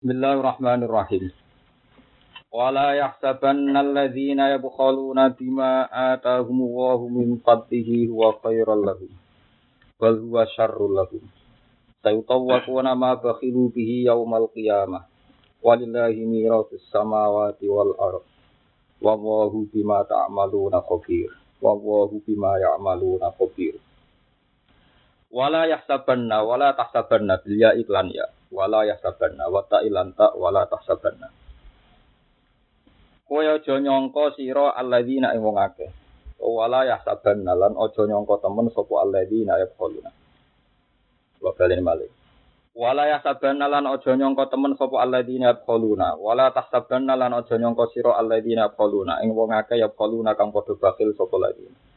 [0.00, 1.28] Bismillahirrahmanirrahim.
[2.48, 9.12] Wala yahsabanna alladhina yabkhaluna bima atahumullahu min fadlihi huwa khairal lahum.
[10.00, 11.20] Bal huwa syarrul lahum.
[12.00, 15.04] Sayutawwaquna ma bakhilu bihi yaumal qiyamah.
[15.60, 18.24] Walillahi miratus samawati wal ardh.
[19.04, 21.28] Wallahu bima ta'maluna khabir.
[21.60, 23.76] Wallahu bima ya'maluna khabir.
[25.30, 28.26] Wala yahsabanna wala tahsabanna bil ya iklan ya.
[28.50, 29.78] Wala yahsabanna wa ta
[30.34, 31.30] wala tahsabanna.
[33.30, 35.86] Kowe aja nyangka sira alladzina ing wong akeh.
[36.42, 40.10] Wala yahsabanna lan aja nyangka temen sapa alladzina yaquluna.
[41.38, 42.10] Wa balen malik
[42.74, 46.18] wala yahsabanna lan aja nyangka temen sapa alladzina yaquluna.
[46.18, 49.22] Wala tahsabanna lan aja nyangka sira alladzina yaquluna.
[49.22, 51.89] Ing wong akeh yaquluna kang padha bakil sapa alladzina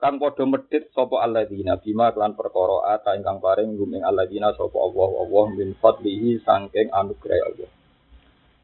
[0.00, 1.76] kang padha medhit sapa alladzina?
[1.76, 7.40] Bima kelan perkara ata ingkang paring gumeng alladzina sapa Allah Allah min fadlihi saking anugerah
[7.52, 7.70] Allah.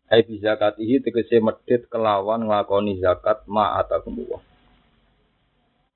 [0.09, 4.41] Hai bi zakatihi tegese medhit kelawan nglakoni zakat ma atakumullah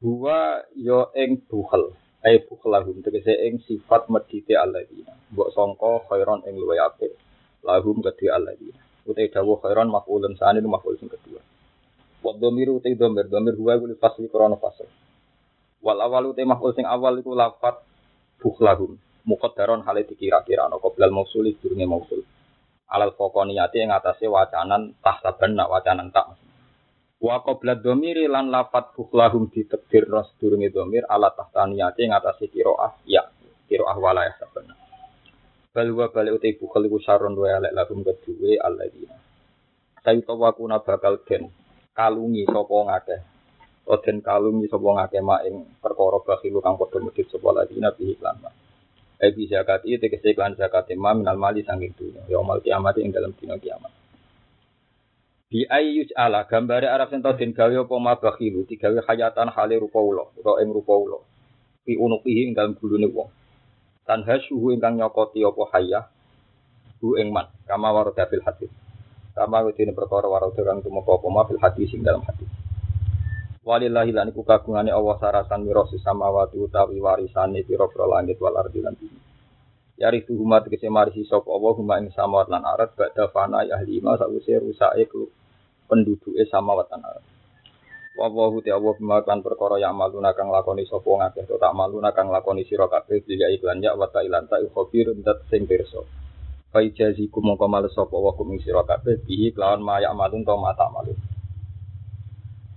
[0.05, 5.17] Huwa yo ing bukhel ai bukhlahum tegese ing sifat medhite alladzina.
[5.33, 7.17] Mbok sangka khairon ing luwe apik
[7.65, 8.77] lahum kedhi alladzina.
[9.09, 11.41] Utai dawuh khairon maf'ulun sani maf'ul sing kedua.
[12.21, 14.85] Wa dhamiru utai dhamir dhamir huwa kuwi fasli krana fasl
[15.81, 17.81] Wal awal uti maf'ul sing awal iku lafat
[18.37, 19.01] bukhlahum.
[19.25, 22.21] Muqaddaron hale dikira-kira ana qoblal mausul durunge mausul.
[22.89, 26.37] Alal faqaniyati ing atase wacanan tahsabanna wacanan tak.
[27.21, 33.01] Wa qabla dhamiri lan lafat bukhlahum ditakdir ras durunge dhamir ala tahtaniyati ing atase qiraah
[33.09, 33.25] ya
[33.69, 34.77] qiraah wala ya sabanna.
[35.71, 39.17] Bal wa bal uti bukhl iku saron wa alek lahum kedue alladzina.
[40.01, 41.53] Sayu tawakuna bakal den
[41.93, 43.21] kalungi sapa ngakeh
[43.91, 48.15] Oden kalung iso wong akeh mak ing perkara bakhilu kang padha medhit sapa lagi nabi
[48.15, 48.39] iklan.
[49.19, 52.23] Eh bi zakat iki tegese iklan zakat ma minal mali sanging dunya.
[52.31, 53.91] Ya mal kiamat ing dalam dina kiamat.
[55.51, 59.99] Bi ayyus ala gambare Arab sing den gawe apa ma bakhilu digawe hayatan hale rupa
[59.99, 61.19] ula utawa ing rupa ula.
[61.83, 63.27] Fi unuqihi ing dalam gulune wong.
[64.07, 66.07] Tan hasuhu ingkang nyokoti apa hayah
[67.03, 68.71] hu ing man kama warada fil hadis.
[69.35, 72.60] Kama wedine perkara warada kang tumeka apa ma fil hadis ing dalam hadis.
[73.71, 78.99] Walillahi lan iku kagungane Allah sarasan mirasi samawati utawi warisane pira-pira langit wal ardi lan
[78.99, 79.19] bumi.
[79.95, 84.19] Yari tuhuma tegese marisi sapa Allah huma ing samawat lan arat badha fana ahli ma
[84.19, 85.07] sawise rusake
[85.87, 87.25] penduduke samawat lan arat.
[88.19, 92.11] Wa Allahu ta Allah bima perkara ya amaluna kang lakoni sapa ngakeh to tak maluna
[92.11, 96.03] kang lakoni sira kabeh juga iklan ya wa ta ilan ta khabir dat sing pirsa.
[96.75, 100.59] Fa ijazikum mongko males sapa wa kum sira kabeh bihi kelawan ma ya amalun to
[100.59, 101.15] mata malun.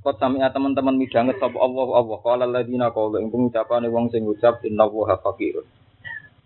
[0.03, 4.59] Kot sami teman-teman midanget sapa Allah Allah qala alladziina qalu ing pengucapane wong sing ngucap
[4.67, 5.63] inna wa faqirun.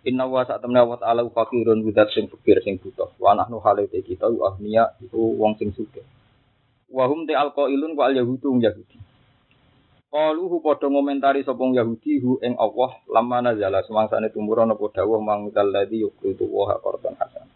[0.05, 3.09] Inna wa sak temne wa ta'ala faqirun widat sing fakir sing butuh.
[3.17, 6.05] Wa nahnu halite kita ahniya iku wong sing sugih.
[6.85, 9.01] Wa hum te alqailun wa al yahudu yahudi.
[10.07, 15.17] Qalu hu padha ngomentari sapa Yahudi hu ing Allah lamma nazala semangsane tumurun apa dawuh
[15.17, 17.49] mangdal ladzi yuqridu wa qardan hasan.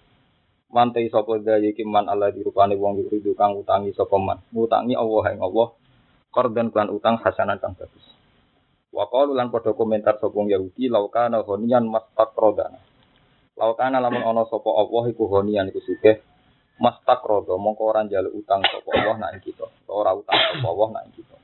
[0.74, 4.42] Mantai sapa daya iki man Allah dirupane wong yuqridu kang utangi sapa man.
[4.52, 5.78] Ngutangi Allah ing Allah
[6.31, 8.02] korban klan utang hasanan kang bagus.
[8.92, 12.80] Wa qalu lan padha komentar sapa Yahudi laukana honian mastaqrodana.
[13.59, 16.24] Laukana lamun ana sapa Allah iku honian iku sugih
[16.80, 19.68] mastaqrodo mongko ora njaluk utang sapa Allah nak kita.
[19.91, 21.38] Ora utang sapa Allah nak kita.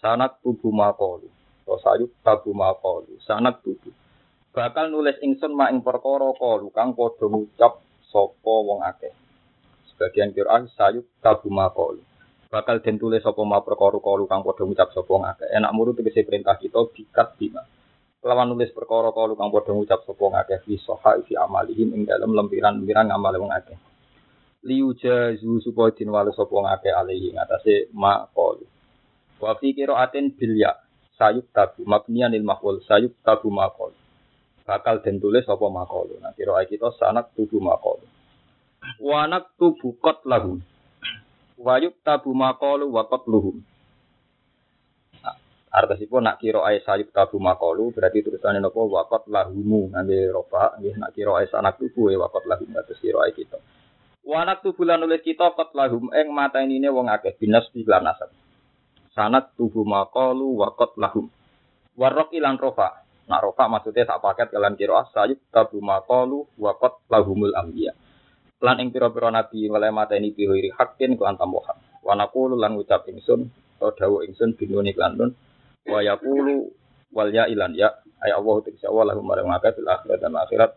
[0.00, 1.28] Sanak tubuh maqalu.
[1.66, 3.20] To sayuk tabu maqalu.
[3.24, 3.92] Sanak tubuh.
[4.56, 9.12] Bakal nulis ingsun mak ing perkara kalu kang padha ngucap sapa wong akeh.
[9.92, 12.00] Sebagian Quran sayuk tabu maqalu
[12.56, 15.48] bakal den tulis sapa ma perkara kalu kang padha ngucap sapa ngakeh.
[15.52, 17.60] Enak muru tegese perintah kita bikat bima.
[18.24, 22.32] Lawan nulis perkara kalu kang padha ngucap sapa ngakeh fi soha fi amalihim ing dalem
[22.32, 23.76] lempiran-lempiran ngamal wong akeh.
[24.64, 28.64] Liujazu supaya din wale sapa ngakeh alihi ngatasé ma qalu.
[29.36, 30.72] Wa fi qiraatin bil ya
[31.20, 33.92] sayuk tabu mabniyan lil maf'ul sayuk tabu ma qalu.
[34.64, 36.16] Bakal den tulis sapa ma qalu.
[36.24, 38.08] Nah kira kita sanak tubuh ma qalu.
[38.96, 40.64] Wa naktubu qat lahum
[41.56, 43.64] wayuk tabu makolu wakot luhum.
[45.76, 50.96] Artosipun nak kira ayat sayuk tabu makolu berarti tulisannya nopo wakot lahumu nanti roba nggih
[50.96, 53.58] nak kira ayat sanak tubuh ya wakot lahum atas kira ayat kita.
[54.26, 58.32] Wanak tubuh lan nulis kita kot lahum eng mata ini wong akeh binas bilan nasab.
[59.12, 61.28] Sanat tubuh makolu wakot lahum.
[61.96, 63.04] Warok ilan rofa.
[63.26, 67.92] Nak rofa maksudnya tak paket kalian kira sayuk tabu makolu wakot lahumul ambiya
[68.62, 73.48] lan ing pira-pira nabi oleh mateni bihoiri hakin kelan tambahan wa naqulu lan ucap ingsun
[73.76, 75.30] atau dawuh ingsun binuni kelan nun
[75.84, 76.72] wa yaqulu
[77.12, 77.92] wal ya ilan ya
[78.24, 80.70] ay Allah tegese Allah lahum marang akeh fil akhirat dan akhirat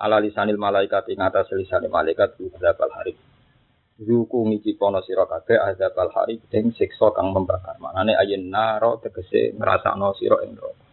[0.00, 3.14] ala lisanil malaikat ing atas lisanil malaikat azabal hari.
[4.00, 7.76] Zuku ngici pono sira kabeh azabal hari ing siksa kang membakar.
[7.76, 10.89] Manane ayen naro tegese ngrasakno sira ing neraka.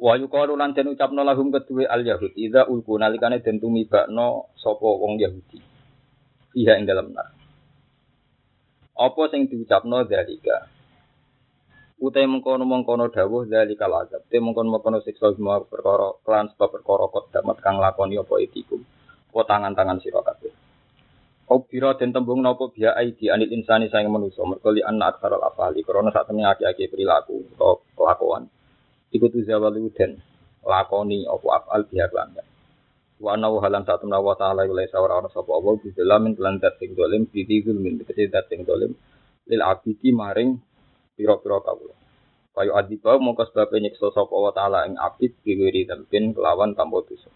[0.00, 4.88] Wa yuqalu lan den ucapno lahum kedue al yahud idza ulku nalikane den tumibakno sapa
[4.88, 5.60] wong Yahudi.
[6.56, 7.36] Fiha ing dalam nar.
[8.96, 10.72] Apa sing diucapno dalika?
[12.00, 14.24] Utai mengkono mengkono dawuh dari azab.
[14.32, 18.80] Te mengkono mengkono siksa semua perkara kelan sebab perkara kot damat kang lakoni apa itikum.
[19.36, 20.52] Apa tangan-tangan sira kabeh.
[21.52, 25.84] Obira den tembung napa biya aidi anil insani sayang manusa mergo li anna aktsarul afali
[25.84, 28.48] krana sak temene akeh perilaku utawa kelakuan.
[29.10, 30.22] Iku tu zawalu den
[30.62, 32.38] lakoni apa afal biya lan.
[33.20, 36.56] Wa ana halan sak temene wa ta'ala ila sawara ana sapa apa bi dalam lan
[36.56, 38.96] dat sing dolim bi min kete dat sing dolim
[39.50, 40.56] lil abidi maring
[41.18, 41.94] pira-pira kawula.
[42.56, 47.28] Kayu adibau mongko sebab nyiksa sapa wa taala ing abid diwiri tempin kelawan tanpa dosa.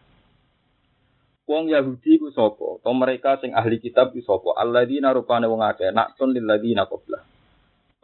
[1.44, 2.81] Wong Yahudi ku sapa?
[2.81, 4.56] To mereka sing ahli kitab ku sapa?
[4.56, 7.34] Alladzina rupane wong akeh naksun lil ladzina qabla.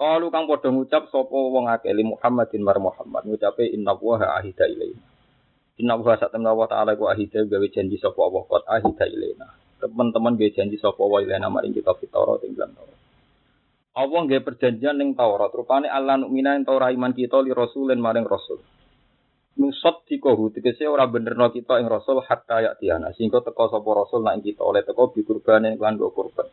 [0.01, 4.65] Kalu kang padha ngucap sapa wong akeh li Muhammadin mar Muhammad ngucape inna wa ahida
[4.65, 5.05] ilaina.
[5.77, 9.53] Inna wa sak temen Allah taala ku ahida gawe janji sapa Allah kot ahida ilaina.
[9.77, 12.97] Teman-teman gawe janji sapa wa ilaina maring kitab Taurat ing dalam Taurat.
[13.93, 18.57] Allah nggih perjanjian ning Taurat, rupane Allah nukmina ento iman kita li rasulin maring rasul.
[19.61, 24.25] Nusot dikohu tegese ora benerno kita ing rasul hatta ya tiana sehingga teko sapa rasul
[24.25, 26.49] nak kita oleh teko bi kurban lan go kurban.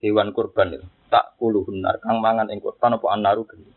[0.00, 0.86] Hewan kurban itu.
[1.12, 3.68] Tak kuluhun nar kang mangan ing kurban apa anaru geni.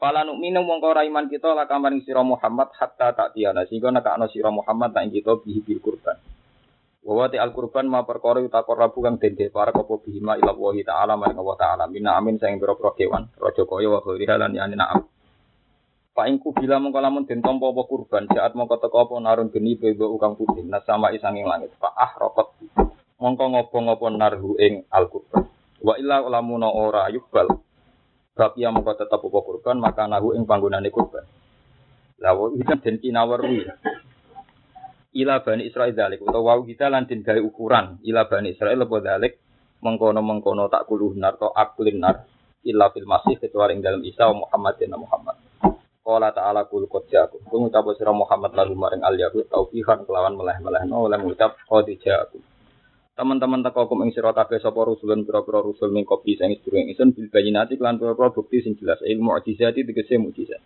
[0.00, 4.26] Pala nukmina mongko ora iman kita la kamaring sira Muhammad hatta tak tiana sehingga nekakno
[4.32, 6.16] sira Muhammad nak kita bi kurban.
[7.00, 11.16] Wawati al kurban ma perkara utakor rabu kang dende para kopo bihima ila wahi ta'ala
[11.16, 11.84] maring Allah ta'ala.
[11.88, 15.00] Mina amin sayang biro-biro kewan rojo kaya wa khairiha lan yani na'am
[16.10, 20.34] Pak ingku bila mongko lamun den kurban saat mongko teko apa narun geni bebo ukang
[20.34, 21.70] putih nasama isanging langit.
[21.78, 22.52] Pak ah rokot
[23.20, 25.44] mongko ngopo-ngopo narhu ing al kurban
[25.84, 27.60] wa illa lamuna ora yubal
[28.40, 31.28] bab ya mongko tetep apa kurban maka nahu ing panggonane kurban.
[32.20, 33.68] Lawa itu den kinawerwi
[35.20, 38.00] ila bani Israel dalik utawa wau kita lan den gawe ukuran.
[38.00, 39.32] Ila bani Israel apa dalik
[39.84, 42.24] mengkono-mengkono tak kuluh nar to aklin nar.
[42.64, 45.36] Illa fil masih kecuali ing dalam Isa Muhammad dan Muhammad.
[46.00, 47.44] Qala ta'ala kul qad ja'akum.
[47.48, 51.88] Kung ucap sira Muhammad lalu maring al yahud taufihan kelawan meleh-meleh no oleh ngucap qad
[51.88, 52.49] ja'akum
[53.20, 57.12] Teman-teman teko kum ing sira kabeh sapa rusulun pira-pira rusul min kopi sing sedurunge ingsun
[57.12, 60.64] bil bayinati lan pira-pira bukti sing jelas ilmu mukjizati tegese mukjizat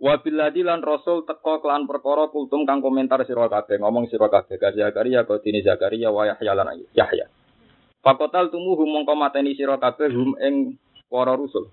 [0.00, 4.72] Wabiladi lan Rasul teko kelan perkara kultum kang komentar sira kabeh ngomong sira kabeh ka
[4.72, 7.28] Zakaria ka dini Zakaria wa Yahya lan Yahya.
[8.00, 11.68] Fakotal tumuhum mongko mateni sira kabeh hum ing para rusul.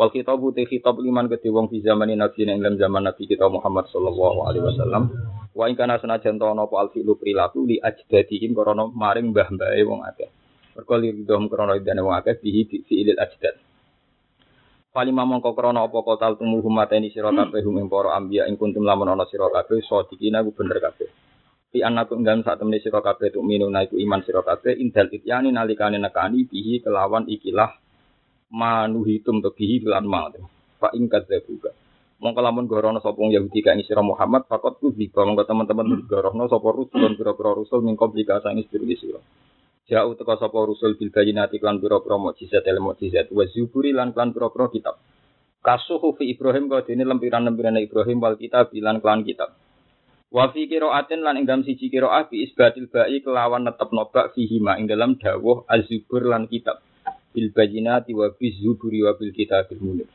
[0.00, 3.84] Wal khitabu te khitab liman kedhe wong fi zamani nabi ing zaman nabi kita Muhammad
[3.92, 5.04] sallallahu alaihi wasallam.
[5.56, 10.04] Wa ing kana senajan ta napa al fi'lu prilaku li ajdadihim krana maring mbah-mbahe wong
[10.04, 10.28] akeh.
[10.76, 13.56] Mergo li ridhom krana idane wong akeh bihi fi'il ajdad.
[14.92, 18.84] Falima mongko krana apa kotal tumuhum mateni sira kabeh hum ing para anbiya ing kuntum
[18.84, 21.08] lamun ana sira kabeh sadikina ku bener kabeh.
[21.72, 25.56] Fi annakum dalam saat temene sira kabeh tuk minuna iku iman sira kabeh indal ityani
[25.56, 27.80] nalikane nekani bihi kelawan ikilah
[28.52, 30.28] manuhitum to bihi lan ma.
[30.76, 31.85] Fa ing kadzabuka.
[32.16, 36.68] Mongko lamun gorono sapa Yahudi kae sira Muhammad fakot ku bisa mongko teman-teman gorono sapa
[36.72, 39.20] rusul pira-pira rusul ning komplika sang istri sira.
[39.84, 44.32] Jauh teka sapa rusul bil bayinati klan pira-pira mukjizat el mukjizat wa zuburi lan klan
[44.32, 44.96] pira-pira kitab.
[45.60, 49.52] Kasuhu fi Ibrahim kau dene lempiran-lempiran Ibrahim wal kitab bilan klan kitab.
[50.32, 54.56] Wa fi qiraatin lan ing dalam siji qiraah bi isbatil ba'i kelawan netep nobak fihi
[54.58, 56.80] ma ing dalam dawuh az-zubur lan kitab.
[57.36, 60.08] Bil bayinati wa bi zuburi wa bil kitabil munir.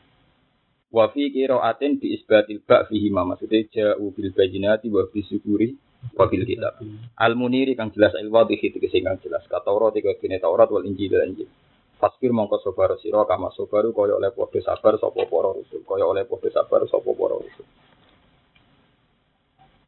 [0.91, 5.71] Wa fi qiraatin bi isbatil ba' fihi ma maksudnya ja'u bil bayinati wa bi zuburi
[6.19, 6.83] wabil kitab.
[7.15, 9.47] Al muniri kang jelas al wadhihi tegese kang jelas.
[9.47, 11.47] Ka Taurat iku kene Taurat wal Injil lan Injil.
[11.95, 15.85] Fasbir mongko sabar sira kama sabaru kaya oleh padha sabar sapa para rasul.
[15.85, 17.65] Kaya oleh padha sabar sapa para rasul.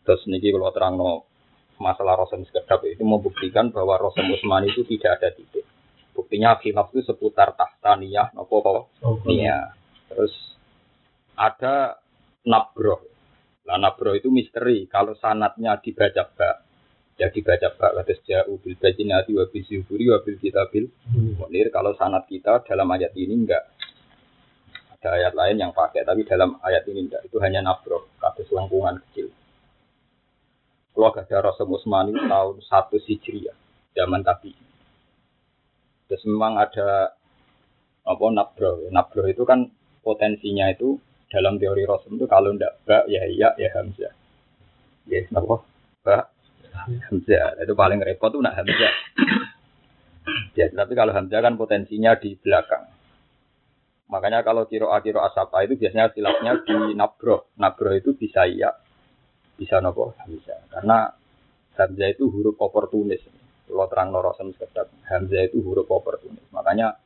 [0.04, 1.12] Terus niki kalau terangno
[1.80, 5.66] masalah Rasul sekedap itu membuktikan bahwa Rasul Utsmani itu tidak ada titik.
[6.14, 8.82] Buktinya khilaf itu seputar tahtaniyah nopo apa?
[9.26, 9.74] Nia.
[10.12, 10.53] Terus
[11.38, 11.98] ada
[12.46, 13.14] nabroh
[13.64, 14.92] Lah nabro itu misteri.
[14.92, 16.56] Kalau sanatnya dibaca bak,
[17.16, 17.92] ya dibaca bak.
[18.28, 20.92] Jauh bil bajinati wa bil syukuri wa bil kitabil.
[21.40, 23.64] Munir kalau sanat kita dalam ayat ini enggak.
[25.00, 27.24] Ada ayat lain yang pakai, tapi dalam ayat ini enggak.
[27.24, 29.32] Itu hanya nabro, kata selengkungan kecil.
[30.94, 33.56] Kalau ada Rasul Usmani tahun satu Hijriah,
[33.98, 34.54] zaman tapi.
[36.12, 37.16] Terus memang ada
[38.04, 38.92] apa nabro.
[38.92, 39.72] Nabro itu kan
[40.04, 41.00] potensinya itu
[41.34, 44.14] dalam teori Rasul itu kalau ndak ba ya iya ya hamzah.
[45.10, 45.66] Ya, yes, apa?
[46.06, 46.18] Ba
[46.74, 47.62] Hamzah.
[47.62, 48.94] Itu paling repot tuh nak Hamzah.
[50.58, 52.90] Ya, tapi kalau Hamzah kan potensinya di belakang.
[54.10, 57.50] Makanya kalau kiro kiro asapa itu biasanya silapnya di nabro.
[57.58, 58.74] Nabro itu bisa iya,
[59.58, 60.70] bisa nopo Hamzah.
[60.70, 61.10] Karena
[61.78, 63.22] Hamzah itu huruf oportunis.
[63.64, 66.44] Kalau terang norosan sekedar Hamzah itu huruf oportunis.
[66.54, 66.98] Makanya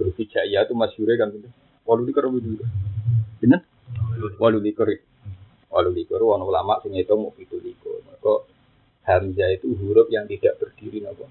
[0.00, 1.48] huruf hijaiyah itu masyure kan gitu.
[1.86, 2.64] Walu likur dulu.
[3.38, 3.60] Bener?
[4.40, 4.88] Walu likur.
[5.72, 6.20] Walu likur.
[6.22, 8.00] Wan ulama sing itu mau itu likur.
[8.06, 8.48] Maka
[9.06, 11.30] Hamzah itu huruf yang tidak berdiri nopo.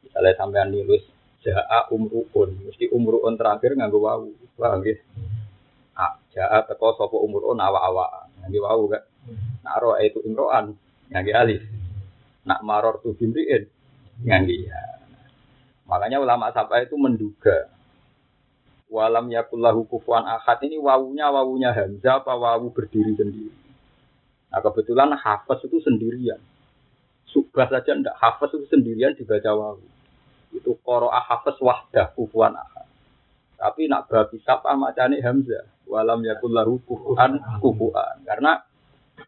[0.00, 1.04] Misalnya sampean nulis
[1.44, 4.32] Ja'a umruun, mesti umruun terakhir nganggo wawu.
[4.56, 4.96] Paham nggih?
[5.92, 8.32] Ah, ja'a teko sapa umruun awa-awa.
[8.40, 9.04] Nganggo wawu kan.
[9.60, 10.72] Nak roa itu imroan,
[11.12, 11.60] nganggo alif.
[12.48, 13.68] Nak maror tu bimriin,
[14.24, 14.80] nganggo ya.
[15.84, 17.68] Makanya ulama sapa itu menduga
[18.94, 23.50] walam yakullahu kufuan ahad ini wawunya wawunya Hamzah apa wawu berdiri sendiri.
[24.54, 26.38] Nah kebetulan hafaz itu sendirian.
[27.26, 29.82] Subah saja ndak hafaz itu sendirian dibaca wawu
[30.54, 32.86] itu koro ahafes wahdah kufuan ahad.
[33.58, 35.66] Tapi nak babi sapa macane Hamzah.
[35.90, 38.22] Walam yakul lahu kufuan kufuan.
[38.22, 38.62] Karena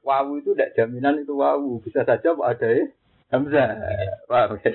[0.06, 1.82] wawu itu tidak jaminan itu wawu.
[1.82, 2.87] Bisa saja ada ya
[3.26, 3.75] Hamzah.
[4.30, 4.71] Paham ya?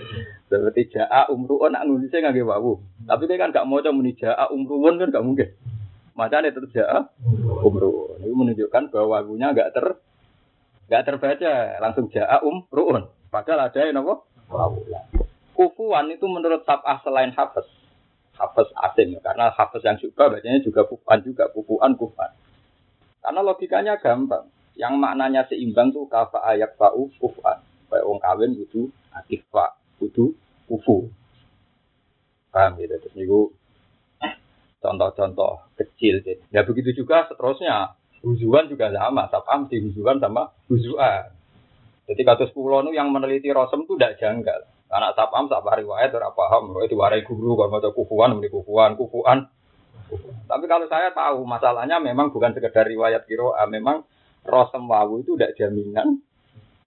[0.51, 2.83] Seperti ja'a umru'un nak nulisnya nggak wawu.
[3.07, 5.49] Tapi dia kan gak mau muni ja'a umru'un kan gak mungkin.
[6.19, 6.99] Macamnya tetap ja'a
[7.63, 8.19] umru'un.
[8.19, 9.85] Itu menunjukkan bahwa wawunya gak ter
[10.91, 11.79] gak terbaca.
[11.79, 13.07] Langsung ja'a umru'un.
[13.31, 14.19] Padahal ada yang apa?
[14.51, 14.83] Wawu.
[15.55, 17.63] Kufuan itu menurut tabah selain hafes.
[18.35, 19.15] Hafes asing.
[19.23, 21.47] Karena hafes yang suka bacanya juga kufuan juga.
[21.55, 22.35] Kufuan kufan.
[23.23, 24.51] Karena logikanya gampang.
[24.75, 27.70] Yang maknanya seimbang tuh kafa ayak fa'u kufuan.
[27.91, 29.75] Kayak wong kawin kudu akifah.
[29.99, 30.31] Kudu
[30.71, 31.11] kufu.
[32.55, 32.95] Paham gitu.
[32.95, 33.39] Terus niku
[34.79, 36.23] contoh-contoh kecil.
[36.23, 36.39] Gitu.
[36.55, 37.99] Ya begitu juga seterusnya.
[38.23, 39.27] Huzuan juga sama.
[39.27, 41.35] Sapam di huzuan sama huzuan.
[42.07, 44.61] Jadi kasus pulau yang meneliti rosem itu tidak janggal.
[44.91, 49.47] Anak sapam sak riwayat ora paham, itu warai guru kalau mau kufuan, muni kufuan, kufuan.
[50.43, 54.03] Tapi kalau saya tahu masalahnya memang bukan sekedar riwayat kiro, memang
[54.43, 56.19] rosem wawu itu tidak jaminan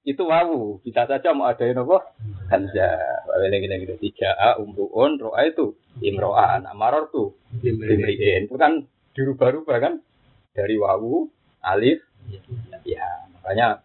[0.04, 0.80] itu wawu.
[0.84, 2.12] Bisa saja mau ada yang apa
[2.52, 2.88] hamza
[3.48, 5.74] ini gini gini tiga a umruun roa itu.
[6.04, 7.34] Imroan amaror tuh.
[7.64, 8.84] Imriin itu kan
[9.16, 9.94] dirubah-rubah kan?
[10.52, 11.28] Dari wawu
[11.64, 12.04] alif
[12.84, 13.28] ya.
[13.34, 13.82] Makanya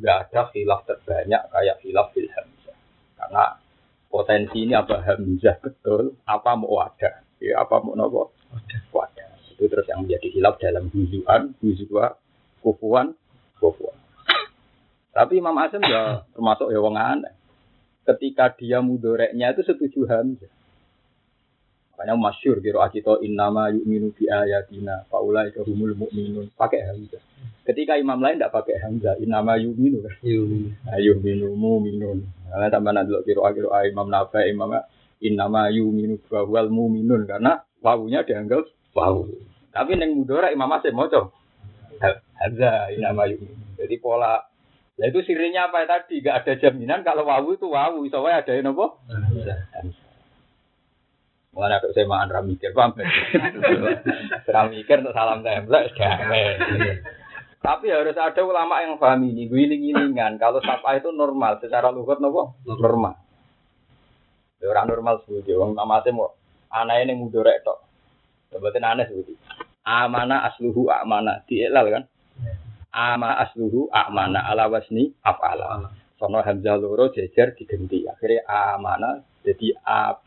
[0.00, 2.48] nggak ada khilaf terbanyak kayak khilaf filham
[3.22, 3.54] karena
[4.10, 8.34] potensi ini apa hamzah betul, apa mau ada, ya apa mau nopo?
[8.92, 9.26] Ada.
[9.54, 12.18] Itu terus yang menjadi hilaf dalam huzuan, huzua,
[12.60, 13.14] kufuan,
[13.62, 14.01] kufuan.
[15.12, 17.36] Tapi Imam Asim ya termasuk ya wong aneh.
[18.02, 20.50] Ketika dia mudoreknya itu setuju hamzah.
[21.92, 27.22] Makanya masyur kira akito innama yu'minu bi ayatina faulai humul mu'minun pakai hamzah.
[27.62, 30.18] Ketika imam lain tidak pakai hamzah, innama yu'minu kan.
[30.98, 31.54] Yu'minu.
[31.54, 32.26] Mu'minun.
[32.50, 34.82] Karena tambah nanti kira kira imam nafa imam
[35.22, 38.66] innama yu'minu bahwal mu'minun karena wawunya dianggap
[38.98, 39.30] wawu.
[39.70, 41.30] Tapi neng mudora imam masih mau coba
[42.42, 43.78] hamzah innama yu'minu.
[43.78, 44.42] Jadi pola
[45.00, 46.20] Ya itu sirinya apa tadi?
[46.20, 48.04] Gak ada jaminan kalau wawu itu wawu.
[48.12, 48.86] Soalnya ada yang apa?
[49.08, 49.58] Hamzah.
[51.52, 52.96] Mulane aku saya makan ramikir, paham
[54.56, 56.44] Ramikir untuk salam tembak, gawe.
[57.60, 60.40] Tapi harus ada ulama yang paham ini, giling-gilingan.
[60.40, 63.20] Kalau sapa itu normal, secara lugat nopo normal.
[64.64, 66.32] Ya, orang normal sebuti, orang nama mau
[66.72, 67.84] anak ini mudorek tok.
[68.48, 69.36] Sebutin aneh sebuti.
[69.84, 72.02] Amana asluhu amana, dielal kan?
[72.92, 75.88] Ama asluhu amana ala wasni afala.
[76.20, 78.04] Sono hamzah loro jejer digenti.
[78.04, 79.74] Akhirnya amana jadi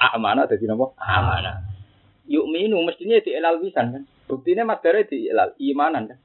[0.02, 1.62] amana jadi nopo amana.
[2.26, 4.02] Yuk minu mestinya di elal kan.
[4.26, 6.20] Buktinya materi di elal imanan kan.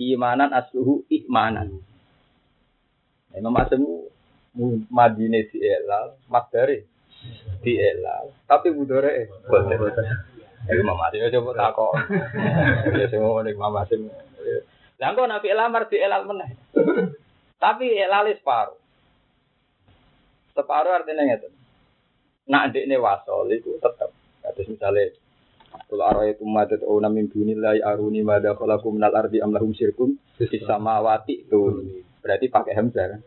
[0.00, 1.78] Imanan asluhu imanan.
[3.36, 3.86] Imam Asim
[4.90, 6.82] Madine di elal, materi
[7.62, 9.30] di elal, tapi budore.
[10.66, 11.92] Ya Imam Asim coba takok.
[12.98, 14.10] Ya semua Imam Asim.
[15.00, 16.50] Lah kok nabi elamar di elal meneh.
[17.56, 18.78] Tapi elal separuh.
[20.52, 21.60] Separuh artinya ngeten
[22.50, 24.10] nak ini wasol itu tetap.
[24.42, 25.14] Terus misalnya
[25.86, 30.18] kalau arah itu madat oh namin dunilai aruni mada kalaku minal ardi amlahum sirkum
[30.66, 31.60] samawati itu
[32.18, 33.20] berarti pakai hamzah kan.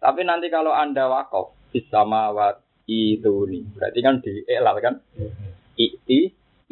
[0.00, 4.94] Tapi nanti kalau anda wakaf samawati itu nih berarti kan di elal kan.
[5.20, 5.32] Yeah.
[5.76, 6.20] Iti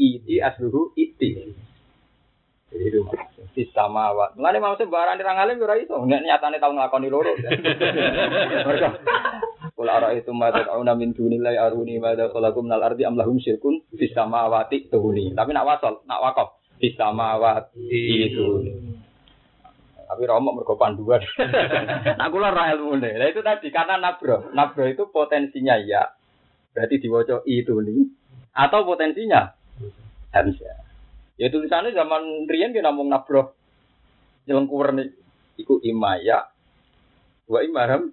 [0.01, 1.53] iti asluhu iti.
[2.69, 3.01] Jadi itu
[3.57, 4.37] di samawat.
[4.37, 5.99] Mulane maksud barang dirang alim ora iso.
[6.05, 7.33] Nek nyatane tau nglakoni loro.
[7.35, 8.89] Mereka
[9.79, 13.87] Kul ara itu ma tad'una min dunillahi aruni ma dakalakum minal ardi am lahum syirkun
[13.95, 15.31] fis samawati tuhuni.
[15.39, 17.87] Tapi nak wasal, nak wakaf fis samawati
[18.27, 18.47] itu.
[20.09, 21.23] Tapi romok mergo panduan.
[22.19, 23.23] nah kula ra ilmune.
[23.23, 24.51] Lah itu tadi karena nabro.
[24.51, 26.11] Nabro itu potensinya ya.
[26.75, 28.03] Berarti diwaca itu nih.
[28.59, 29.53] Atau potensinya
[30.35, 30.88] hamzah.
[31.39, 33.55] Ya tulisannya zaman riyen ki namung nabro.
[34.51, 35.15] Jelengkur nih.
[35.63, 36.51] Iku imaya.
[37.47, 38.11] Wa imaram.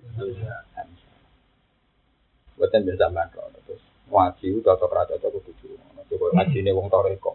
[2.55, 3.49] Buatan biasa mantra.
[3.65, 3.81] Terus
[4.13, 5.73] ngaji cocok ra cocok kudu.
[6.05, 7.33] Coba ngaji ne wong toreko.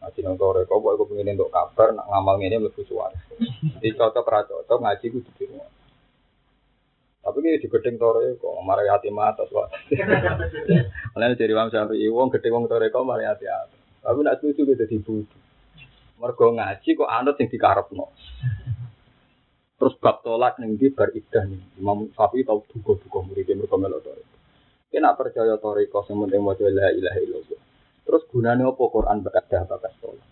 [0.00, 3.20] Ngaji nang toreko kok aku pengen untuk kabar nak ngamal ngene mlebu suara.
[3.84, 5.70] Jadi cocok ra cocok ngaji kudu di rumah.
[7.26, 9.68] Tapi ini di gedeng tore kok marai hati mata soal.
[11.12, 13.44] Mulane dari wong sampai wong gedeng wong tore kok marai hati.
[14.06, 15.38] Tapi nak setuju gitu di budu.
[16.22, 18.06] Mergo ngaji kok anut sing dikarepno.
[19.76, 21.82] Terus bab tolak ning di bar idah nih.
[21.82, 24.22] Imam Syafi'i tau duga-duga murid mergo melok tore.
[24.94, 27.60] Kena percaya kok sing penting maca la ilaha illallah.
[28.06, 30.26] Terus gunanya apa Quran bekas bakas tolak?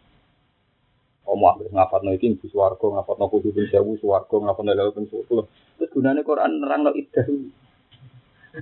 [1.25, 5.49] Omah wis ngapatno iki ibu swarga, ngapatno kudu bin sewu swarga, ngapatno lha ben sepuluh.
[5.81, 7.27] Terus gunane Quran nerangno iddah.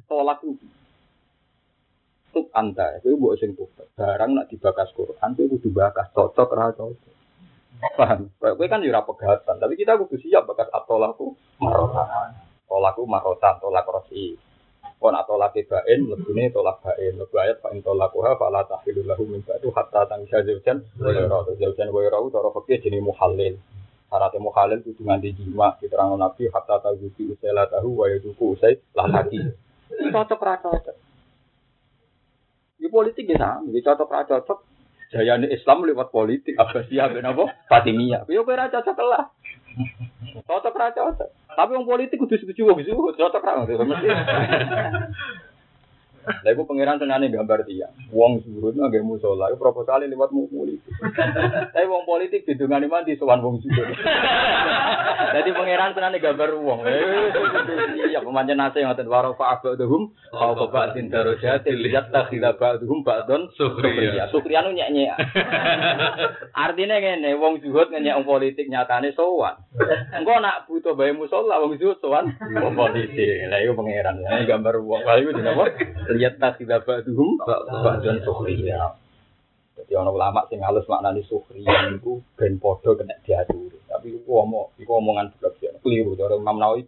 [0.08, 0.66] Tolak itu.
[2.32, 3.68] Tuk anta, itu mbok sing tuh.
[3.92, 7.12] Barang nak dibakas Quran itu kudu bakas cocok ra cocok.
[7.92, 8.32] Paham?
[8.40, 12.32] Kowe kan yo ora pegatan, tapi kita kudu siap bakas atolaku marotan.
[12.64, 14.32] Tolaku marotan, tolak rosi.
[15.02, 17.18] Kon atau laki bain, lebihnya tolak bain.
[17.20, 21.10] Lebih ayat fa in tolakuha fa la tahilul lahu min ba'du hatta tangsa zaujan wa
[21.10, 21.42] yara.
[21.58, 23.58] Zaujan wa yara cara fakir jenis muhalil.
[24.08, 29.10] Syaratnya muhalil itu nganti jima diterang Nabi hatta taguti usai tahu wa yaduku usai lah
[29.10, 29.42] lagi.
[29.90, 31.01] Cocok cocok.
[32.82, 34.58] Di politik ya sama, di cocok ra cocok.
[35.14, 37.44] Jayane Islam lewat politik, Abbasiyah ben apa?
[37.70, 38.26] Fatimiyah.
[38.26, 39.30] Yo kowe ra cocok lah.
[40.42, 41.28] Cocok ra cocok.
[41.52, 44.08] Tapi wong politik kudu setuju wong zuhud, cocok ra mesti.
[46.22, 47.90] Lah iku pangeran tenane gambar dia.
[48.14, 50.94] Wong zuhud nang gawe musala, iku proposale liwat politik.
[51.74, 53.90] Tapi wong politik didungani mandi sowan wong zuhud.
[55.32, 56.86] Jadi pangeran tenane gambar wong.
[57.98, 64.30] Iya pemancen nase ngoten waro fa abadhum au babatin darajat lihat takhila ba'dhum ba'don sukriya.
[64.30, 65.18] Sukriya nu nyek-nyek.
[66.54, 69.58] Artinya ngene, wong zuhud ngenyek wong politik nyatane sowan.
[70.14, 72.30] Engko nak butuh bae musala wong zuhud sowan
[72.62, 73.48] wong politik.
[73.50, 74.22] Lah iku pangeran.
[74.46, 75.02] Gambar wong.
[75.02, 75.64] Lah iku dinapa?
[76.14, 78.96] Lihat takhila ba'dhum ba'don sukriya.
[79.72, 83.72] Jadi orang ulama sing halus maknani sukriya itu ben podo kena diatur.
[83.88, 85.72] Tapi iku omong, iku omongan blok ya.
[85.80, 86.84] Keliru cara Imam Nawawi.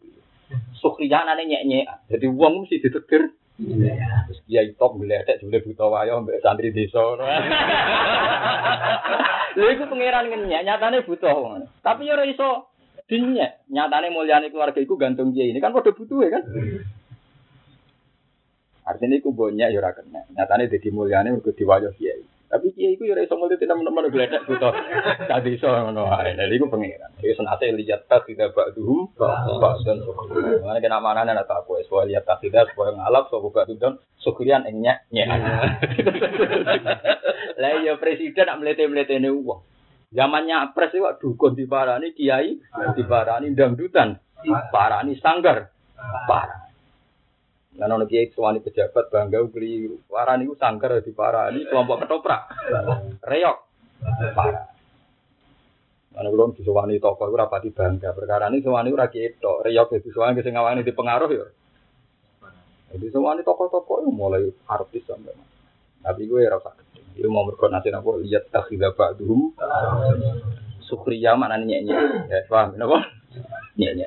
[0.79, 2.13] Sukriya nane nyek-nyek.
[2.13, 3.33] Jadi wong mesti ditegur.
[3.55, 6.99] Terus dia top gledek jebule buta wayo mbek santri desa.
[9.55, 11.71] Lha iku pangeran ngenyek, nyatane butuh ngono.
[11.79, 12.75] Tapi ya ora iso
[13.07, 13.71] dinyek.
[13.71, 16.43] Nyatane mulyane keluarga iku gantung dia ini kan padha butuh ya kan.
[18.85, 20.29] Artinya iku banyak ya kena.
[20.37, 22.21] Nyatane dadi mulyane mergo diwayo kiai.
[22.55, 24.71] Tapi kiai iku ya ora iso mulih teman-teman gledek buta.
[25.27, 26.37] Tadi iso ngono ae.
[26.37, 27.17] Lha iku pangeran.
[27.19, 30.63] Iku senate lihat tak tidak ba'duhum ba'dan syukriyan.
[30.63, 34.69] Mana kena manane ana tak kowe soal lihat tak tidak supaya ngalap sapa ba'dun syukriyan
[34.69, 35.29] ing nyek nyek.
[37.61, 39.61] Lah ya presiden nak mlete-mletene uang.
[40.15, 42.55] Zamannya pres itu dukun diparani kiai
[42.95, 44.15] diparani dangdutan
[44.47, 45.75] diparani sanggar
[46.31, 46.64] parah.
[47.75, 49.99] Nah, nono kiai suwani pejabat bangga keliru.
[50.07, 52.47] Parani ku sanggar diparani kelompok ketoprak.
[53.27, 53.59] Reok
[54.35, 54.67] parah.
[56.15, 58.15] Mana belum disuwani toko itu rapati bangga.
[58.15, 61.47] Perkara ini suwani ora kiai Reok itu suwani sing ngawani dipengaruh ya.
[62.95, 65.35] Jadi suwani toko-toko itu mulai artis sampai.
[65.99, 66.79] Tapi gue rasa.
[67.19, 68.11] Itu mau berkoordinasi apa?
[68.23, 69.51] Lihat takhidha ba'duhum.
[70.87, 72.31] Sukriya mana nyek-nyek.
[72.31, 73.11] Ya, paham napa?
[73.75, 74.07] Nyek-nyek.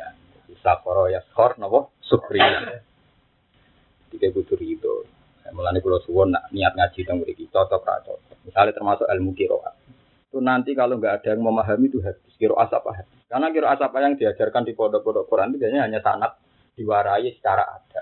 [0.63, 1.91] Sakoro ya skor napa?
[1.99, 2.79] Sukriya.
[4.17, 5.05] Tiga kudu rido.
[5.53, 8.49] Mulane kula suwon nak niat ngaji teng mriki cocok ra cocok.
[8.49, 9.75] Misalnya termasuk ilmu qiraat.
[10.27, 12.33] Itu nanti kalau nggak ada yang memahami itu hadis.
[12.35, 13.19] Qiraat apa hadis?
[13.29, 16.35] Karena qiraat apa yang diajarkan di pondok-pondok Quran itu biasanya hanya sanad
[16.75, 18.01] diwarai secara ada.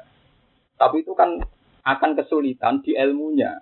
[0.75, 1.37] Tapi itu kan
[1.85, 3.61] akan kesulitan di ilmunya.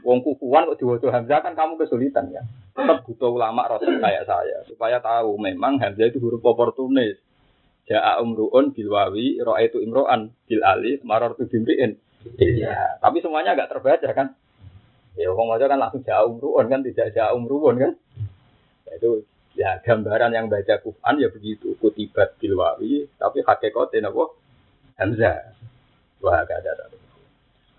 [0.00, 2.40] Wong kukuan kok diwaca Hamzah kan kamu kesulitan ya.
[2.72, 7.20] Tetap butuh ulama rasul kayak saya supaya tahu memang Hamzah itu huruf oportunis.
[7.84, 12.00] Ja'a umruun bil wawi, itu imro'an bil alif, maror tu bimri'in.
[12.40, 14.32] Iya, tapi semuanya agak terbaca kan.
[15.14, 17.92] Ya, wong maca kan langsung ja'a umruun kan, tidak ja'a umruun kan.
[18.88, 19.10] Ya, itu
[19.54, 24.24] ya gambaran yang baca Quran ya begitu, kutibat bil wawi, tapi hakikatnya apa?
[24.98, 25.54] Hamzah.
[26.24, 26.88] Wah, gak ada.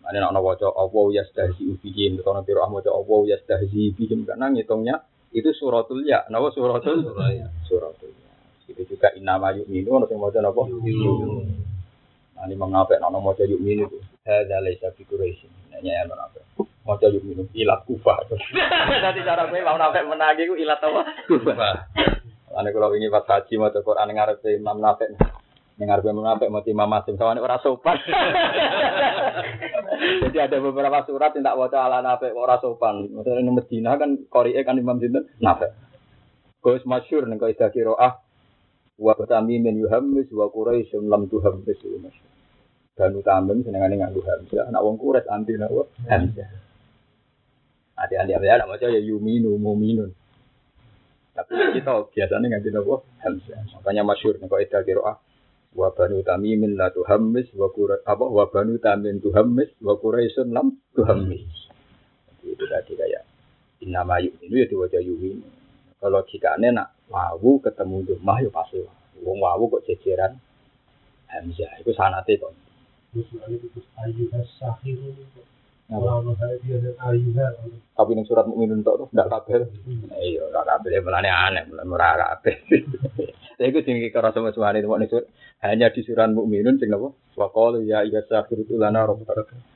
[0.06, 5.02] Mana nak waca Allah yastahzi bihim, kalau piro ah waca Allah yastahzi bihim karena ngitungnya
[5.34, 7.10] itu suratul ya, napa suratul
[7.66, 8.25] suratul ya.
[8.66, 10.66] Itu juga inama yuk minu, ono sing maca napa?
[10.66, 14.02] Nah, ini mengapa nak maca yuk minu itu?
[14.26, 15.70] Hadza laisa fi Quraisy.
[15.70, 16.42] Nanya ya mengapa?
[16.86, 18.26] Maca yuk minu ilat kufa.
[18.26, 21.02] Nanti cara gue mau nafek menagi ku ilat apa?
[21.30, 21.70] Kufa.
[22.56, 25.12] Ane kalau ini pas haji mau Quran ngarep Imam Nafi.
[25.76, 28.00] Dengar Imam Nafi mau Imam Masim sama orang sopan.
[30.24, 33.12] Jadi ada beberapa surat yang tak baca ala Nafi orang sopan.
[33.12, 35.68] Maksudnya ini Medina kan Korea kan Imam Sinten Nafi.
[36.64, 38.25] Kau masyur nih kau istilah kiroah.
[38.96, 42.32] Wa batami min yuhammis wa Quraisy lam tuhammis masyur.
[42.96, 44.72] Dan utamim senengane nganggo hamzah.
[44.72, 46.50] Anak wong Quraisy anti nawa hamzah.
[47.96, 50.12] Ada ada ada macam ya yuminu muminun.
[51.36, 53.60] Tapi kita biasanya nganti nopo hamzah.
[53.76, 54.08] Makanya
[54.48, 55.16] kau istilah kiroah
[55.76, 60.80] wa banu tamimin la tuhammis wa qura apa wa banu tamin tuhammis wa quraisyun lam
[60.96, 61.44] tuhammis.
[62.48, 63.28] Itu tadi kayak
[63.84, 65.44] innama yu'minu ya diwaca yu'minu.
[66.00, 68.82] Kalau jika nak wawu ketemu rumah ya pasti
[69.22, 70.38] wong wawu kok jejeran
[71.30, 72.54] hamzah itu sanate kok.
[77.96, 79.70] Tapi ning surat mukminun tok tuh ndak kabeh.
[80.18, 82.56] Iya, ora kabeh melane aneh, melane ora kabeh.
[83.56, 85.10] Saya itu sing kira sama suami itu ning
[85.62, 87.14] hanya di surat mukminun sing napa?
[87.38, 89.30] Wa qalu ya sakhir itu lana rabbuk.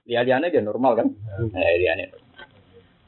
[0.10, 1.08] Liane dia normal kan?
[1.54, 2.10] Eh liane.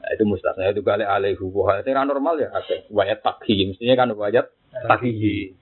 [0.02, 2.90] Nah, itu mustasna itu kali alaihi wa itu normal ya akeh.
[2.90, 4.50] Wayat takhi mestinya kan wayat
[4.90, 5.54] takhi.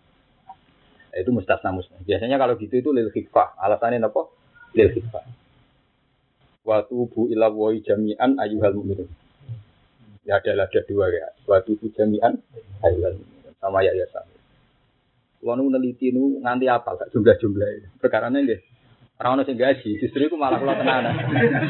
[1.12, 2.00] Itu mustasna mustasna.
[2.09, 3.61] Biasanya kalau gitu itu lil khifah.
[3.61, 4.33] Alasannya apa?
[4.72, 5.24] Lil khifah.
[6.64, 9.09] Wa tubu ila wa jami'an ayyuhal mu'minun.
[10.24, 11.29] Ya ada ada dua ya.
[11.44, 12.40] Wa tubu jami'an
[12.81, 13.53] ayyuhal mu'minun.
[13.61, 14.33] Sama ya ya sama.
[15.40, 18.61] Kalau neliti nu nganti apa gak jumlah-jumlah perkara ini nggih.
[19.20, 21.12] Ora ono sing gaji, justru iku malah kula tenanan.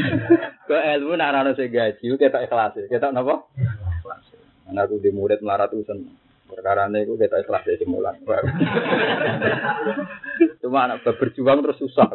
[0.70, 2.78] Ke ilmu nak ono sing gaji, kita ikhlas.
[2.86, 3.42] Kita napa?
[3.58, 4.22] Ikhlas.
[4.70, 5.98] Ana aku di murid melaratusan.
[6.46, 8.22] Perkara ini aku kita ikhlas dari mulan.
[10.62, 12.06] Cuma anak berjuang terus susah.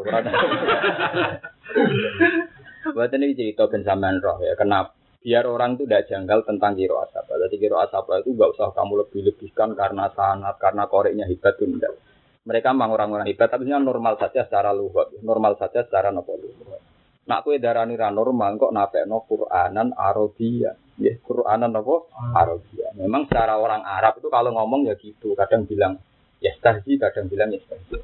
[2.95, 4.55] Buat ini cerita ben sampean roh ya.
[4.55, 4.95] Kenapa?
[5.25, 7.33] biar orang itu tidak janggal tentang kiro asapa.
[7.41, 11.97] Jadi kiro asapa itu gak usah kamu lebih-lebihkan karena sanat, karena koreknya hebat itu enggak.
[12.45, 16.81] Mereka memang orang-orang hebat, tapi normal saja secara luhut, normal saja secara nopo luhut.
[17.25, 20.77] Nak kue darani ra normal kok no Quranan Arabia.
[21.01, 22.93] Ya, Quranan nopo Arabia.
[23.01, 25.97] Memang secara orang Arab itu kalau ngomong ya gitu, kadang bilang
[26.37, 27.97] ya stasi, kadang bilang ya stasi.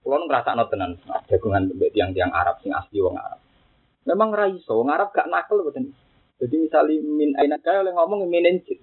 [0.00, 0.96] Kalau ngerasa notenan,
[1.28, 3.44] jagungan tiang-tiang Arab sing asli wong Arab.
[4.08, 5.92] Memang raiso, ngarap gak nakal betul.
[6.40, 8.80] Jadi misalnya min aina kaya oleh ngomong minenjit.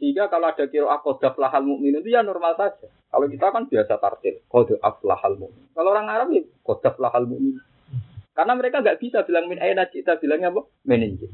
[0.00, 2.88] Sehingga kalau ada kiro akodaf lahal mukmin itu ya normal saja.
[2.88, 5.68] Kalau kita kan biasa tartil, kode aflahal mukmin.
[5.76, 7.60] Kalau orang Arab ya kodaf lahal mukmin.
[8.32, 10.64] Karena mereka nggak bisa bilang min aina kita bilangnya apa?
[10.88, 11.28] Menenjit.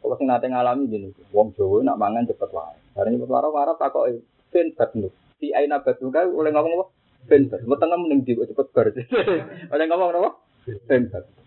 [0.00, 2.80] Kalau sing nate ngalami gini, wong Jawa nak mangan cepet wae.
[2.96, 4.04] Karena cepet wae Arab takok
[4.48, 5.08] ben batnu.
[5.36, 6.84] Di aina batu kau oleh ngomong apa?
[7.28, 7.60] Ben bat.
[7.60, 8.88] Wetenge mending di cepet bar.
[9.76, 10.30] Oleh ngomong apa?
[10.64, 11.45] Tempat.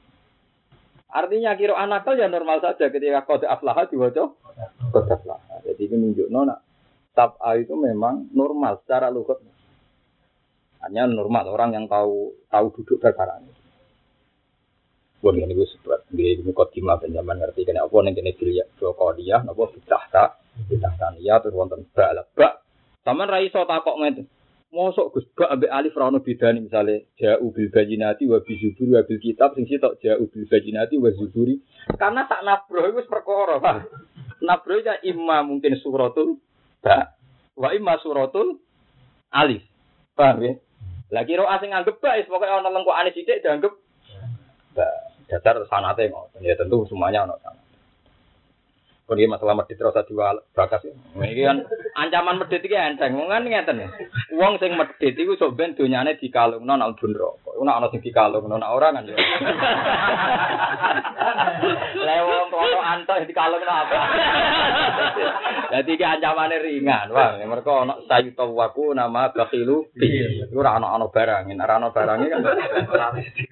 [1.09, 4.29] Artinya kira anakal ya normal saja ketika kode aflaha diwaca
[4.93, 5.65] kode aflaha.
[5.65, 6.61] Jadi ini menunjuk nona
[7.17, 9.41] tab'a itu memang normal secara lugat.
[10.85, 13.51] Hanya normal orang yang tahu tahu duduk perkara ini.
[15.19, 19.43] Bon ini gue sebut di mukadimah penjaman ngerti kena apa nih kena dilihat dua dia,
[19.43, 20.23] apa bidahta,
[20.71, 22.63] bidahta niat terus wonten bak bak.
[23.03, 24.38] Sama raiso takok ngene.
[24.69, 28.93] Mosok Gus gak ambek alif ra ono bedane misale ja'u bil bajinati wa bi zuburi
[28.93, 31.57] wa bil kitab sing sitok ja'u bil bajinati wa zuburi.
[31.97, 33.89] Karena tak nabro iku wis perkara, Pak.
[34.45, 36.37] Nabro ya imma mungkin suratul
[36.85, 37.17] ba
[37.57, 38.61] wa imma suratul
[39.33, 39.65] alif.
[40.13, 40.53] Paham ya?
[41.09, 43.73] Lah kira asing anggap ba wis pokoke ana lengkokane sithik dianggap
[44.77, 44.85] ba.
[45.33, 46.45] Dasar sanate ngoten.
[46.45, 47.58] Ya tentu semuanya ono sanate.
[49.09, 50.85] Kon masalah medit terus diwal bakas.
[51.17, 51.65] Iki kan
[51.97, 53.17] ancaman medit iki enteng.
[53.17, 53.89] Wong kan ngeten ya.
[54.37, 57.57] Wong sing medit iku sok ben donyane dikalungno nek bun rokok.
[57.57, 59.17] Nek ana sing dikalungno nek ora kan yo.
[62.05, 63.97] Lah wong kono anto dikalungno apa?
[65.73, 67.09] Dadi iki ancamane ringan.
[67.09, 69.89] Wah, mergo ana sayuta waku nama bakhilu.
[69.97, 71.49] Iku ora ana ana barang.
[71.49, 72.21] Nek ora ana kan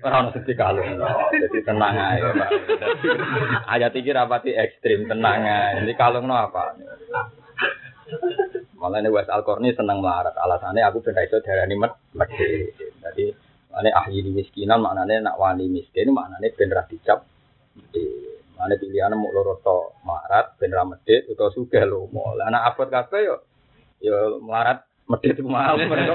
[0.05, 1.33] ora ana sing dikalungno.
[1.33, 2.49] Jadi tenang ae, Pak.
[3.73, 6.75] Ayat iki rapati ekstrim tenang Nah, Jadi kalung no apa?
[8.77, 10.35] Malah ini Wes Alkorni senang melarat.
[10.35, 12.71] Alasannya aku benda itu darah ini medhe.
[13.03, 13.25] Jadi
[13.71, 17.23] mana ahli di miskinan maknanya nak wani miskin maknanya ben ra dicap.
[18.57, 22.35] Mana pilihan mau loro to melarat ben ra medhit utawa sugih lomo.
[22.35, 23.35] Lah anak abot kabeh yo
[24.03, 26.13] yo melarat medhit mau mereka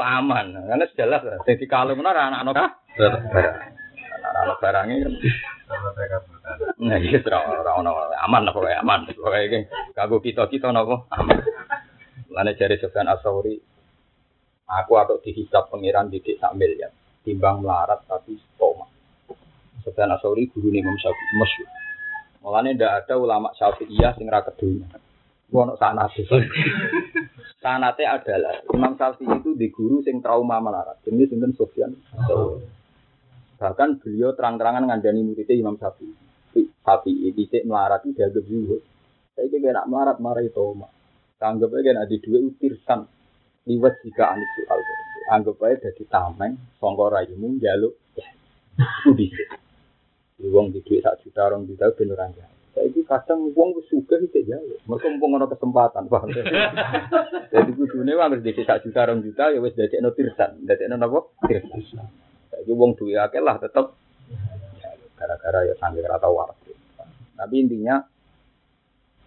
[0.00, 0.46] aman.
[0.54, 2.70] Karena jelas sing dikalungno ra anak-anak
[4.20, 5.12] Anak-anak barangnya kan.
[6.80, 9.08] Nah, iya, ora ono aman apa wae aman.
[9.10, 9.58] Pokoke iki
[9.96, 11.38] kanggo kita-kita napa aman.
[12.30, 13.58] Lane jare Sofyan Asauri
[14.70, 16.94] aku atau dihisap pengiran didik sak miliar
[17.26, 18.86] timbang melarat tapi stoma.
[19.82, 21.68] Sofyan Asauri guru Imam Syafi'i masyhur.
[22.40, 24.88] Mulane ndak ada ulama Syafi'iyah sing ra kedunya.
[25.50, 26.22] Wono sanate.
[27.62, 31.00] sanate adalah Imam Syafi'i itu di guru sing trauma melarat.
[31.04, 31.92] Jadi sinten Sofyan.
[33.60, 36.16] Bahkan beliau terang-terangan ngandani muridnya Imam Syafi'i.
[36.80, 38.80] Syafi'i dicek melarat itu dianggap zuhud.
[39.36, 40.88] Saya kira nak melarat marah itu mak.
[41.40, 43.00] Anggap aja ada dua utirsan
[43.68, 44.80] liwat jika anis soal.
[45.28, 48.00] Anggap aja jadi tameng, songkor rayumu, jaluk.
[49.12, 49.44] Bisa.
[50.40, 52.32] Wong di duit sak juta, orang juta beneran.
[52.72, 54.78] Saya ini kadang uang suka tidak jauh.
[54.88, 56.32] Mereka mumpung ada kesempatan, paham?
[57.52, 60.64] Jadi kudune harus di sak juta, orang juta, ya wes dari no dari?
[61.44, 62.08] Tirsan.
[62.60, 63.96] Jadi uang duit akeh lah tetap.
[65.16, 66.72] Gara-gara ya sambil atau warga.
[67.40, 68.04] Tapi intinya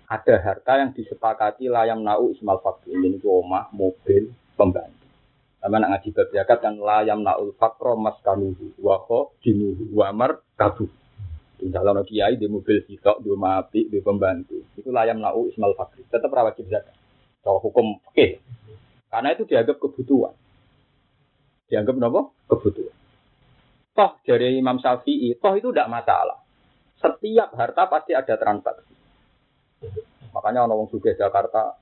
[0.05, 5.09] ada harta yang disepakati layam nau ismal fakir ini rumah, mobil, pembantu.
[5.57, 10.91] Sama nak ngaji bab zakat kan layam naul fakro mas kanuhu, waho dinuhu, wamar kabuh.
[11.63, 14.61] Misalnya no kiai di mobil sitok, di rumah api, di pembantu.
[14.77, 16.05] Itu layam nau ismal fakri.
[16.05, 16.93] Tetap rawat zakat.
[17.41, 18.27] Kalau hukum oke.
[19.09, 20.35] Karena itu dianggap kebutuhan.
[21.71, 22.21] Dianggap apa?
[22.53, 23.02] Kebutuhan.
[23.93, 26.41] Toh dari Imam Syafi'i, toh itu tidak masalah.
[26.97, 28.93] Setiap harta pasti ada transaksi.
[30.33, 31.77] Makanya orang suka Jakarta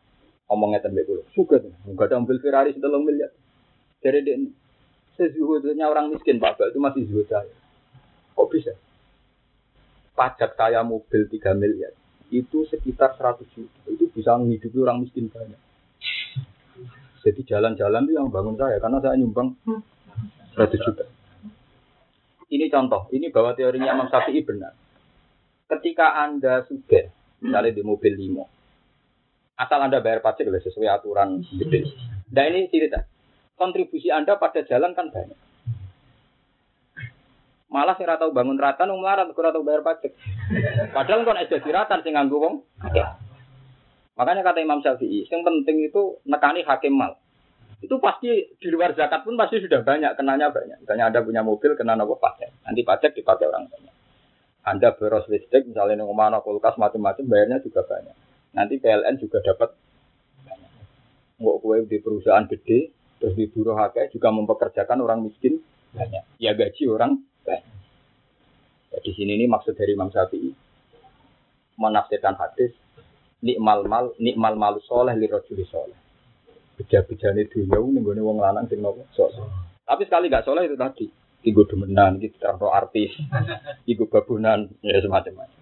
[0.52, 1.24] ngomongnya tembak dulu.
[1.32, 1.72] Suka tuh.
[1.88, 3.32] Enggak ada mobil Ferrari setelah miliar.
[4.04, 4.36] Dari dia
[5.16, 7.48] sezuhudnya orang miskin Pak itu masih zuhud saya.
[8.36, 8.74] Kok bisa?
[10.16, 11.94] pajak saya mobil 3 miliar
[12.32, 13.80] itu sekitar 100 juta.
[13.92, 15.60] Itu bisa menghidupi orang miskin banyak.
[17.22, 19.52] Jadi jalan-jalan itu yang bangun saya karena saya nyumbang
[20.56, 21.04] 100 juta.
[22.52, 24.76] Ini contoh, ini bahwa teorinya Imam Syafi'i benar.
[25.72, 27.08] Ketika Anda sudah
[27.40, 28.52] misalnya di mobil limo,
[29.56, 31.88] asal Anda bayar pajak sesuai aturan gede.
[32.36, 33.08] Nah ini cerita,
[33.56, 35.40] kontribusi Anda pada jalan kan banyak.
[37.72, 40.12] Malah sing tahu bangun ratan wong melarat ora tau bayar pajak.
[40.92, 42.68] Padahal kon ada diratan sing nganggo
[44.20, 47.16] Makanya kata Imam Syafi'i, yang penting itu nekani hakim mal.
[47.82, 48.30] Itu pasti
[48.62, 50.86] di luar zakat pun pasti sudah banyak, kenanya banyak.
[50.86, 52.54] Misalnya Anda punya mobil, kena nopo pajak.
[52.62, 53.96] Nanti pajak dipakai orang banyak.
[54.62, 58.14] Anda beros listrik, misalnya nunggu mana kulkas macam-macam, bayarnya juga banyak.
[58.54, 59.74] Nanti PLN juga dapat
[60.46, 60.72] banyak.
[61.42, 65.58] Kue di perusahaan gede, terus di buruh hakai juga mempekerjakan orang miskin
[65.98, 66.22] banyak.
[66.38, 67.18] Ya gaji orang
[68.92, 70.52] Ya, di sini ini maksud dari Imam Syafi'i
[71.80, 72.76] menafsirkan hadis
[73.40, 75.96] nikmal mal nikmal mal soleh li rojuli soleh.
[76.82, 79.46] Beja-bejane dunia ning gone wong lanang sing nopo soleh.
[79.86, 81.06] Tapi sekali gak soleh itu tadi.
[81.42, 83.18] Iku demenan, iki terang artis,
[83.90, 85.62] iku babunan, ya semacam-macam.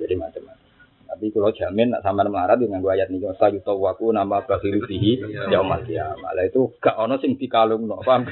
[0.00, 0.68] Jadi macam-macam.
[1.08, 4.84] Tapi kalau jamin nak sama melarat dengan gua ayat nih, saya yuto waku nama bakhiru
[4.84, 6.36] fihi yaumal kiamah.
[6.36, 8.28] Lah itu gak ono sing dikalung no, paham?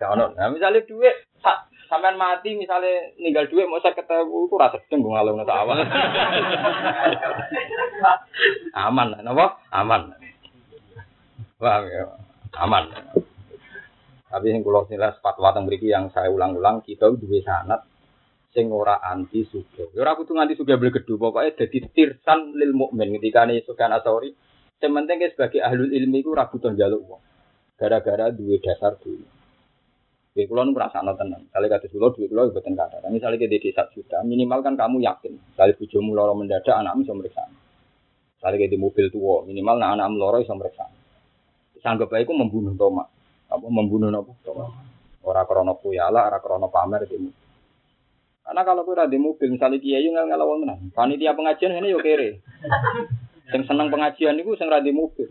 [0.00, 0.36] Gak ono.
[0.36, 1.28] Nah misalnya duit
[1.88, 5.80] sampean mati misalnya ninggal duit mau saya ketemu itu rasa sedeng gue ngalung nata awal.
[8.84, 9.56] aman, nopo?
[9.72, 10.12] Aman.
[11.58, 12.06] Wah, ya.
[12.54, 12.86] Aman.
[14.28, 17.80] Tapi yang kalau nilai fatwa tentang beriki yang saya ulang-ulang kita dua sanat
[18.54, 19.90] sing ora anti suge.
[19.98, 24.30] Ora kudu nganti suge beli gedu pokoknya jadi tirsan lil mukmin ketika nih sukan asori.
[24.78, 27.22] Sementing sebagai ahlul ilmi itu rabutan jaluk wong.
[27.74, 29.26] Gara-gara dua dasar dulu.
[30.30, 31.50] Oke, kalau nu merasa tenang.
[31.50, 33.02] Kali kata dulu, duit kulo buatan kata.
[33.02, 35.34] Tapi misalnya kita di satu juta, minimal kan kamu yakin.
[35.58, 37.42] Kali bujumu loro mendadak, anakmu bisa meriksa.
[38.38, 40.86] Misalnya kayak di mobil tua, minimal nah anakmu loro bisa meriksa.
[41.82, 43.06] Sanggap aja membunuh Toma.
[43.48, 44.32] Apa membunuh apa?
[44.44, 44.66] Toma.
[45.28, 47.28] Orang krono puyala, orang krono pamer mobil.
[48.48, 50.80] Karena kalau kita di mobil, misalnya kiai nggak ngelawan menang.
[50.96, 52.40] Panitia pengajian ini yo kere.
[53.52, 55.28] Yang senang pengajian itu sing di mobil.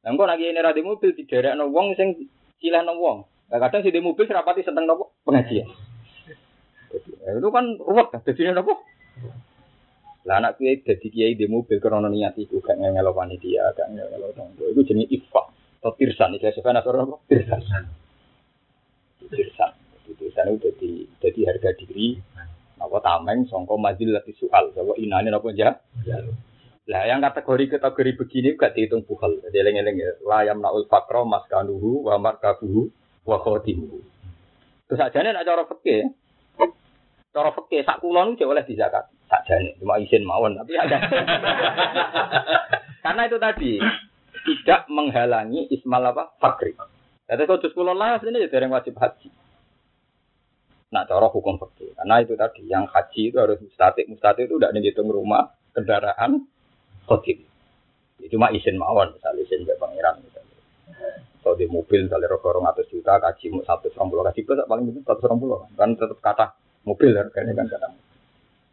[0.00, 2.16] Nah, kok lagi ini di mobil di daerah wong sing
[2.64, 3.28] cilah wong.
[3.52, 5.68] Nah, kadang si di mobil serapati seneng nopo pengajian.
[7.20, 8.80] Ya, itu kan ruwet kan, jadi nopo.
[10.24, 14.32] Lah anak kiai jadi kiai di mobil karena niat itu gak ngelo panitia, gak ngelo
[14.32, 14.64] tonggo.
[14.72, 16.36] Itu jenis ifa atau tirsan.
[16.36, 17.60] Itu saya pernah nopo tirsan.
[19.32, 19.70] Tirsan.
[20.12, 20.92] Tirsan itu jadi
[21.24, 22.20] jadi harga diri.
[22.80, 24.76] Apa tameng songko majil lati soal.
[24.76, 25.80] Coba inane nopo aja.
[26.84, 29.40] Lah yang kategori kategori begini gak dihitung buhal.
[29.40, 30.12] Jadi eleng-eleng ya.
[30.20, 32.92] Layam naul fakro mas kanuhu wa markabuhu
[33.24, 34.04] wa khodimu.
[34.84, 36.12] Terus nih nak cara fikih.
[37.30, 39.06] Cara fikih sak kula niku oleh dizakat.
[39.30, 40.98] Sakjane cuma izin mawon tapi ada.
[43.06, 43.78] Karena itu tadi
[44.46, 46.36] tidak menghalangi ismal apa?
[46.40, 46.76] Fakri.
[47.30, 49.30] Jadi kalau terus kula lah ini jadi yang wajib haji.
[50.90, 51.94] Nah, cara hukum fikih.
[51.94, 54.10] Karena itu tadi yang haji itu harus mustatik.
[54.10, 56.50] Mustatik itu tidak dihitung rumah, kendaraan,
[57.06, 57.46] khotim.
[58.26, 60.18] Cuma izin mawon, misalnya izin ke pangeran.
[60.18, 60.58] Misalnya.
[61.40, 64.60] Kalau di mobil misalnya rogo orang atas juta, kaji mau satu serong puluh, kaji plus
[64.68, 65.40] paling itu satu serong
[65.72, 66.46] kan tetap kata
[66.84, 67.94] mobil harganya kan kadang.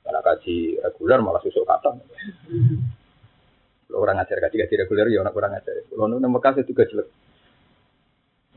[0.03, 1.95] Karena kaji reguler malah susuk kata.
[3.87, 5.73] Kalau orang ngajar gaji gaji reguler ya orang kurang ngajar.
[5.87, 7.07] Kalau nu Mekah itu juga jelek.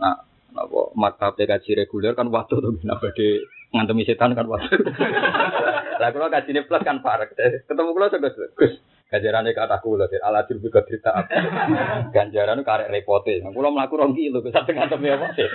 [0.03, 0.17] Nah,
[0.51, 3.39] apa mata gaji reguler kan waktu tuh kenapa di
[3.71, 4.75] ngantemi setan kan waktu.
[6.01, 7.39] Lah kalau gaji plus kan parek.
[7.39, 8.75] Ketemu kalau juga Gus.
[9.11, 11.11] Ganjarannya kata kula, ala dirbi ke cerita.
[12.15, 13.43] Ganjaran itu karek repote.
[13.43, 15.51] Nah, kula melaku rong kilo, bisa tengah temi apa sih.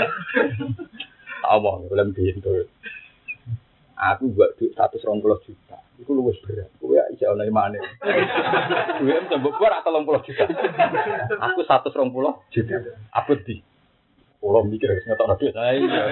[1.56, 2.68] Omong, belum pintu.
[3.96, 5.80] Aku buat duit satu juta.
[5.96, 6.68] Itu luwes berat.
[7.16, 7.80] Bisa oleh mana.
[9.00, 10.44] Gue sembuh gue atau puluh juta.
[11.32, 12.76] Aku satu puluh juta.
[13.16, 13.64] Apa di?
[14.44, 15.48] Pulau mikir harus tahu nabi.
[15.50, 16.04] Iya.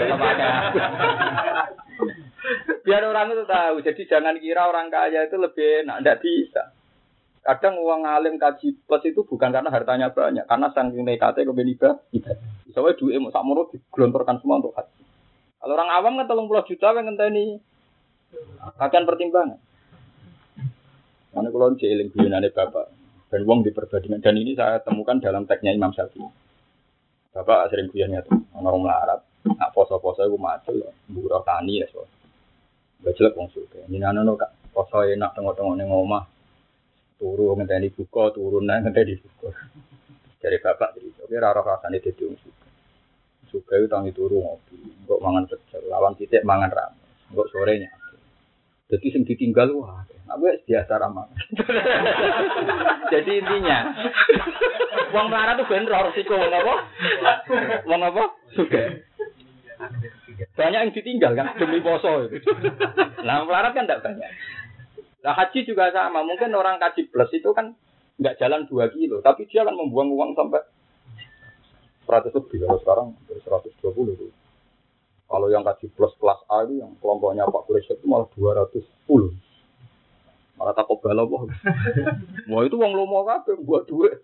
[2.87, 3.75] Biar orang itu tahu.
[3.83, 5.99] Jadi jangan kira orang kaya itu lebih enak.
[6.01, 6.63] Tidak bisa.
[7.43, 11.99] Kadang uang alim kaji plus itu bukan karena hartanya banyak, karena saking nekatnya lebih ibadah.
[12.71, 15.03] Soalnya duit mau sakmono digelontorkan semua untuk haji.
[15.59, 17.59] Kalau orang awam kan tolong puluh juta kan ini
[18.79, 19.59] akan pertimbangan.
[21.33, 22.87] Karena kalau jeeling guyonane bapak.
[23.33, 23.73] Dan uang di
[24.21, 26.21] dan ini saya temukan dalam teksnya Imam Syafi'i.
[27.33, 32.05] Bapak sering guyonnya tuh orang melarat, nak poso-poso itu macul, buruh tani ya so.
[33.01, 33.83] Gak jelek wong suka.
[33.89, 34.69] Ini nano kak.
[34.69, 36.23] Poso enak tengok-tengok neng omah.
[37.17, 39.49] Turu ngenteni buka turun nang ngenteni buka.
[40.39, 42.65] Dari bapak jadi oke raro rasane dadi wong suka.
[43.49, 45.09] Suka itu tangi turu ngopi.
[45.09, 45.83] Kok mangan pecel.
[45.89, 46.91] Lawan titik mangan ram
[47.33, 47.89] kok sorenya.
[48.87, 51.27] Jadi sing ditinggal wah gue biasa ramah
[53.13, 53.79] jadi intinya
[55.13, 56.73] uang marah tuh bener harus resiko uang apa?
[57.86, 58.23] Uang apa?
[58.57, 58.81] Suka
[60.57, 62.25] banyak yang ditinggal kan demi poso.
[62.29, 62.49] Itu
[63.21, 64.29] nah melarat kan tidak banyak.
[65.23, 67.77] Nah haji juga sama, mungkin orang kaji plus itu kan
[68.19, 70.62] nggak jalan dua kilo, tapi dia akan membuang uang sampai
[72.03, 74.27] 100 lebih, kalau sekarang 120 itu.
[75.31, 78.83] Kalau yang kaji plus kelas A itu yang kelompoknya Pak Kuresh itu malah 210.
[80.63, 81.43] Malah takut galau boh.
[82.47, 84.23] Mau itu uang lo mau apa buat duit.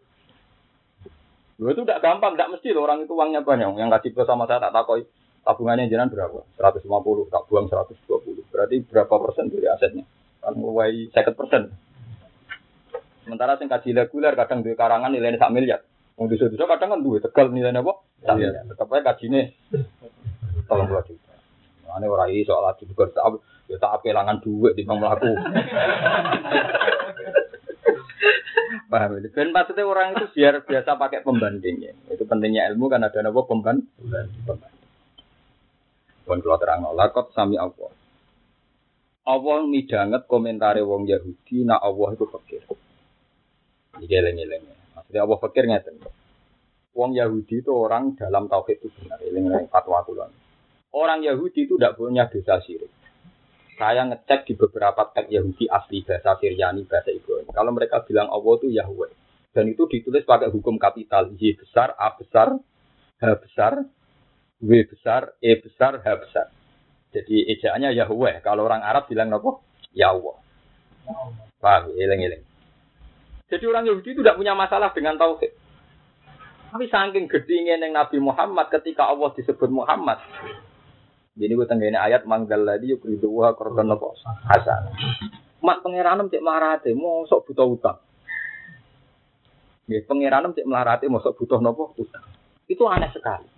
[1.60, 3.75] Dua itu tidak gampang, tidak mesti loh orang itu uangnya banyak.
[3.75, 5.04] Yang kaji plus sama saya tak takoi
[5.43, 6.39] tabungannya jalan berapa?
[6.56, 6.88] 150,
[7.28, 8.56] tak buang 120.
[8.56, 10.08] Berarti berapa persen dari asetnya?
[10.39, 11.63] kan mulai second persen.
[13.28, 15.84] Sementara sing kaji reguler kadang duit karangan nilainya sak miliar.
[16.15, 17.93] Wong desa desa kadang kan duit tegal nilainya apa?
[18.23, 18.63] Sak miliar.
[18.65, 19.54] Tetap aja kajine
[20.65, 21.36] tolong dua juta.
[21.89, 25.29] Ane ora iso lagi juga tak ya tak kehilangan duit di bang melaku.
[28.89, 29.29] Paham ini.
[29.29, 31.93] Dan maksudnya orang itu biar biasa pakai pembanding ya.
[32.10, 33.86] Itu pentingnya ilmu kan ada pembanding.
[34.01, 34.77] Pembanding.
[36.25, 37.93] Pun kalau terang lakot sami Allah.
[39.29, 42.65] Allah midanget komentare wong Yahudi nak Allah itu fakir.
[44.01, 44.65] Iki eleng-eleng.
[44.97, 46.01] Maksudnya Allah fakir ngeten.
[46.97, 49.21] Wong Yahudi itu orang dalam tauhid itu benar.
[49.21, 50.34] Eleng fatwa kula.
[50.89, 52.89] Orang Yahudi itu tidak punya dosa syirik.
[53.79, 57.47] Saya ngecek di beberapa teks Yahudi asli bahasa Syriani, bahasa Ibrani.
[57.55, 59.11] Kalau mereka bilang Allah itu Yahweh.
[59.55, 61.31] Dan itu ditulis pakai hukum kapital.
[61.39, 62.59] Y besar, A besar,
[63.23, 63.87] H besar,
[64.59, 66.51] W besar, E besar, H besar.
[67.15, 68.43] Jadi ejaannya Yahweh.
[68.43, 69.63] Kalau orang Arab bilang apa?
[69.95, 70.37] Yahweh.
[71.63, 71.95] Paham?
[71.95, 72.43] Eleng-eleng.
[73.47, 75.55] Jadi orang Yahudi itu tidak punya masalah dengan tauhid.
[76.69, 80.21] Tapi saking gedingnya yang Nabi Muhammad ketika Allah disebut Muhammad.
[81.37, 84.07] Jadi gue tenggine ayat manggal lagi yuk ridwa korban apa
[84.49, 84.89] hasan.
[85.59, 87.97] Mak pengiranem cek marate mau sok butuh utang.
[89.89, 92.25] Ya pengiranem cek melarate mau sok butuh nopo utang.
[92.69, 93.49] Itu aneh sekali.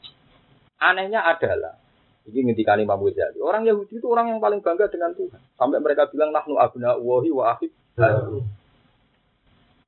[0.81, 1.77] Anehnya adalah
[2.25, 3.41] ini ngintikan Imam Ghazali.
[3.41, 5.41] Orang Yahudi itu orang yang paling bangga dengan Tuhan.
[5.57, 7.71] Sampai mereka bilang nahnu abna wahi wa ahib.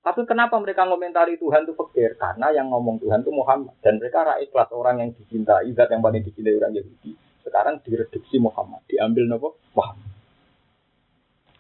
[0.03, 2.19] Tapi kenapa mereka ngomentari Tuhan itu fakir?
[2.19, 3.71] Karena yang ngomong Tuhan itu Muhammad.
[3.79, 7.15] Dan mereka rakyat kelas orang yang dicintai, zat yang paling dicintai orang Yahudi.
[7.43, 8.81] Sekarang direduksi Muhammad.
[8.87, 10.09] Diambil nopo Muhammad.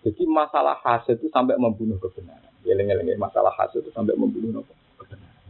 [0.03, 2.51] Jadi masalah hasil itu sampai membunuh kebenaran.
[2.63, 5.43] Geleng-geleng masalah hasil itu sampai membunuh nopo kebenaran.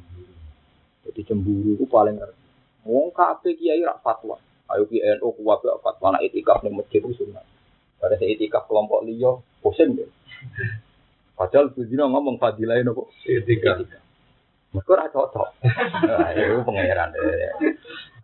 [1.06, 2.44] Jadi cemburu itu paling ngerti.
[2.84, 4.38] Wong kabeh kiai rak fatwa.
[4.72, 7.46] Ayo ki NU kuat apa mana itikaf ning masjid itu sunat.
[8.02, 10.10] Pada saya itikaf kelompok liyo, pusing deh.
[11.38, 13.86] Padahal Bujino ngomong fadilah kok itikaf.
[14.74, 15.48] Mereka ora cocok.
[16.10, 17.54] Nah, itu pangeran deh.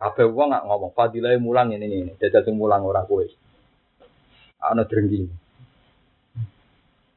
[0.02, 2.14] Apa gua nggak ngomong fadilah mulang ini ini.
[2.18, 3.30] Jajal sing mulang orang kue.
[4.58, 5.30] Ana drengki.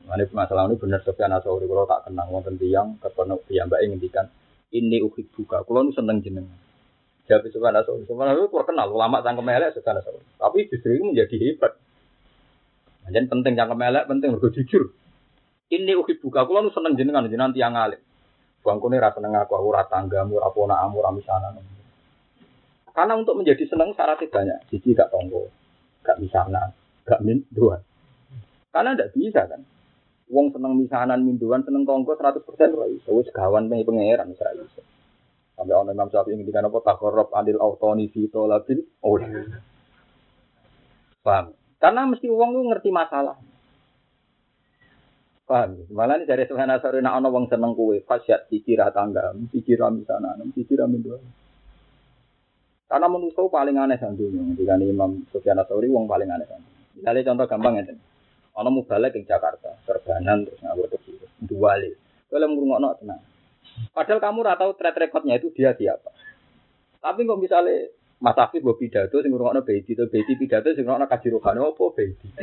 [0.02, 4.26] Ini masalah ini benar Sofyan Asauri kalau tak kenang wonten tiyang ketemu piyambake ngendikan
[4.68, 5.64] ini ukit buka.
[5.64, 6.52] Kalau nu seneng jenengan.
[7.24, 8.04] Jadi Sufyan Asauri.
[8.04, 10.20] Sufyan Asauri terkenal ulama cangkem elek Sufyan Asauri.
[10.36, 11.72] Tapi justru itu menjadi hebat.
[13.08, 14.92] Jadi penting cangkem elek, penting mergo jujur.
[15.72, 18.02] Ini uhi buka kula nu seneng jenengan jenengan tiang alim.
[18.62, 21.58] Bangkune ra seneng aku ora tanggamu, ora ponakmu, ora misanan.
[22.94, 24.58] Karena untuk menjadi seneng syaratnya banyak.
[24.70, 25.50] Siji gak tonggo,
[26.06, 26.70] gak misanan,
[27.02, 27.82] gak min dua.
[28.70, 29.60] Karena tidak bisa kan.
[30.32, 32.46] Wong seneng misanan minduan seneng tonggo 100%
[32.78, 33.10] ora iso.
[33.18, 34.80] Wis gawan pengen pangeran ora iso.
[35.52, 39.20] Sampai ono Imam Syafi'i ngendikan apa takorrob adil autoni fi tolabil oh.
[41.22, 41.54] Paham?
[41.78, 43.38] Karena mesti wong lu ngerti masalah.
[45.52, 45.84] Paham?
[45.92, 50.48] Malah ini dari Subhan Asari nak ono wong seneng kue, fasyat dikira tangga, dikira misanan,
[50.56, 51.20] dikira minduan.
[52.88, 54.40] Karena manusia paling aneh santunya.
[54.56, 56.96] Ketika Imam Sufyan Asori wong paling aneh santunya.
[56.96, 57.92] Misalnya contoh gampang ya.
[58.64, 61.92] Ono mubalek di Jakarta, serbanan terus ngawur kecil, dua li.
[62.32, 63.20] Kalau ngurungokno tenang.
[63.92, 66.12] Padahal kamu ora tahu track recordnya itu dia siapa.
[67.00, 67.92] Tapi kok misalnya
[68.22, 71.90] Mas Afif gue pidato sing ngurungokno Bedi to Bedi pidato sing ngurungokno kaji rohani opo
[71.90, 72.30] Bedi.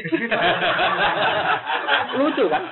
[2.19, 2.63] Lucu kan?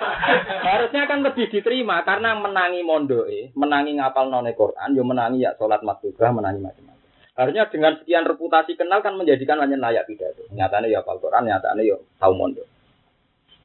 [0.59, 5.87] Harusnya kan lebih diterima karena menangi mondoe, menangi ngapal none Quran, yo menangi ya sholat
[5.87, 7.07] maktubah, menangi macam-macam.
[7.37, 10.43] Harusnya dengan sekian reputasi kenal kan menjadikan hanya layak pidato.
[10.51, 12.67] Nyatanya ya hafal Quran, nyatanya ya tahu mondo.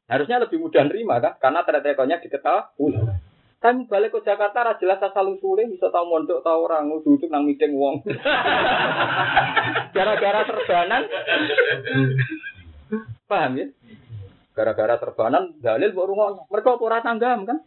[0.07, 2.95] Harusnya lebih mudah nerima kan, karena track-recordnya diketahui.
[3.63, 7.47] Kan balik ke Jakarta ra jelas asal usulnya bisa tahu mondok tahu orang duduk nang
[7.47, 8.03] meeting wong.
[9.95, 11.07] Gara-gara serbanan.
[13.23, 13.71] Paham ya?
[14.51, 16.43] Gara-gara serbanan dalil mbok rungokno.
[16.51, 17.63] Mereka ora tanggam kan?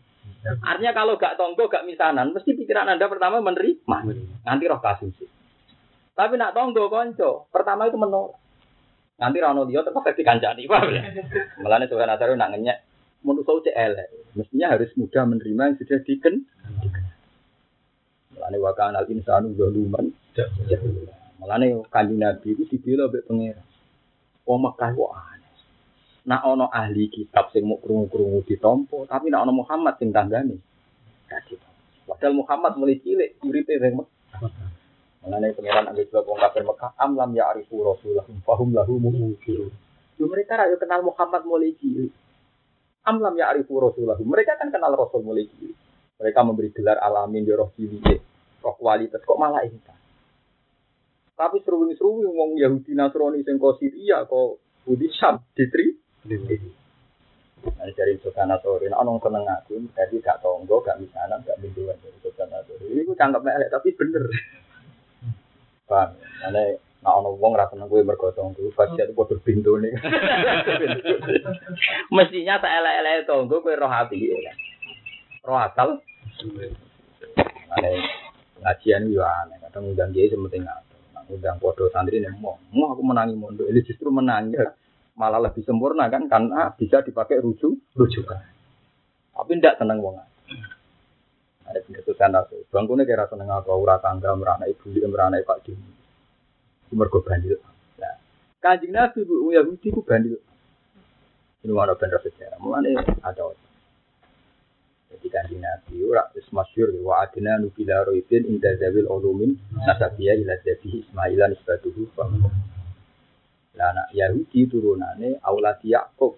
[0.46, 3.98] Artinya kalau gak tonggo, gak misanan, mesti pikiran Anda pertama menerima.
[4.46, 5.16] Nanti roh kasus.
[6.12, 8.38] Tapi nak tonggo konco, pertama itu menolak.
[9.16, 11.02] Nanti rano dia terus dikancani, paham ya?
[11.64, 12.85] Mulane Tuhan Asari nak ngenyek
[13.26, 14.08] menurut saya elek.
[14.38, 16.46] Mestinya harus mudah menerima yang sudah diken.
[18.38, 20.14] Mulane wakan al insanu zaluman.
[21.42, 23.66] Mulane kanjeng Nabi itu dibela mbek pangeran.
[24.46, 25.54] Wong Mekah kok aneh.
[26.30, 30.54] Nak ono ahli kitab sing mau krungu-krungu ditompo, tapi nak ono Muhammad sing tanggane.
[31.26, 31.50] Gak
[32.06, 34.14] Padahal Muhammad mulai cilik uripe ring Mekah.
[35.26, 39.66] Mengenai pengiran ambil dua wong kafir Mekah, amlam ya arifu rasulah, fahum lahu mungkir.
[40.14, 42.14] Yo mereka rayu kenal Muhammad mulai cilik.
[43.06, 44.18] Amlam ya arifu rasulah.
[44.18, 45.78] Mereka kan kenal Rasul mulai cilik.
[46.16, 48.20] Mereka memberi gelar alamin di roh cilik,
[48.64, 49.78] roh kualitas kok malah ini.
[51.36, 54.56] Tapi seru-seru ngomong Yahudi Nasrani sing kok Syria kok
[54.88, 55.92] Budi Syam ditri.
[57.66, 61.98] Nah, dari Sultan Nasrani, nah, nong seneng aku, jadi gak tonggo, gak misanan, gak binduan
[62.00, 62.88] dari Sultan Nasrani.
[62.88, 64.24] Ini gue cangkep melek, tapi bener.
[65.90, 66.16] Paham?
[66.48, 69.38] Ane nak ono wong ra seneng kowe mergo tonggo, pasti padha
[69.78, 69.94] nih.
[72.18, 74.50] Mestinya tak elek-elek tonggo kowe roh hati ya.
[75.46, 76.02] Roh akal.
[77.78, 77.90] Ane
[78.58, 80.98] ngajian yo aneh, kadang undang dia sementing ngatur.
[81.30, 84.58] Undang podo santri nih mau, mau aku menangi mondo, ini justru menangi
[85.14, 88.42] malah lebih sempurna kan karena bisa dipakai rujuk rujukan.
[89.30, 90.18] Tapi ndak tenang wong.
[91.66, 92.66] Ada pendetukan aku.
[92.70, 95.95] Bangkunya kira seneng aku, ura tangga, merana ibu, merana pak dini.
[96.94, 97.58] Mergo bandil.
[97.98, 98.14] Nah,
[98.62, 100.38] kanjeng Nabi bu Yahudi ku bandil.
[101.66, 102.62] Ini mana bener sejarah.
[102.62, 102.94] Mulane
[103.26, 103.50] ada
[105.16, 110.58] jadi kanjeng Nabi ora wis masyhur wa adina nubila roidin inda zawil ulumin nasabiya ila
[110.60, 112.10] zabi Ismailan isbatuhu
[113.76, 116.36] Lah anak Yahudi turunane aulad Yakub.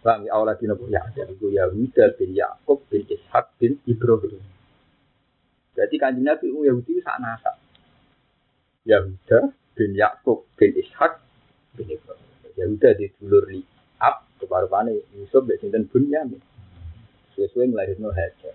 [0.00, 4.40] Bang aulad Nabi Yakub itu Yahuda bin Yakub bin Ishak bin Ibrahim.
[5.76, 7.56] Jadi kanjeng Nabi itu Yahudi sak nasab.
[8.88, 11.24] Yahuda bin Yakub bin Ishak
[11.72, 12.28] bin Ibrahim.
[12.60, 13.64] Yahuda di dulur li
[13.96, 16.36] ab keparupane Yusuf bin sinten Bunyamin.
[17.32, 18.52] Sesuai ngelahirno Hajar.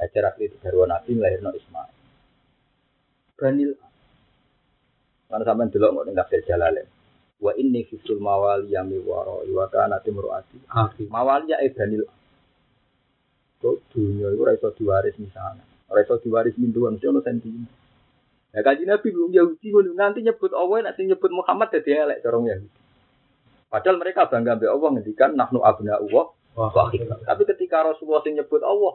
[0.00, 1.92] Hajar akhirnya garwa Nabi ngelahirno Ismail.
[3.36, 3.70] Banil
[5.28, 6.88] Karena sampai dulu nggak ning kafir jalalain.
[7.42, 10.56] Wa inni fisul mawali yami waro wa kana timruati.
[11.12, 12.08] Mawali ya Banil.
[13.60, 15.64] Kok dunia itu raiso diwaris misalnya.
[15.88, 17.83] Ora iso diwaris minduan mesti ono sentimen.
[18.54, 22.70] Ya kaji Nabi belum Yahudi nanti nyebut Allah nanti nyebut Muhammad jadi elek corong Yahudi.
[23.66, 26.30] Padahal mereka bangga be Allah ngendikan nahnu abna Allah
[27.26, 28.94] Tapi ketika Rasulullah sing nyebut Allah,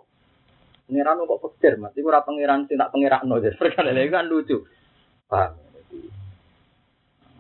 [0.88, 3.36] pangeran kok pikir, Mas, iku ora pangeran sing tak pangerakno.
[3.60, 4.64] Perkara kan lucu.
[5.28, 5.60] Paham.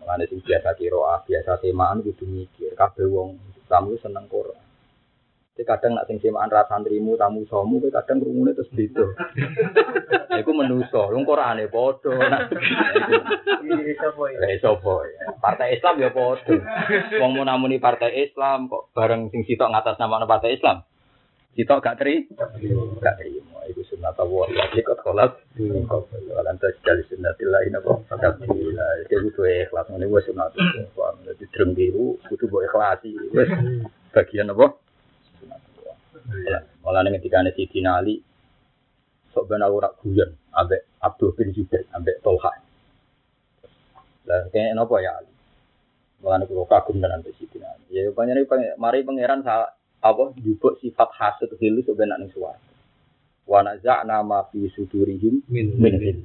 [0.03, 2.75] Mulane sing biasa kira biasa temaan kudu mikir.
[2.75, 3.39] Kabeh wong
[3.71, 4.68] tamu seneng Quran.
[5.67, 9.05] Kadang nak sing semaan ra santrimu tamu somu kowe kadang krungune terus beda.
[10.39, 12.15] Iku menuso, lu Qur'ane padha.
[14.39, 15.35] Eh sapa ya?
[15.37, 16.55] Partai Islam ya padha.
[17.19, 20.87] Wong mau namuni partai Islam kok bareng sing sitok ngatas nama partai Islam.
[21.59, 22.23] Sitok gak teri?
[23.03, 23.59] Gak terima.
[23.67, 24.47] Iku sunat Allah.
[24.47, 25.43] Jadi kok kolak.
[25.59, 28.07] Kalau anda jadi sunatillah ini kok.
[28.07, 28.87] Fakat bila.
[29.03, 29.91] Itu butuh ikhlas.
[29.91, 30.55] Ini gue sunat.
[30.55, 32.15] Jadi drem biru.
[32.31, 33.11] Butuh gue ikhlasi.
[34.15, 34.71] Bagian apa?
[36.83, 38.15] Malah nih ketika nih Siti Nali,
[39.33, 42.53] sok ben aku rak guyon, ambek Abdul bin Zubair, ambek Tolha.
[44.29, 45.31] Lah kayaknya nopo ya Ali.
[46.21, 47.93] Malah nih kalau kagum dengan Siti Nali.
[47.93, 52.71] Ya banyak nih mari pangeran salah apa jupuk sifat hasud hilu sebenarnya ning suwarga.
[53.49, 55.75] Wa naza'na ma fi sudurihim Min.
[55.75, 56.23] min.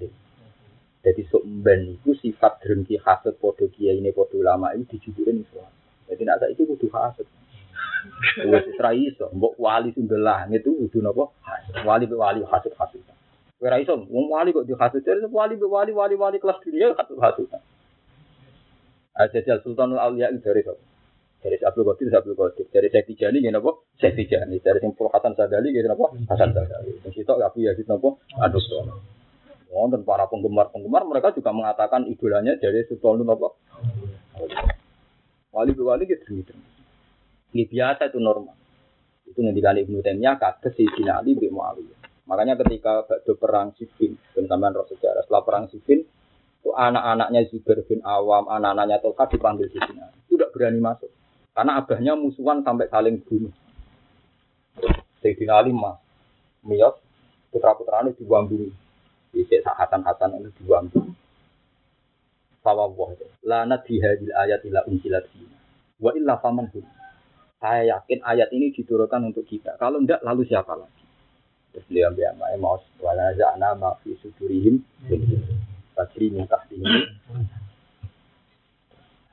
[1.04, 5.44] Jadi sok mben iku sifat drengki hasud padha kiai ini padha ulama ini dijujuke ning
[5.50, 5.74] suwarga.
[6.08, 7.26] Jadi nak saiki kudu hasud.
[8.50, 11.32] Wes ora iso, mbok wali sundel langit itu kudu napa?
[11.86, 13.00] Wali be wali hasud hasud.
[13.56, 16.92] Kowe ora iso, wong wali kok dihasud jadi wali be wali wali wali kelas dunia
[16.94, 17.48] hasud hasud.
[19.14, 20.82] Ajajal Sultanul Auliya itu dari sapa?
[21.38, 22.66] Dari Abdul Qadir, Abdul Qadir.
[22.66, 23.70] Dari Syekh Tijani, gini apa?
[24.00, 24.58] Syekh Tijani.
[24.58, 26.10] Dari Sing Pur Hasan Sadali, gini apa?
[26.34, 26.98] Hasan Sadali.
[27.06, 28.10] Yang situ Abu Yazid apa?
[28.42, 28.64] Aduh,
[29.74, 33.48] dan para penggemar-penggemar mereka juga mengatakan idolanya dari Sultanul apa?
[35.54, 36.50] Wali wali gitu gitu.
[37.54, 38.58] Ini biasa itu normal.
[39.30, 40.36] Itu ngendikan Ibnu Taimiyah
[40.74, 42.26] si Sina Ali bin Muawiyah.
[42.26, 47.84] Makanya ketika bakdo perang Siffin, dan tambahan roh sejarah setelah perang Siffin, itu anak-anaknya Zubair
[47.86, 50.02] bin Awam, anak-anaknya Tolka dipanggil di sini.
[50.26, 51.12] Itu tidak berani masuk.
[51.54, 53.52] Karena abahnya musuhan sampai saling bunuh.
[55.22, 56.00] Sayyidina Ali mas,
[56.66, 56.98] Miyos,
[57.54, 58.72] putra-putranya dibuang dulu.
[59.30, 61.12] Bisa sahatan-hatan itu dibuang dulu.
[62.64, 63.12] Fawwah
[63.44, 65.60] Lanat dihadil ayat ila unsilat fina.
[66.00, 66.72] Wa illa faman.
[67.58, 69.76] Saya yakin ayat ini diturunkan untuk kita.
[69.80, 71.04] Kalau enggak, lalu siapa lagi?
[71.74, 74.78] Terus beliau bilang, mau wala za'na ma fi sudurihim.
[75.98, 76.86] Fajri min tahtihim.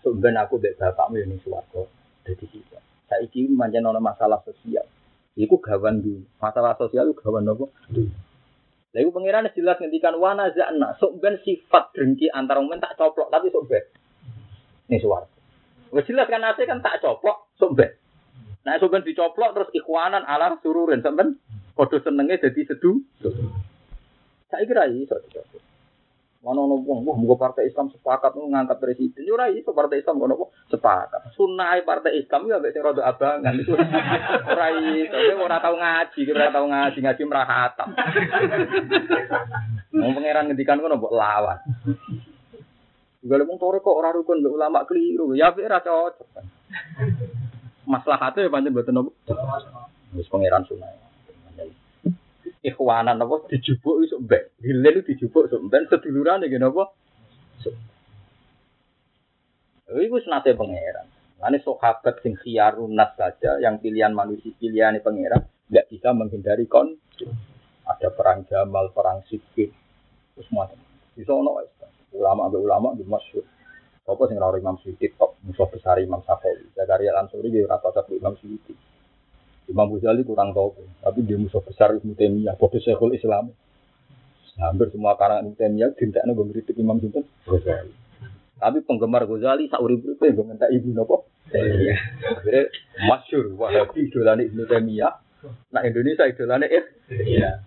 [0.01, 1.86] Sebenarnya aku bek bapakmu ini suwargo.
[2.26, 2.82] Jadi kita.
[3.05, 4.86] Saiki manjan ono masalah sosial.
[5.38, 6.26] Iku gawan dulu.
[6.41, 7.69] Masalah sosial itu gawan apa?
[8.91, 10.97] Lah iku pangeran jelas ngendikan wana za'na.
[10.97, 13.86] Sok ben sifat dengki antara men tak coplok tapi sok ben.
[14.89, 14.97] Ini.
[15.93, 18.01] Wes jelas kan nase kan tak coplok sok ben.
[18.62, 21.38] Nah ben dicoplok terus ikhwanan alar sururin sampean
[21.74, 23.01] padha senenge dadi sedu.
[24.51, 25.72] Saya kira iso dicoplok.
[26.41, 29.30] Mana ono wong wah muga partai Islam sepakat ngangkat presiden.
[29.30, 31.38] Yo ora iso partai Islam ngono kok sepakat.
[31.38, 33.78] Sunah partai Islam yo ambek sing rada abangan iku.
[34.49, 37.93] Ora iso, ora tau ngaji, ora tau ngaji, ngaji merah hatam.
[40.01, 41.62] Wong pangeran ngendikan ngono mbok lawan.
[43.22, 45.38] Juga wong tore kok ora rukun mbek ulama keliru.
[45.38, 46.41] Ya ora cocok.
[47.92, 49.12] Maslahatnya ya pancen mboten nopo.
[50.16, 51.12] Wis pangeran sunah.
[52.62, 54.54] ikhwanan apa dijubuk iso mbek.
[54.62, 56.84] Hilen dijubuk iso mbek sedulurane ngene apa?
[59.92, 61.08] Iku senate pangeran.
[61.42, 65.42] Ane sahabat sing khiyarun nas saja yang pilihan manusia pilihan pangeran
[65.74, 67.34] nggak bisa menghindari konflik.
[67.82, 69.74] Ada perang Jamal, perang Siffin,
[70.38, 70.78] terus macam.
[71.18, 71.60] Bisa ono
[72.14, 73.04] ulama ambil ulama di.
[74.10, 76.74] Apa sing rawuh Imam Suyuti top musuh besar Imam Syafi'i.
[76.74, 78.74] Zakaria Al-Ansuri dia rata cocok Imam Suyuti.
[79.70, 83.56] Imam Ghazali kurang tahu, tapi dia musuh besar Ibnu Taimiyah, bodoh Syekhul Islam.
[84.60, 87.93] Hampir semua karangan Ibnu Taimiyah dintekno gue ngritik Imam Sinten Ghazali.
[88.62, 91.30] Tapi penggemar Ghazali sak urip itu gue minta ibu nopo.
[91.52, 92.70] Akhirnya
[93.06, 95.14] masyur Wahabi idolane Ibnu Taimiyah.
[95.72, 96.84] Nah Indonesia idolane eh.
[97.10, 97.64] Iya.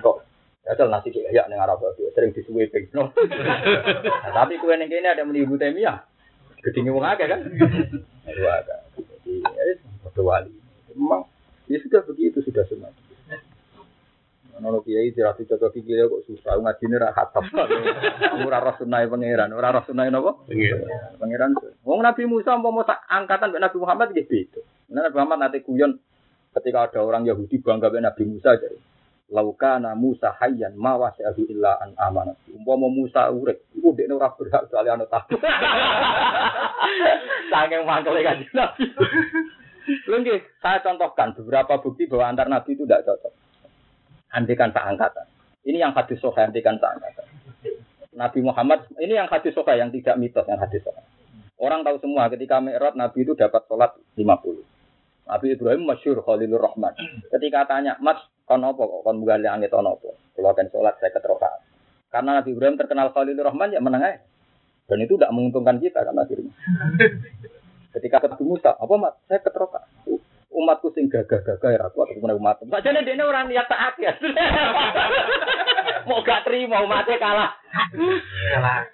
[0.00, 0.27] Kok
[0.68, 2.92] Asal nasi kayak ning Arab itu sering disuwe ping.
[2.92, 3.08] No.
[3.08, 6.04] Nah, tapi kue ning kene ada meni Ibnu Taimiyah.
[6.60, 7.40] Gedinge wong akeh kan.
[8.28, 8.78] Aduh akeh.
[9.24, 9.32] Jadi
[10.12, 10.52] ya wali.
[10.92, 11.24] Memang
[11.72, 12.92] ya sudah begitu sudah semua.
[14.58, 17.62] Nono kiai tidak cocok kiai kok susah ngaji ini rahat apa?
[18.42, 20.50] Ora roh sunai pangeran, ora roh sunai nopo?
[21.22, 21.54] Pangeran.
[21.86, 24.60] Wong Nabi Musa mau tak angkatan dengan Nabi Muhammad gitu itu.
[24.90, 26.02] Nabi Muhammad nanti kuyon
[26.58, 28.97] ketika ada orang Yahudi bangga dengan Nabi Musa jadi.
[29.28, 32.40] Laukana Musa hayyan ma wasi'ahu illa an amanat.
[32.48, 35.36] Umpama Musa urip, iku dekne ora berhak soalnya anu takut.
[37.52, 38.88] Saking mangkele kan Nabi.
[40.60, 43.32] Saya contohkan beberapa bukti bahwa antar nabi itu tidak cocok.
[44.32, 45.26] Andikan tak angkatan.
[45.64, 47.26] Ini yang hadis soha, andikan tak angkatan.
[48.12, 51.00] Nabi Muhammad, ini yang hadis soha yang tidak mitos, yang hadis soha.
[51.58, 54.62] Orang tahu semua ketika Mi'raj Nabi itu dapat sholat 50.
[55.28, 56.94] Nabi Ibrahim masyur Khalilur Rahman.
[57.28, 58.16] Ketika tanya, Mas,
[58.48, 59.00] kon apa kok?
[59.04, 60.10] Kon bukan langit kon apa?
[60.32, 61.60] Kalau kan sholat saya keterokaan.
[62.08, 64.24] Karena Nabi Ibrahim terkenal Khalilur Rahman, ya menang aja.
[64.88, 66.48] Dan itu tidak menguntungkan kita kan akhirnya.
[67.94, 69.20] Ketika ketemu Musa, apa mat?
[69.28, 69.84] Saya keteroka.
[70.48, 72.56] Umatku sing gagah-gagah ya aku atau umat.
[72.64, 74.16] Saja nih dia orang niat taat ya.
[76.06, 77.50] Mau gak terima umatnya kalah.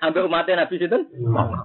[0.01, 0.99] Ambil umatnya Nabi itu.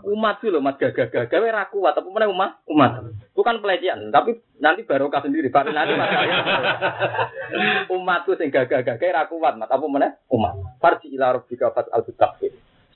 [0.10, 2.60] Umat sih loh, umat gagah-gagah ya aku atau mana umat?
[2.68, 2.92] Umat.
[3.38, 5.54] Bukan pelecehan, tapi nanti barokah sendiri.
[5.54, 5.96] Baru nanti
[7.96, 10.20] Umatku sing gagah-gagah aku kuat, mat apa mana?
[10.28, 10.60] Umat.
[10.84, 12.04] Farji ila rabbika fat al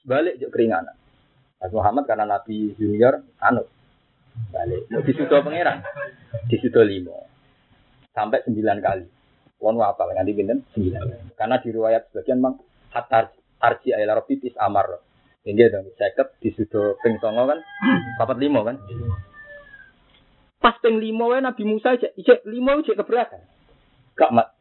[0.03, 0.99] Balik jek keringanan.
[1.71, 3.71] Muhammad karena Nabi junior, anut
[4.49, 5.85] balik mau disudo pangeran
[6.49, 7.29] disudo limo
[8.13, 9.05] sampai sembilan kali
[9.63, 12.59] Wong apa nganti pinten sembilan karena di riwayat sebagian mang
[12.91, 13.31] hatar
[13.63, 14.99] arji ayla robitis amar
[15.47, 17.63] ini dong seket disudo ping songo kan
[18.19, 18.75] papat limo kan
[20.63, 23.43] Pas ping lima wae Nabi Musa cek cek lima cek keberatan.
[24.15, 24.55] Gak mat.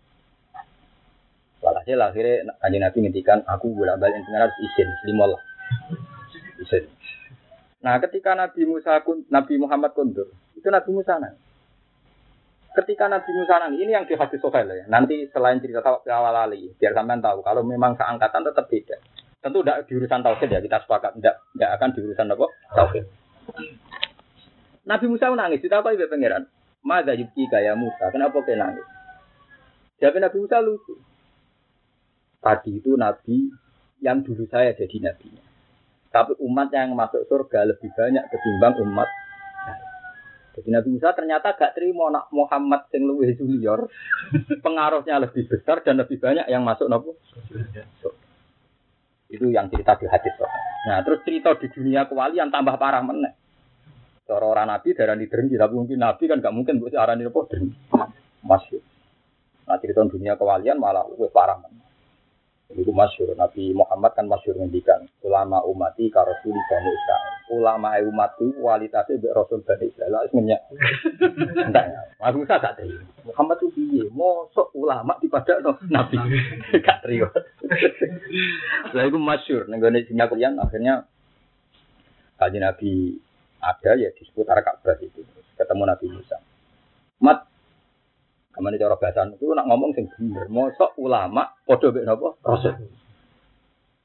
[1.62, 5.42] Walhasil akhirnya kanjeng Nabi ngendikan aku bolak balik pengen harus izin lima lah.
[6.58, 6.90] Izin.
[7.86, 8.98] Nah ketika Nabi Musa
[9.30, 10.26] Nabi Muhammad kundur
[10.58, 11.38] itu Nabi Musa nang.
[12.72, 14.84] Ketika Nabi Musa nang ini yang di hadis Sohail ya.
[14.88, 18.96] Nanti selain cerita awal ali biar sampean tahu kalau memang seangkatan tetap beda.
[19.42, 23.04] Tentu tidak di urusan tauhid ya kita sepakat tidak tidak akan di urusan apa tauhid.
[24.82, 26.48] Nabi Musa nangis, kita apa ibu pangeran?
[26.82, 28.82] Mada yubki kaya Musa, kenapa kau nangis?
[30.02, 30.94] Jawab Nabi Musa lucu.
[32.42, 33.46] Tadi itu Nabi
[34.02, 35.42] yang dulu saya jadi nabinya.
[36.10, 39.06] Tapi umat yang masuk surga lebih banyak ketimbang umat
[40.52, 43.88] jadi Nabi Musa ternyata gak terima nak Muhammad sing luwih junior,
[44.64, 47.16] pengaruhnya lebih besar dan lebih banyak yang masuk nopo.
[49.32, 50.36] Itu yang cerita di hadis.
[50.84, 53.32] Nah, terus cerita di dunia kewalian tambah parah meneh.
[54.28, 57.40] Cara orang nabi darah di dengki, tapi mungkin nabi kan gak mungkin buat arah apa
[57.48, 57.78] dengki.
[58.44, 58.80] Masih.
[59.64, 61.64] Nah cerita dunia kewalian malah lebih parah.
[62.72, 63.36] Itu masyur.
[63.36, 67.41] Nabi Muhammad kan masyur ngendikan ulama umati karosuli bani Israel.
[67.52, 70.24] Ulama umatku kualitasnya be Rasul bani Israel.
[70.24, 70.60] Harus ngenyak.
[71.68, 72.16] Enggak.
[72.16, 73.04] Mas Musa gak terima.
[73.28, 74.08] Muhammad tuh piye?
[74.08, 76.16] Mosok ulama di pada no, Nabi.
[76.86, 77.28] gak terima.
[78.96, 79.68] Lah itu masyur.
[79.68, 81.04] Nenggone dunia kewalian akhirnya
[82.40, 83.20] kaji Nabi
[83.60, 85.20] ada ya di seputar Ka'bah itu
[85.60, 86.40] ketemu Nabi Musa.
[87.20, 87.52] Mat
[88.52, 90.44] Kamane cara bahasa itu nak ngomong sing bener.
[90.52, 92.36] Mosok ulama padha mek napa?
[92.44, 92.76] Rasul.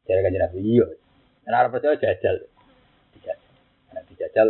[0.07, 0.87] Jadi kan Nabi iya.
[1.43, 2.47] Nek arep percaya jajal.
[4.27, 4.47] Dijajal.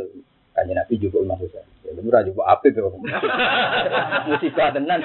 [0.58, 1.62] Nah, dijajal kan Nabi juga Imam Musa.
[1.86, 2.90] Ya murah juga apik kok.
[4.28, 5.00] Musibah tenan.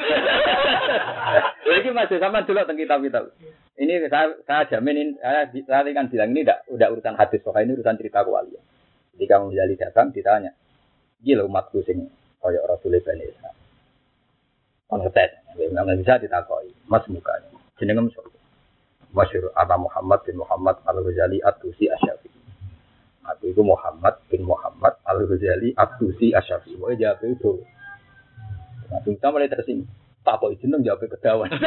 [1.63, 3.25] Iki masih sama dulu tentang kitab-kitab.
[3.77, 7.73] Ini saya, saya jamin ini, saya, saya kan bilang ini tidak udah urusan hadis, pokoknya
[7.73, 8.61] ini urusan cerita kualia.
[9.17, 10.53] Ketika menjadi datang ditanya,
[11.25, 12.09] gila umatku sing
[12.41, 13.57] kaya Rasulullah Bani Israel.
[14.89, 17.49] Kon ngetes, nggak bisa ditakoi, mas mukanya.
[17.81, 18.29] Jenengem sapa?
[19.13, 22.42] Masyur Aba Muhammad bin Muhammad Al-Ghazali At-Tusi Asyafi.
[23.23, 26.75] Aku itu Muhammad bin Muhammad Al-Ghazali At-Tusi Asyafi.
[26.75, 27.63] Pokoknya jawab itu.
[28.91, 29.87] Nah, kita mulai tersinggung.
[30.23, 31.51] Tak kok jeneng jawab kedawan.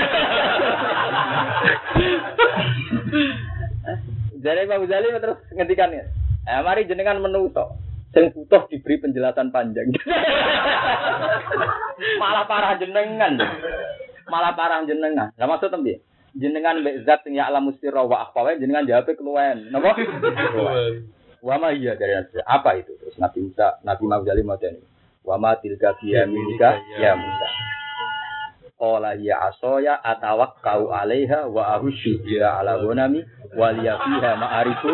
[4.44, 6.04] Jadi Pak Ghazali terus ngetikan ya.
[6.46, 7.74] Eh, mari jenengan menuso.
[8.14, 9.92] Sing butuh diberi penjelasan panjang.
[12.22, 13.34] Malah parah jenengan.
[14.28, 15.32] Malah parah jenengan.
[15.36, 16.00] Lah maksud tembi?
[16.36, 19.72] Jenengan mbek zat sing ya alam mustira wa akhwa jenengan jawab keluwen.
[19.72, 19.96] Napa?
[21.62, 22.98] Ma iya dari apa itu?
[22.98, 24.82] Terus Nabi Musa, Nabi Mawjali ini.
[25.22, 27.48] Wa ma tilka biyaminika ya Musa.
[28.76, 33.22] Qala ya asoya atawakkau alaiha wa ahusyu biha ala ghanami
[33.54, 34.92] wa liya fiha ma'arifu.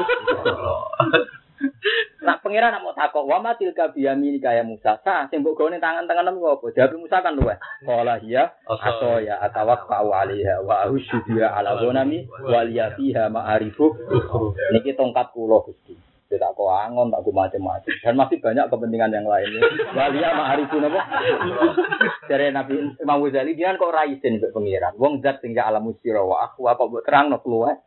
[2.21, 5.01] Nak pangeran nak mau takok wa matil ka biyamini kaya Musa.
[5.01, 6.65] Sa sing mbok gone tangan-tangan nemu apa?
[6.75, 7.57] Jawab Musa kan luweh.
[7.81, 13.97] Qala hiya asoya atawakkau alaiha wa ahusyu biha ala ghanami wa liya fiha ma'arifu.
[14.77, 16.10] Niki tongkat kula Gusti.
[16.31, 17.91] Tidak kok angon, tak macam-macam.
[17.91, 19.67] Dan masih banyak kepentingan yang lainnya.
[19.91, 21.03] Walia ma'arifu napa?
[22.31, 24.95] Dari Nabi Imam Ghazali dia kok raisin mbek pengiran.
[24.95, 27.83] Wong zat sing alam musira wa aku apa mbok terangno keluar.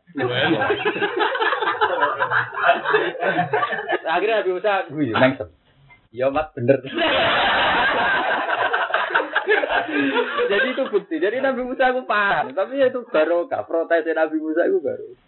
[4.05, 5.49] Akhirnya Nabi Musa gue mengsem.
[6.13, 6.85] Ya mat bener.
[10.45, 11.17] Jadi itu bukti.
[11.17, 12.53] Jadi Nabi Musa aku paham.
[12.53, 13.65] Tapi itu barokah.
[13.65, 15.24] Protes Nabi Musa itu baru.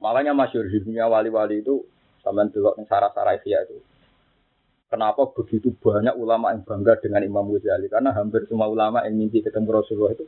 [0.00, 1.84] Makanya masyur di dunia wali-wali itu
[2.24, 3.76] sama dulu yang sarah-sarah itu.
[4.90, 7.86] Kenapa begitu banyak ulama yang bangga dengan Imam Ghazali?
[7.86, 10.26] Karena hampir semua ulama yang mimpi ketemu Rasulullah itu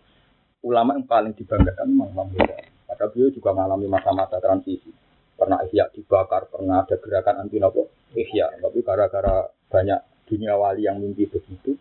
[0.62, 2.70] ulama yang paling dibanggakan memang Imam Ghazali.
[2.87, 4.93] Maka beliau juga mengalami masa-masa transisi.
[5.35, 8.62] Pernah ihya dibakar, pernah ada gerakan anti nopo ihya.
[8.62, 11.75] Tapi gara-gara banyak dunia wali yang mimpi begitu,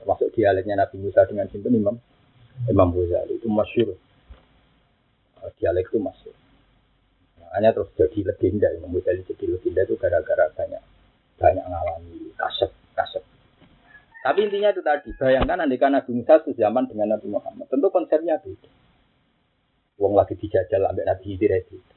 [0.00, 1.94] termasuk dialeknya Nabi Musa dengan sinten Imam
[2.66, 3.94] Imam Ghazali itu masyur.
[5.60, 6.34] Dialek itu masyur.
[7.54, 10.82] Hanya terus jadi legenda, Imam Ghazali jadi legenda itu gara-gara banyak
[11.38, 13.22] banyak ngalami kasep kasep.
[14.26, 18.70] Tapi intinya itu tadi, bayangkan andaikan Nabi Musa sejaman dengan Nabi Muhammad, tentu konsepnya beda.
[20.02, 21.93] Wong lagi dijajal ambek Nabi Khidir itu.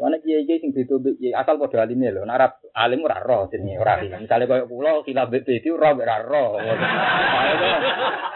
[0.00, 0.96] Mana kiai kiai sing itu
[1.36, 4.16] asal pada alimnya loh, narap alim ora roh sini ora alim.
[4.16, 6.56] Misalnya kayak pulau kita bete itu roh ora roh.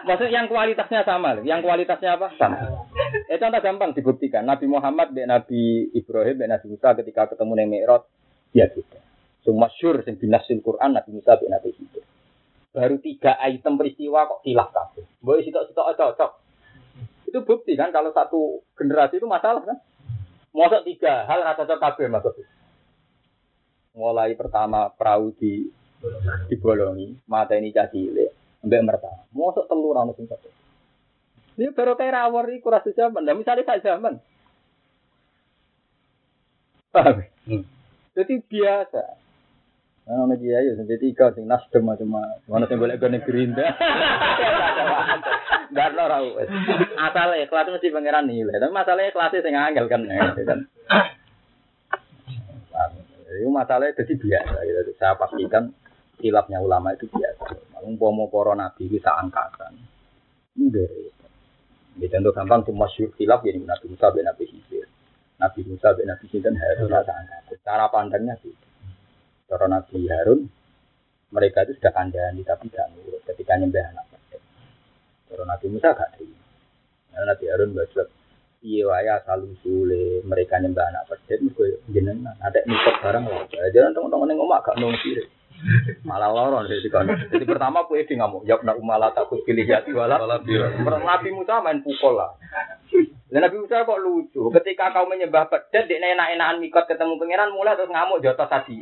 [0.04, 2.84] Maksud yang kualitasnya sama loh, yang kualitasnya apa sama.
[3.24, 4.44] Itu contoh gampang dibuktikan.
[4.44, 8.04] Nabi Muhammad dan Nabi Ibrahim dan Nabi Musa ketika ketemu neng Mi'raj
[8.52, 9.00] ya gitu.
[9.40, 12.04] Semua syur sing binasil Quran Nabi Musa dan Nabi Khidir.
[12.76, 15.08] Baru tiga item peristiwa kok hilang kabeh.
[15.24, 16.30] Boleh sitok-sitok cocok.
[17.30, 19.80] Itu bukti kan kalau satu generasi itu masalah kan.
[20.54, 22.46] Mosok tiga hal rasa cocok kabeh maksudnya.
[23.98, 25.66] Mulai pertama perahu di
[26.46, 29.26] Dibolongi, mata ini cah cilik, mbek merta.
[29.34, 30.46] Mosok telur ana sing satu.
[31.58, 33.22] Ini baru kayak rawor iku rasa zaman.
[33.24, 34.18] Nah, misalnya sak zaman.
[36.90, 37.24] Paham?
[37.46, 37.64] Hmm.
[38.14, 39.02] Jadi biasa.
[40.04, 42.44] Nah, ono dia ya jadi tiga sing nasdem macam-macam.
[42.46, 43.64] Mana sing boleh gone gerinda.
[45.74, 46.46] Enggak ora ora.
[47.02, 48.62] Asal ikhlas mesti pangeran nilai.
[48.62, 50.06] Tapi masalahnya kelasnya sing angel kan.
[50.06, 50.60] ya, kan.
[53.34, 54.56] Itu masalahnya jadi biasa.
[54.62, 54.94] Gitu.
[54.94, 55.74] Saya pastikan
[56.22, 57.58] silapnya ulama itu biasa.
[57.82, 59.74] Umpama para nabi itu angkatan.
[60.54, 61.10] Enggak.
[61.98, 64.86] Ya contoh gampang cuma syur silap ya Nabi Musa bin Nabi Khidir.
[65.42, 67.58] Nabi Musa bin Nabi Khidir Harun rasa angkatan.
[67.66, 68.54] Cara pandangnya sih.
[69.50, 70.46] Cara Nabi Harun
[71.34, 74.13] mereka itu sudah kandani tapi tidak nurut ketika nyembah anak
[75.34, 76.38] Cara Nabi Musa gak terima.
[77.10, 78.08] Karena Nabi Harun berjawab,
[78.62, 83.42] iya wae asal usule mereka nyembah anak pedet mergo jenengan ada mikot barang lah.
[83.74, 85.26] Jangan teman-teman yang ngomong gak nong sirik.
[86.06, 87.10] Malah loron jadi kan.
[87.34, 90.22] Jadi pertama kue di ngamuk, jawab nak umala takut pilih jati wala.
[90.22, 92.38] Nabi Musa main pukul lah.
[93.26, 94.54] Dan Nabi Musa kok lucu.
[94.54, 98.78] Ketika kau menyembah pedet, dia enak-enakan mikot ketemu pangeran mulai terus ngamuk jotos tadi.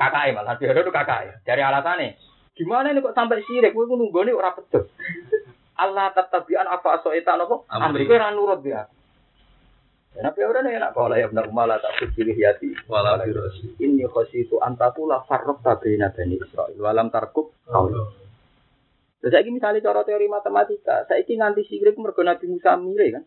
[0.00, 2.16] Kakak malah Nabi Harun itu kakak Dari alasannya,
[2.56, 3.76] gimana ini kok sampai sirik?
[3.76, 4.88] Gue nunggu nih orang pedet.
[5.76, 7.56] Allah tetabian apa asoitan apa?
[7.68, 8.88] Amri gue nurut dia.
[10.16, 12.72] Dan Nabi Harun enak kalau ya benar malah tak pilih yati.
[12.88, 13.76] Wala birosi.
[13.76, 16.72] Ini khosi itu antakula farrok tabina bani Israel.
[16.80, 17.92] Walam tarkub kau.
[19.20, 23.24] Terus saya misalnya cara teori matematika, saya ini nganti sirik mergo Nabi Musa mire kan.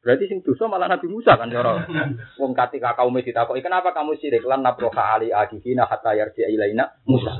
[0.00, 1.84] Berarti sing dosa malah Nabi Musa kan cara.
[2.40, 7.36] Wong ketika kaum ditakoki, "Kenapa kamu sirik?" Lan nabroha ali akifina hatta yarji ilaina Musa.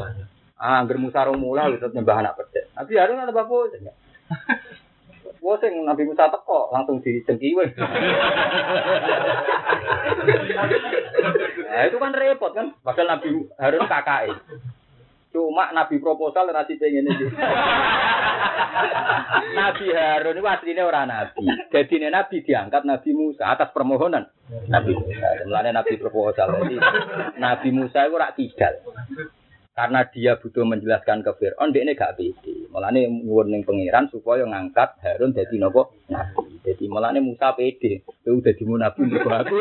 [0.64, 2.40] Ah, angger Musa rong mula tetep nyembah anak.
[2.72, 3.76] Nabi Harun ada bapak
[5.44, 7.76] Wah, sing Nabi Musa teko langsung dicengkiwe.
[11.68, 12.72] nah, itu kan repot kan.
[12.80, 14.40] Padahal Nabi Harun kakak
[15.36, 17.28] Cuma Nabi proposal nanti pengen ini.
[19.52, 21.44] Nabi Harun itu aslinya orang Nabi.
[21.68, 24.24] Jadi Nabi diangkat Nabi Musa atas permohonan
[24.72, 25.44] Nabi Musa.
[25.44, 26.56] Mulanya Nabi proposal.
[26.56, 26.80] Jadi
[27.36, 28.80] Nabi Musa itu rak tidak.
[29.74, 32.70] Karena dia butuh menjelaskan ke Fir'aun, dia ini gak pede.
[32.70, 36.62] Mulanya nyuwun ning pangeran supaya ngangkat Harun jadi nopo nabi.
[36.62, 38.06] Jadi mulanya Musa pede.
[38.06, 39.58] Itu udah di nabi untuk aku.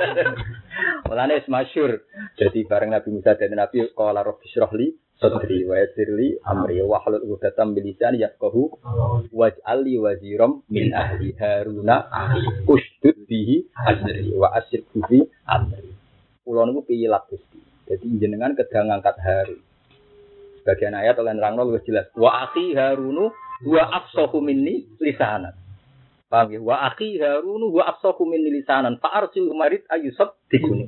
[1.08, 2.04] mulanya semasyur.
[2.36, 7.24] Jadi bareng Nabi Musa dan Nabi, Qala Rabbi Syrahli, Sadri wa yassirli amri wa halul
[7.24, 8.24] 'uqdatam min lisani
[9.32, 12.08] waj'alli waziram min ahli Haruna
[12.64, 15.92] ushdud bihi azri wa asyirku fi amri.
[16.40, 17.69] Kulo niku piyilat Gusti.
[17.90, 19.60] Jadi jenengan kedang ngangkat Harun.
[20.62, 22.06] Sebagian ayat oleh nerangno lebih jelas.
[22.14, 23.34] Wa akhi Harunu
[23.66, 25.58] wa afsahu minni lisanan.
[26.30, 26.62] Paham ya?
[26.62, 29.02] Wa akhi Harunu wa afsahu minni lisanan.
[29.02, 30.86] Fa arsil marid ayusab dikuni.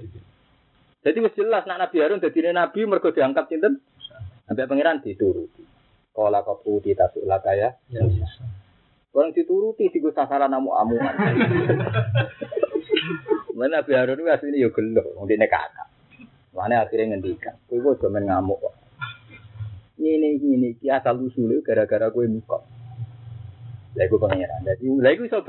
[1.02, 3.82] Jadi wis jelas nak Nabi Harun dadi nabi mergo diangkat sinten?
[4.46, 5.66] Sampai pangeran dituruti.
[6.14, 7.74] Kala kaputi tasuk lakaya.
[7.90, 8.06] Ya.
[9.10, 11.12] Orang dituruti di sasaran namu amuan.
[13.58, 15.91] Mana Nabi Harun itu aslinya ya gelo, wong dene kakak.
[16.52, 18.74] Mana akhirnya ngendikan, kowe kok cuma ngamuk kok.
[19.96, 22.62] Ini ini ki asal usul gara-gara kowe mikot.
[23.96, 24.60] Lha pangeran.
[24.64, 25.40] Dadi lha iku iso.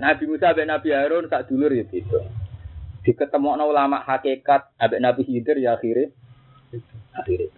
[0.00, 2.20] Nabi Musa ben Nabi Harun sak dulur ya beda.
[3.04, 6.08] Diketemokno ulama hakikat ambek Nabi Khidir ya akhirnya
[7.12, 7.52] akhirnya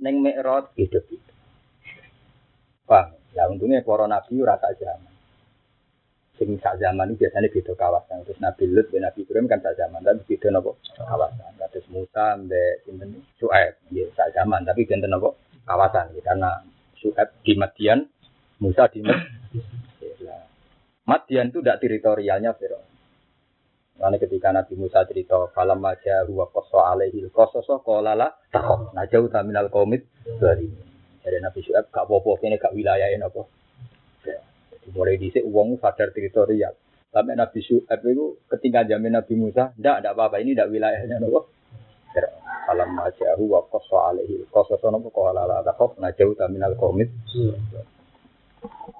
[0.00, 1.32] neng Mi'raj beda-beda.
[2.88, 3.20] Paham?
[3.30, 5.09] Ya untungnya para nabi ora sak zaman.
[6.40, 8.24] Sing sak zaman itu biasanya beda kawasan.
[8.24, 11.52] Terus Nabi Lut dan Nabi Ibrahim kan sak zaman, tapi beda nopo kawasan.
[11.68, 15.36] Terus Musa mbek sinten Su'aib, ya sak zaman, tapi beda nopo
[15.68, 16.16] kawasan.
[16.16, 16.64] Ya, karena
[16.96, 18.08] Su'aib di Madian,
[18.56, 19.28] Musa di Madian.
[21.04, 22.88] Madian itu tidak teritorialnya Firaun.
[24.00, 29.68] Karena ketika Nabi Musa cerita falam aja huwa koso alaihil kososo kolala takok najau taminal
[29.68, 30.08] komit
[30.40, 30.72] dari
[31.20, 33.44] dari Nabi Syuaib gak popo kene gak wilayahnya apa
[34.88, 36.72] mulai dhisik wong sadar teritorial.
[37.10, 41.50] Sampai Nabi Syuaib itu ketika jamin Nabi Musa, ndak ndak apa-apa ini ndak wilayahnya nopo.
[42.70, 47.10] Alam majahu wa qassa alaihi qassa nopo qala la taqaf najau minal qaumit.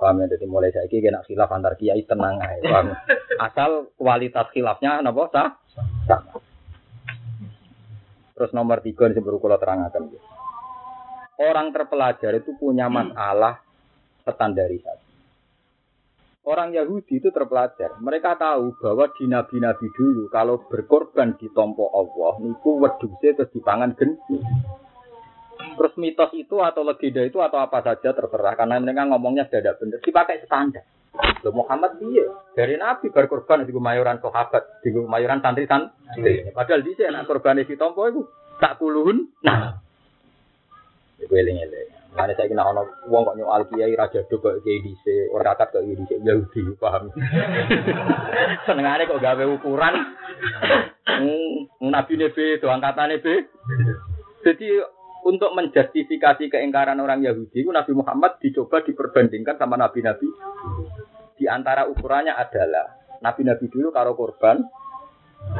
[0.00, 2.64] Paham ya, jadi mulai saya kena khilaf antar kiai tenang aja.
[2.64, 2.86] Paham?
[3.36, 5.60] Asal kualitas khilafnya nopo sah?
[6.08, 6.40] Sama.
[8.40, 10.16] Terus nomor tiga ini sebelum kalau terangkan.
[11.36, 13.60] Orang terpelajar itu punya masalah
[14.24, 15.09] standarisasi.
[16.40, 18.00] Orang Yahudi itu terpelajar.
[18.00, 23.92] Mereka tahu bahwa di nabi-nabi dulu kalau berkorban di tompo Allah, niku weduse terus dipangan
[23.92, 24.40] geni.
[25.76, 29.76] Terus mitos itu atau legenda itu atau apa saja terserah karena mereka ngomongnya sudah tidak
[29.84, 29.98] benar.
[30.00, 30.84] Dipakai standar.
[31.44, 32.24] Loh Muhammad dia
[32.56, 36.48] dari Nabi berkorban di mayoran sahabat, di mayoran santri santri.
[36.56, 38.24] Padahal di sana korban di tompo itu
[38.56, 39.28] tak kuluhun.
[39.44, 39.76] Nah.
[41.20, 41.99] Iku eling-eling.
[42.10, 45.78] Mana saya kena ono uang kok nyual kiai raja do kok kiai dise, orang kakak
[45.78, 47.14] kok kiai dise Yahudi paham.
[48.66, 49.94] Senengane kok gawe ukuran.
[51.06, 53.46] Hmm, nabi nebe itu angkatan nebe.
[54.42, 54.68] Jadi
[55.22, 60.26] untuk menjustifikasi keingkaran orang Yahudi, Nabi Muhammad dicoba diperbandingkan sama nabi-nabi.
[61.36, 64.64] Di antara ukurannya adalah nabi-nabi dulu karo korban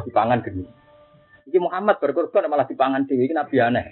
[0.08, 0.64] dipangan geni.
[1.48, 3.86] Iki Muhammad berkorban malah dipangan dewi, ini nabi aneh.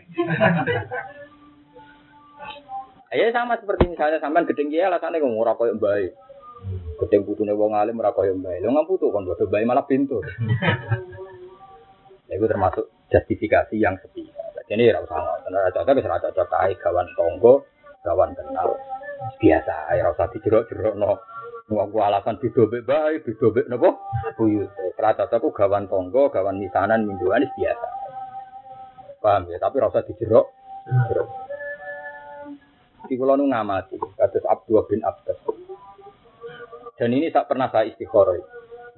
[3.09, 6.13] Ya sama seperti misalnya sampean gedeng kiai alasane kok ora koyo baik.
[7.01, 8.61] Gedeng putune wong alim ora koyo baik.
[8.61, 10.21] Lho putu kon bodo baik malah pintu.
[12.29, 14.29] Ya, itu termasuk justifikasi yang sepi.
[14.69, 15.57] Jadi ora usah ngoten.
[15.57, 17.65] Ora cocok wis ora cocok kae gawan tonggo,
[18.05, 18.77] gawan kenal.
[19.41, 21.13] Biasa ora usah dijerok-jerokno.
[21.73, 23.97] Wong alasan didobek bae, didobek napa?
[24.37, 24.69] Buyut.
[25.01, 27.89] Ora cocok ku gawan tonggo, gawan misanan mingguan biasa.
[29.25, 30.53] Paham ya, tapi ora usah dijerok.
[31.09, 31.48] Jerok.
[33.17, 35.41] Kulo nu ngamati, kados Abdullah bin Abbas.
[36.99, 38.37] Dan ini tak pernah saya istikharah.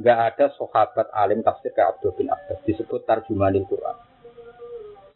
[0.00, 3.94] Enggak ada sahabat alim tafsir kayak Abdullah bin Abbas disebut tarjumanil Quran.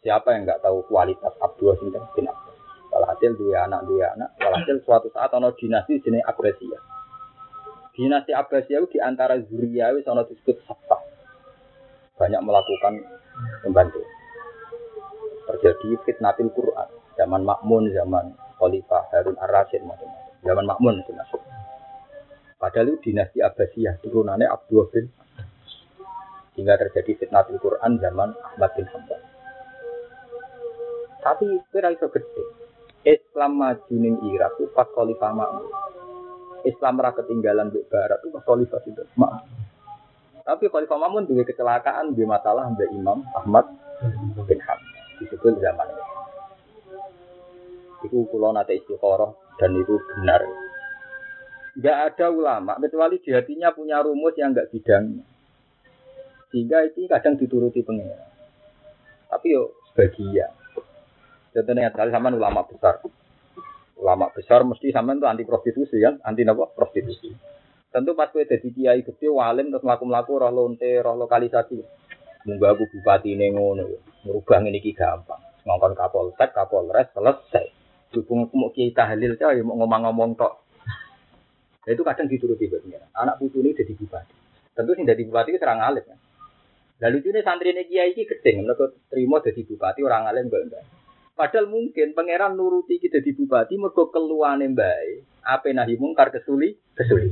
[0.05, 1.75] Siapa yang enggak tahu kualitas Abdullah
[2.13, 2.55] bin Abbas?
[2.93, 4.29] Walhasil dua anak dua anak.
[4.39, 6.83] Walhasil suatu saat ono dinasti jenis Abbasiyah.
[7.97, 11.01] Dinasti Abbasiyah itu di antara Zuriyawi ono disebut Sabah.
[12.15, 12.93] Banyak melakukan
[13.67, 13.99] membantu.
[15.51, 16.87] Terjadi fitnatil Quran.
[17.19, 20.33] Zaman Makmun, zaman Khalifah Harun Ar-Rasyid macam-macam.
[20.45, 21.41] Zaman Makmun itu masuk.
[22.55, 25.05] Padahal itu dinasti Abbasiyah turunannya Abdul bin
[26.55, 29.21] hingga terjadi fitnah Quran zaman Ahmad bin Hanbal.
[31.19, 32.43] Tapi kira itu gede.
[33.05, 35.69] Islam maju ning Irak itu pas Khalifah Makmun.
[36.65, 39.45] Islam ra ketinggalan di barat itu pas Khalifah itu Makmun.
[40.45, 43.67] Tapi Khalifah Makmun juga kecelakaan di masalah Mbak Imam Ahmad
[44.47, 46.14] bin Hanbal disebut zaman itu.
[48.05, 50.45] Itu kulo nate istikharah dan itu benar.
[51.75, 55.25] Enggak ada ulama kecuali di hatinya punya rumus yang enggak bidangnya.
[56.53, 58.31] Sehingga itu kadang dituruti pengira.
[59.27, 60.55] Tapi yo sebagian.
[61.51, 63.03] Contohnya kali sama ulama besar.
[63.99, 66.67] Ulama besar mesti sama itu anti prostitusi kan, anti apa?
[66.71, 67.31] Prostitusi.
[67.91, 71.79] Tentu pas kowe dadi kiai gede walim terus mlaku-mlaku roh lonte, roh lokalisasi.
[72.43, 73.87] Munggah aku bupati ini ngono.
[74.27, 75.39] Merubah ini gampang.
[75.63, 77.74] Ngongkon kapolsek, kapolres selesai.
[78.15, 80.53] Dukung mau kiai tahlil ya mau ngomong-ngomong tok.
[81.85, 83.11] Nah, itu kadang dituruti pengiran.
[83.11, 84.33] Anak putu ini jadi bupati.
[84.71, 86.17] Tentu sih jadi bupati itu serang alim kan.
[87.03, 90.83] Lalu itu santri ini kiai ini gedeng, mereka terima jadi bupati orang alim enggak enggak.
[91.35, 95.43] Padahal mungkin pangeran nuruti kita di bupati mereka keluar baik.
[95.43, 97.29] Apa nahi mungkar kesuli kesuli.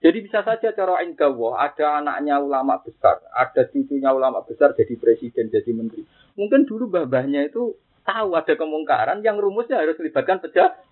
[0.00, 5.52] Jadi bisa saja cara enggawa ada anaknya ulama besar, ada cucunya ulama besar jadi presiden,
[5.52, 6.08] jadi menteri.
[6.40, 7.76] Mungkin dulu babahnya itu
[8.10, 10.82] tahu ada kemungkaran yang rumusnya harus melibatkan pejabat.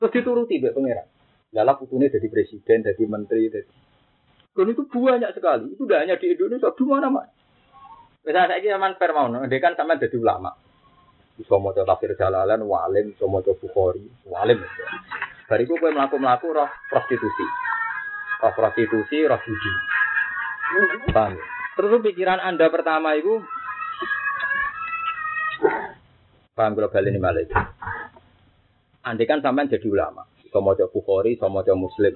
[0.00, 1.06] Terus dituruti Mbak Pangeran.
[1.52, 3.68] Lala putunya jadi presiden, jadi menteri, jadi
[4.50, 5.72] dan itu banyak sekali.
[5.72, 7.30] Itu tidak hanya di Indonesia, di mana-mana.
[8.20, 10.52] Misalnya saya zaman Firmaun, dia kan sama jadi ulama.
[11.38, 14.60] Bisa mau tafsir jalalan, walim, bisa mau bukhori, walim.
[15.48, 17.46] Bariku gue melaku-melaku roh prostitusi.
[18.44, 19.72] Roh prostitusi, roh judi.
[21.80, 23.40] Terus pikiran Anda pertama itu
[26.60, 27.40] Paham kalau balik ini malah
[29.00, 32.12] Andai kan sampean jadi ulama, sama coba Bukhari, sama coba Muslim.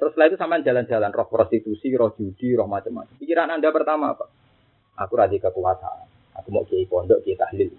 [0.00, 3.12] Terus setelah itu sampean jalan-jalan, roh prostitusi, roh judi, roh macam-macam.
[3.20, 4.32] Pikiran anda pertama apa?
[4.96, 6.08] Aku radhi kekuasaan.
[6.40, 7.76] Aku mau kiai pondok, kiai tahlil.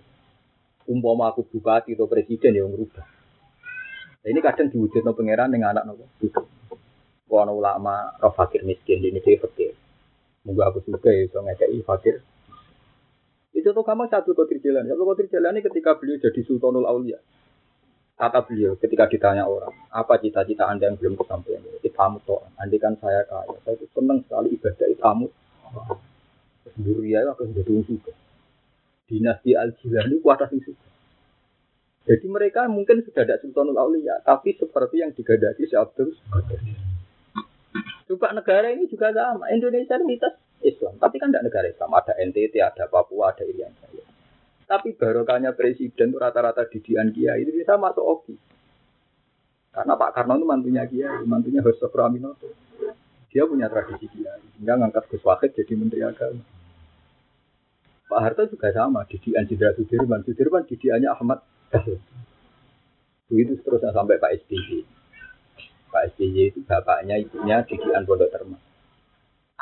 [0.85, 3.01] Umpama aku bupati atau presiden yang merubah.
[3.01, 6.05] Nah, ini kadang diwujud no pangeran dengan anak nopo.
[7.25, 9.73] Kono ulama roh fakir miskin ini dia fakir.
[10.45, 11.41] Moga aku suka ya, so
[11.89, 12.21] fakir
[13.53, 14.89] itu tuh kamu satu Qadir Jalani.
[14.89, 17.21] Satu Qadir Jalani ketika beliau jadi Sultanul Aulia.
[18.17, 21.61] Kata beliau ketika ditanya orang, apa cita-cita anda yang belum kesampaian?
[21.81, 25.27] Itamu toh, kan saya kaya, saya itu senang sekali ibadah itamu.
[27.05, 28.13] Ya, akan jadi juga.
[29.05, 30.89] Dinasti Al Jilani kuasa sing suka.
[32.03, 36.13] Jadi mereka mungkin sudah ada Sultanul Aulia, tapi seperti yang digadaki si Abdul.
[38.09, 39.49] Coba negara ini juga sama.
[39.49, 40.33] Indonesia ini mitos
[40.63, 40.95] Islam.
[40.97, 41.91] Tapi kan tidak negara Islam.
[41.93, 44.03] Ada NTT, ada Papua, ada Irian Jaya.
[44.63, 48.35] Tapi barokahnya presiden rata-rata didian kiai itu bisa masuk oki.
[49.73, 52.47] Karena Pak Karno itu mantunya kiai, mantunya Hosto Praminoto.
[53.29, 54.61] Dia punya tradisi kiai.
[54.61, 56.41] Hingga ngangkat Gus Wahid jadi menteri agama.
[58.07, 60.21] Pak Harto juga sama, didian Jenderal Sudirman.
[60.21, 61.41] Sudirman didiannya Ahmad
[63.25, 64.85] Begitu seterusnya sampai Pak SBY.
[65.89, 68.72] Pak SBY itu bapaknya, ibunya didian Pondok Termas.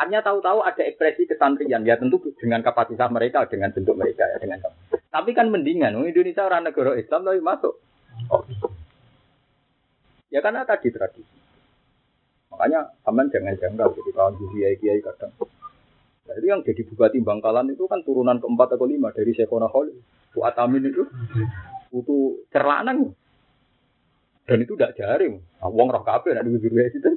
[0.02, 4.58] Artinya tahu-tahu ada ekspresi kesantrian, ya tentu dengan kapasitas mereka, dengan bentuk mereka ya, dengan
[5.14, 7.78] Tapi kan mendingan, Indonesia orang negara Islam tapi masuk.
[8.34, 8.42] Oh.
[10.34, 11.38] Ya karena tadi tradisi.
[12.50, 15.32] Makanya aman jangan janggal jadi kawan kiai kiai kadang.
[16.26, 19.94] Jadi yang jadi bupati Bangkalan itu kan turunan keempat atau lima dari Sekona Kholi.
[20.34, 21.06] Fuad Amin itu
[21.94, 23.14] itu cerlanang.
[24.50, 25.38] Dan itu tidak jaring.
[25.62, 27.12] Nah, wong roh kabeh nek di itu.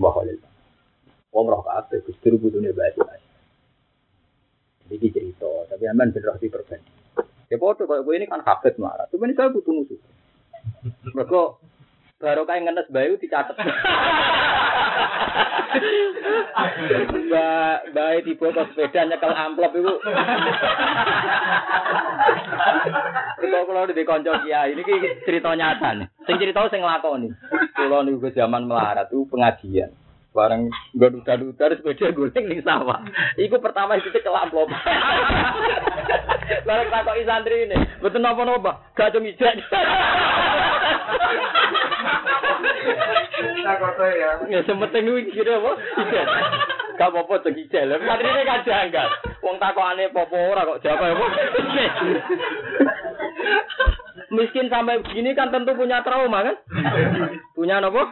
[0.00, 0.49] Khalil.
[1.30, 2.90] Wong roh kabeh Gusti butune bae.
[4.90, 6.98] Jadi cerita, tapi aman bener di perbanding.
[7.46, 9.06] Ya foto kalau gue ini kan hafid marah.
[9.06, 9.98] Tapi ini saya butuh musuh.
[11.14, 11.42] Mereka
[12.18, 13.54] baru kayak ngenes bayu dicatat.
[17.10, 19.94] Mbak Mbak tiba ke sepeda nyekel amplop itu.
[23.38, 24.82] Kita kalau di konco kiai ini
[25.22, 26.06] cerita nyata nih.
[26.26, 27.30] Sing cerita sing nglakoni.
[27.78, 29.94] Kula niku zaman melarat itu pengajian.
[30.30, 33.02] Barang gak duda-duda sepeda guling ning sawah.
[33.34, 34.70] Iku pertama itu cekel amplop.
[36.66, 39.58] Barang takok santri ini, betul napa-napa, gak cung ijek.
[43.66, 44.30] ya.
[44.46, 45.72] Ya sementing kuwi kira apa?
[45.98, 46.26] Ijek.
[46.94, 47.90] Gak apa-apa cung ijek.
[47.90, 49.08] Lah santrine kan janggal.
[49.42, 51.26] Wong takokane apa ora kok jawab apa?
[54.30, 56.56] Miskin sampai begini kan tentu punya trauma kan?
[57.50, 58.02] Punya apa?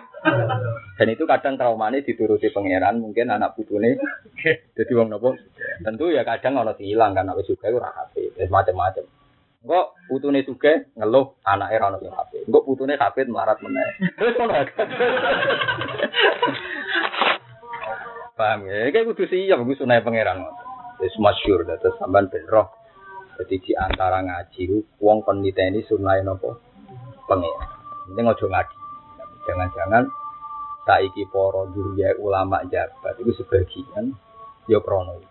[0.98, 3.94] Dan itu kadang trauma ini dituruti pangeran, mungkin anak putune
[4.74, 5.38] jadi wong nopo.
[5.86, 9.06] Tentu ya kadang ono hilang kan wis juga ora HP, macam-macam.
[9.62, 12.50] Engko putune suge ngeluh anake ora ono HP.
[12.50, 13.88] Engko putune HP melarat meneh.
[14.18, 14.34] Terus
[18.38, 18.94] Paham ya?
[18.94, 20.46] Kayak kudu siap gue sunai pangeran.
[20.98, 22.70] Wis masyhur terus sampean roh.
[23.38, 24.62] Jadi di antara ngaji
[24.98, 26.58] wong kon niteni sunai nopo
[27.30, 27.70] pangeran.
[28.10, 28.76] Ini ngojo ngaji.
[29.46, 30.04] Jangan-jangan
[30.82, 34.10] saiki para duriya ulama jabat itu sebagian
[34.66, 35.22] ya krono.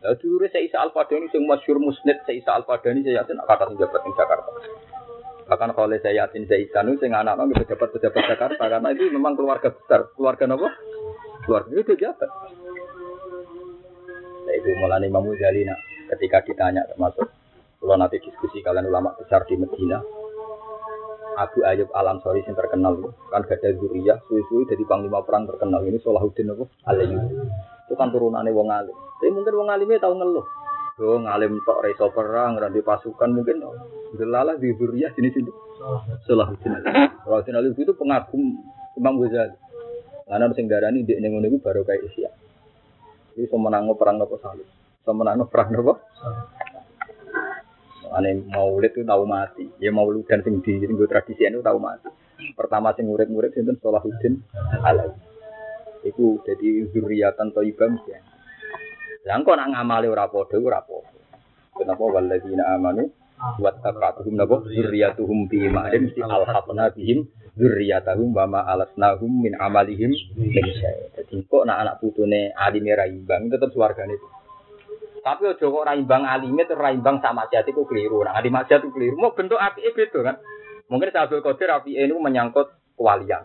[0.00, 4.50] Lah dulure Isa Al-Fadani sing masyhur musnid Isa Al-Fadani saya yakin kata jabat di Jakarta.
[5.44, 10.08] Bahkan kalau saya yakin saya Isanu sing anak-anak pejabat-pejabat Jakarta karena itu memang keluarga besar.
[10.16, 10.68] Keluarga apa?
[11.44, 12.30] Keluarga itu jabat.
[14.44, 15.68] Nah, itu mulai Imam Ghazali
[16.14, 17.26] ketika ditanya termasuk
[17.84, 20.00] kalau nanti diskusi kalian ulama besar di Medina,
[21.36, 22.96] Abu Ayub Al Ansori yang terkenal
[23.28, 25.84] kan gak ada zuriyah suwi-suwi jadi panglima perang terkenal.
[25.84, 26.64] Ini Salahuddin apa?
[26.88, 28.96] Al itu kan turunannya wong alim.
[29.20, 30.46] Tapi mungkin wong alimnya tahu ngeluh.
[30.96, 33.60] Yo ngalim tok reso perang di pasukan mungkin.
[34.16, 35.52] Gelalah di zuriyah sini sini
[36.24, 36.72] Salahuddin
[37.20, 38.64] Salahuddin Al itu pengagum
[38.96, 39.60] Imam Ghazali.
[40.24, 42.32] Karena sing darani dia nengun itu baru kayak Isya.
[43.36, 44.64] Ini semenang perang nopo salib
[45.04, 46.00] semenang perang nopo
[48.14, 49.66] Ane maulid itu tahu mati.
[49.82, 52.06] Ya maulid dan sing di gue tradisi itu tahu mati.
[52.54, 54.38] Pertama sing murid-murid itu Salahuddin
[54.86, 55.18] Alawi.
[56.06, 58.14] Iku jadi zuriatan thayyibah mesti.
[59.24, 61.00] Lah kok nak ngamali ora padha ora apa
[61.74, 63.08] Kenapa walladzina amanu
[63.58, 67.26] wa taqatuhum nabo zurriyatuhum bi ma'in mesti alhaqna bihim
[67.56, 71.10] zurriyatahum wa ma alasnahum min amalihim min syai.
[71.18, 74.43] Dadi kok nak anak putune alime ra imbang tetep swargane.
[75.24, 78.20] Tapi ojo kok raimbang alime terus raimbang sama jati ku keliru.
[78.28, 79.16] Nah, di maksiat itu keliru.
[79.16, 80.36] Mau bentuk api itu kan.
[80.92, 83.40] Mungkin Abdul Qadir api ini menyangkut kewalian.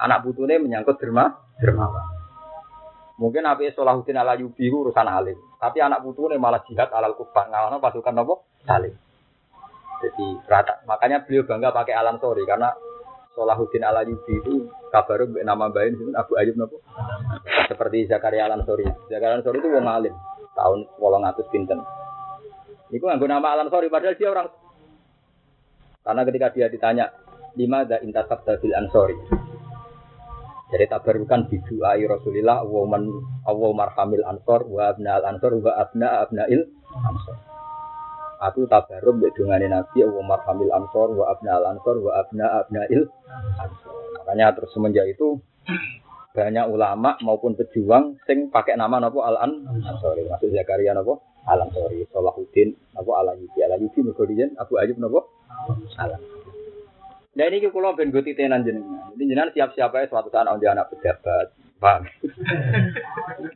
[0.00, 1.28] Anak putune menyangkut derma,
[1.60, 2.08] dermawan.
[3.20, 5.36] Mungkin api Solahuddin ala Yubi urusan alim.
[5.60, 7.52] Tapi anak putune malah jihad alal kufar.
[7.52, 8.34] Ngalana pasukan apa?
[8.64, 8.96] Salim.
[10.00, 10.88] Jadi rata.
[10.88, 12.72] Makanya beliau bangga pakai alam sorry karena
[13.36, 16.80] Solahuddin ala Yubi itu kabar nama bayin Abu Ayub nopo.
[17.68, 18.88] Seperti Zakaria Alam Sori.
[19.12, 20.16] Zakaria Alam Sori itu wong alim
[20.54, 20.86] tahun
[21.34, 21.82] atus pinten.
[22.94, 24.48] Itu nggak nama alam sorry padahal dia orang.
[26.04, 27.06] Karena ketika dia ditanya
[27.58, 29.16] lima ada intasab bil ansori.
[30.74, 33.06] Jadi tabarukan bidu ayi Rasulillah wa man
[33.46, 36.66] awu marhamil ansor wa abna al ansor wa abna abnail
[36.98, 37.36] ansor.
[38.42, 43.06] Aku tabaruk mbek dungane Nabi wa marhamil ansor wa abna al ansor wa abna abnail
[43.60, 43.94] ansor.
[44.24, 45.38] Makanya terus semenjak itu
[46.34, 51.62] banyak ulama maupun pejuang sing pakai nama nopo Al An Ansori maksud Zakaria nopo Al
[51.62, 55.30] Ansori Salahuddin nopo Al Ayyubi Al Ayyubi mergodian Abu Ayyub nopo
[55.94, 56.18] Al
[57.34, 59.10] Nah ini kalau ben gue titenan jenengan.
[59.18, 62.02] Jenengan siap-siap aja suatu saat on anak pejabat, bang.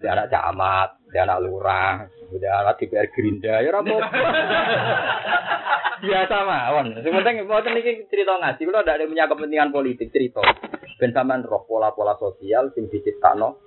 [0.00, 3.96] dia anak camat, dia anak lurah, dia anak DPR Gerinda, ya rapo.
[5.98, 6.94] Biasa mawon.
[7.02, 10.42] Sementing mau ini cerita ngaji, kalau ada yang punya kepentingan politik cerita.
[10.98, 13.58] Ben sampean roh pola-pola sosial sing diciptakno.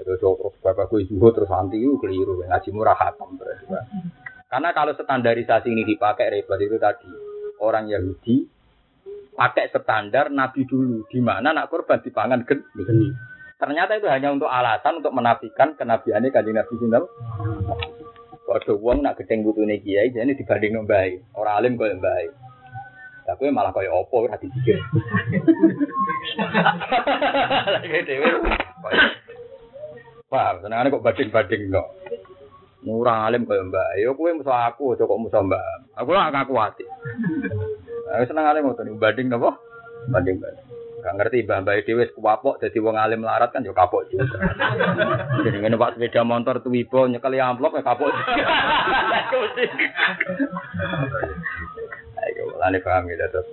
[0.00, 0.20] Terus
[0.64, 3.68] bapak gue zuhud terus anti itu keliru ngaji murah hatam berarti.
[4.48, 7.08] Karena kalau standarisasi ini dipakai repot itu tadi
[7.60, 8.59] orang Yahudi
[9.40, 13.08] pakai standar Nabi dulu di mana nak korban dipangan geni.
[13.56, 17.04] Ternyata itu hanya untuk alasan untuk menafikan kenabiannya kanjeng Nabi Sinten.
[18.44, 21.16] Waduh, wong nak gedeng butune kiai, jadi dibanding nombai.
[21.32, 22.36] Orang alim kau yang baik.
[23.24, 24.76] Tapi malah kaya opo ora dipikir.
[27.64, 27.88] Lagi
[30.60, 31.88] senengane kok bading-bading kok.
[32.82, 33.88] Murah alim kaya mbak.
[34.02, 35.62] Ya kowe musuh aku, kok musuh mbak.
[35.94, 36.84] Aku lah aku hati.
[38.10, 39.54] Aku seneng alim ngoten bading napa?
[40.10, 40.66] Bading-bading.
[41.00, 44.36] Gak ngerti mbah mbah dhewe wis kuwapok dadi wong alim larat kan yo kapok juga.
[45.40, 48.12] Jadi ngene Pak sepeda motor tuwibo nyekel amplop ya kapok.
[52.20, 53.48] Ayo, lane paham gitu terus.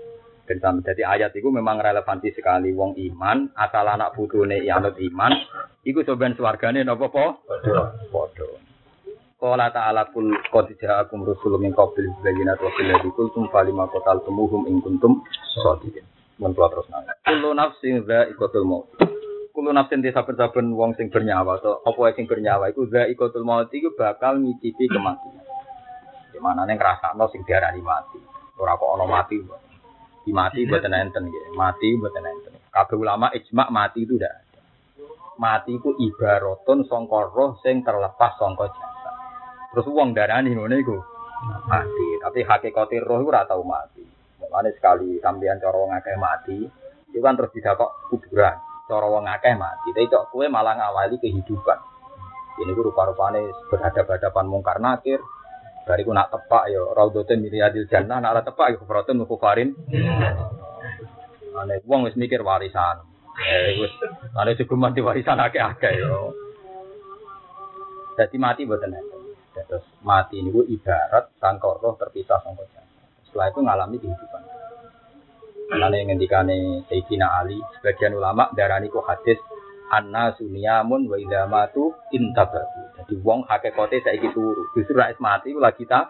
[0.47, 5.35] Dan jadi ayat itu memang relevansi sekali wong iman, asal anak putune anut iman,
[5.83, 7.43] iku soben swargane napa po?
[7.43, 7.95] Padha.
[8.07, 8.47] Padha.
[9.37, 14.65] Qala ta'ala kul qad ja'akum rusulun min qabli bayyinati wa qul ladzi kuntum falima qataltumuhum
[14.65, 15.21] in kuntum
[15.61, 16.01] shadiqin.
[16.41, 17.05] Mun kula terus nang.
[17.21, 18.89] Kullu nafsin dha'iqatul maut.
[19.53, 23.93] Kullu nafsin di saben-saben wong sing bernyawa atau apa sing bernyawa iku dha'iqatul maut iku
[23.93, 25.45] bakal ngicipi kematian.
[26.33, 28.17] Di mana ning ngrasakno sing diarani mati.
[28.57, 29.37] Ora kok ana mati.
[30.25, 31.53] Di mati mboten enten nggih.
[31.53, 32.53] Mati mboten enten.
[32.73, 34.61] Kabeh ulama ijma mati itu ndak ada.
[35.37, 38.96] Mati iku ibaratun sangka roh sing terlepas sangka jasad.
[39.77, 40.97] Terus wong darani ngono iku
[41.69, 42.17] mati.
[42.17, 44.01] Tapi hakikate roh ora tau mati.
[44.41, 46.65] Mulane sekali sampeyan cara wong akeh mati,
[47.13, 48.57] itu kan terus didakok kuburan.
[48.89, 51.77] Cara wong akeh mati, tapi cok kowe malah ngawali kehidupan.
[52.57, 55.21] Ini ku rupa-rupane berhadapan-hadapan mungkar nakir,
[55.85, 59.71] Bariku nak tepak ya raudhatin min riyadil jannah, nak ora tepak ya kufratun kufarin.
[61.53, 63.05] Ane wong wis mikir warisan.
[63.45, 63.93] Eh wis
[64.35, 66.11] ane seguman di warisan akeh-akeh ya.
[68.19, 69.16] Jadi mati mboten.
[69.65, 72.85] Terus mati niku ibarat sangka roh terpisah sangka jasad.
[73.25, 74.43] Setelah itu ngalami kehidupan.
[75.67, 79.35] Mulane ngendikane Sayyidina Ali, sebagian ulama darani ku hadis
[79.91, 82.95] anna sunyamun wa idza matu intabahu.
[83.03, 84.67] Jadi wong hakikate saiki turu.
[84.75, 86.07] Justru nek mati iku lagi ta.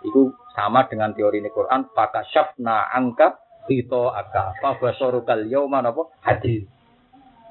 [0.00, 1.90] Iku sama dengan teori ini Quran,
[2.30, 6.66] syafna angka hito aka fa basarukal yauma napa hadis.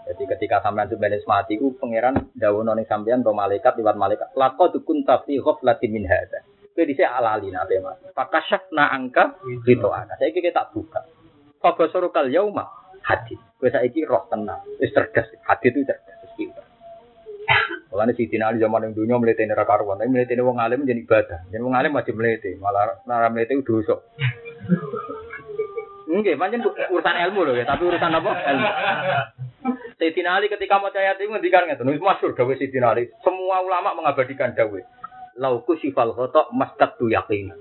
[0.10, 4.74] Jadi ketika sampean sebenarnya mati ku pangeran dawono ning sampean to malaikat liwat malaikat laqad
[4.82, 6.42] kunta fi ghaflatin min hadza.
[6.74, 8.10] Kowe dhisik alali nate mati.
[8.50, 9.38] syafna angka
[9.70, 10.18] hito aka.
[10.18, 11.06] Saiki kita buka.
[11.62, 12.66] Fa basarukal yauma
[13.06, 13.38] hadis.
[13.62, 14.90] Kowe saiki roh tenang, wis.
[15.46, 16.66] Hadis itu cerdas, wis pinter.
[17.90, 21.40] Mulane si Tina zaman yang dunia melete nera karuan, tapi melete wong alim jadi ibadah.
[21.50, 23.98] Jadi wong alim masih melete, malah nara itu dosa.
[26.10, 28.32] Enggak, pancen urusan ilmu loh ya, tapi urusan apa?
[28.34, 28.70] Ilmu.
[30.02, 33.14] Sayyidina Ali ketika mau ayat itu ngendikan ngeten, wis masyhur dawuh Sayyidina Ali.
[33.22, 34.82] Semua ulama mengabadikan dawuh.
[35.38, 37.54] Lauku sifal khotok mastat tu yakin.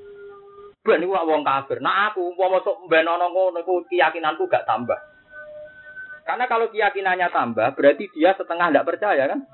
[0.80, 1.84] Ben iku wong kafir.
[1.84, 4.96] Nah aku umpama sok mbenono ngono iku keyakinanku gak tambah.
[6.24, 9.44] Karena kalau keyakinannya tambah, berarti dia setengah tidak percaya kan?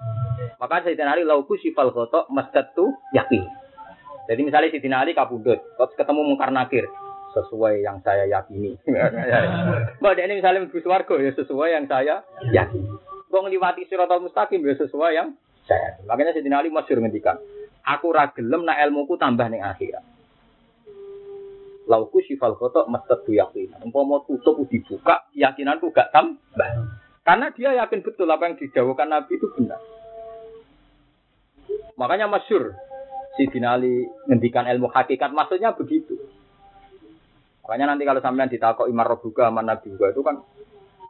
[0.62, 3.42] Maka Sayyidina Ali lauku sifal khotok masjid tuh yakin.
[4.30, 6.86] Jadi misalnya Sayyidina Ali kabudut, terus ketemu mungkar nakir,
[7.36, 8.78] sesuai yang saya yakini.
[9.98, 12.22] Mbak ini misalnya mlebu swarga ya sesuai yang saya
[12.54, 12.90] yakini.
[13.30, 15.34] Wong liwati siratal mustaqim ya sesuai yang
[15.66, 15.98] saya.
[16.06, 17.40] Makanya Sayyidina Ali masyhur ngendikan,
[17.82, 20.14] aku ra gelem nak ilmuku tambah ning akhirat
[21.84, 23.76] lauku sifal koto mestet yakin.
[23.92, 26.70] mau tutup dibuka, keyakinanku gak tambah.
[27.24, 29.80] Karena dia yakin betul apa yang dijawabkan Nabi itu benar.
[31.96, 32.76] Makanya masyur
[33.38, 36.20] si Dinali ngendikan ilmu hakikat maksudnya begitu.
[37.64, 40.36] Makanya nanti kalau sampean ditakok Imar Robuka sama Nabi juga itu kan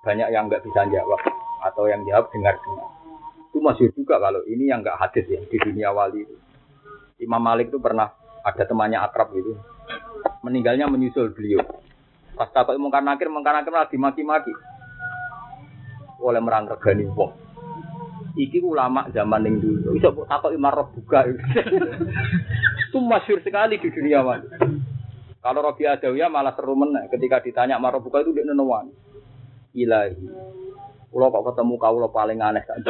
[0.07, 1.21] banyak yang nggak bisa jawab
[1.67, 2.89] atau yang jawab dengar-dengar.
[3.51, 6.37] Itu masyur juga kalau ini yang nggak hadis ya di dunia wali itu.
[7.23, 8.11] Imam Malik itu pernah
[8.47, 9.59] ada temannya akrab gitu
[10.45, 11.65] meninggalnya menyusul beliau.
[12.37, 14.53] Pas takut mungkar nakir, mungkar nakir malah dimaki-maki
[16.21, 17.33] oleh merang regani wong.
[18.35, 19.95] Iki ulama zaman yang dulu.
[19.95, 21.31] Bisa takut imar buka.
[22.91, 24.49] Itu masyur sekali di dunia wali.
[25.45, 28.89] Kalau Robi Adawiyah malah seru meneh ketika ditanya marah buka itu dia nenuan.
[29.77, 30.17] Ilahi.
[31.13, 32.81] Kalau kok ketemu kau lo paling aneh kan.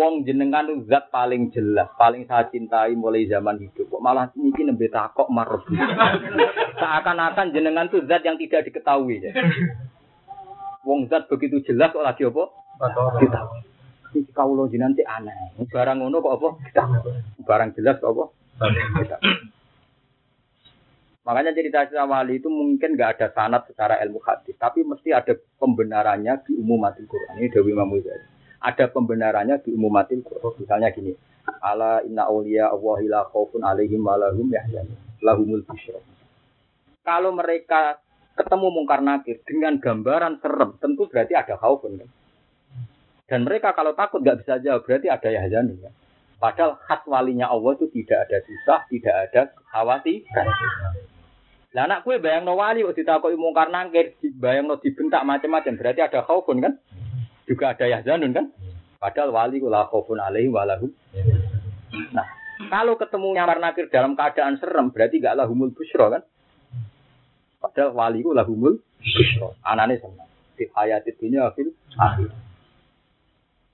[0.00, 3.92] Wong jenengan itu zat paling jelas, paling saya cintai mulai zaman hidup.
[3.92, 5.62] Kok malah niki nembe takok maruf.
[6.80, 9.20] Seakan-akan jenengan itu zat yang tidak diketahui.
[9.20, 9.36] Ya.
[10.82, 12.44] Wong zat begitu jelas kok lagi apa?
[13.20, 13.40] Kita.
[14.32, 15.60] Kau lo nanti aneh.
[15.68, 16.48] Barang ngono kok apa?
[16.72, 16.84] Kita.
[17.44, 18.24] Barang jelas kok apa?
[19.00, 19.16] Kita.
[21.24, 25.32] Makanya cerita cerita wali itu mungkin nggak ada sanat secara ilmu hadis, tapi mesti ada
[25.56, 27.40] pembenarannya di umum mati Quran.
[27.40, 27.88] Ini Dewi Imam
[28.64, 30.16] ada pembenarannya di umum mati
[30.60, 31.12] Misalnya gini,
[31.60, 34.96] ala inna awliya Allahi la alaihim wa yahzanun.
[35.20, 36.00] Lahumul busyra.
[37.04, 38.00] Kalau mereka
[38.36, 42.10] ketemu mungkar nakir dengan gambaran serem, tentu berarti ada khaufun kan.
[43.24, 45.92] Dan mereka kalau takut nggak bisa jawab, berarti ada yahzanun kan.
[46.40, 50.48] Padahal khas walinya Allah itu tidak ada susah, tidak ada kekhawatiran.
[51.74, 56.00] Lah anak kue bayang no wali kok ditakoki mungkar nangkir, bayang no dibentak macam-macam, berarti
[56.06, 56.78] ada khaufun kan?
[57.50, 58.46] Juga ada yahzanun kan?
[59.02, 60.86] Padahal wali kula khaufun alaihi walahu.
[62.14, 62.26] Nah,
[62.70, 66.22] kalau ketemu nyamar nakir dalam keadaan serem, berarti gak lahumul busro kan?
[67.58, 69.58] Padahal wali ku lahumul busro.
[69.66, 70.30] Anane senang.
[70.54, 72.30] Di hayat dunia fil akhir.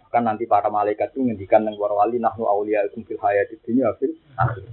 [0.01, 4.65] Bahkan nanti para malaikat itu ngendikan nang wali nahnu auliya'ikum fil hayat dunia fil akhir.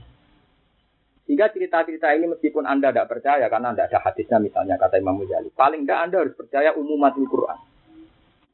[1.27, 5.51] Sehingga cerita-cerita ini meskipun Anda tidak percaya karena tidak ada hadisnya misalnya kata Imam Muzali.
[5.51, 7.59] Paling tidak Anda harus percaya umumatul Quran.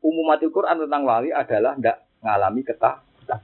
[0.02, 3.42] Umumatul Quran tentang wali adalah tidak mengalami ketakutan.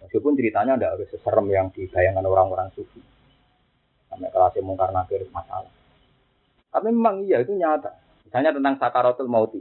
[0.00, 3.04] Meskipun ceritanya tidak harus seserem yang dibayangkan orang-orang sufi.
[4.08, 5.68] Sampai kelas mungkar nakir masalah.
[6.72, 7.92] Tapi memang iya itu nyata.
[8.24, 9.60] Misalnya tentang sakaratul mauti.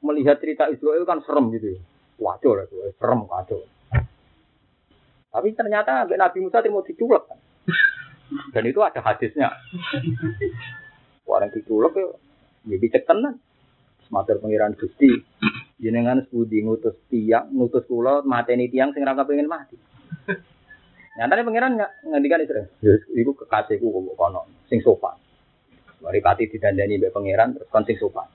[0.00, 1.76] Melihat cerita Israel kan serem gitu.
[2.16, 3.60] Wajar itu, serem kacau.
[5.30, 7.38] Tapi ternyata Nabi Musa mau diculek kan.
[8.50, 9.54] Dan itu ada hadisnya.
[11.26, 12.06] Orang diculek ya,
[12.66, 13.38] ya dicek tenan.
[14.10, 15.06] Matur pengiran Gusti,
[15.78, 19.78] jenengan sepudi ngutus tiang, ngutus kula mateni tiang sing ra pengen mati.
[21.14, 21.78] Nyatane pengiran
[22.10, 25.14] ngendikan itu, ya iku kekasihku kok kono, sing sopan.
[26.02, 28.26] Mari pati didandani mbek pangeran terus kon sing sopan.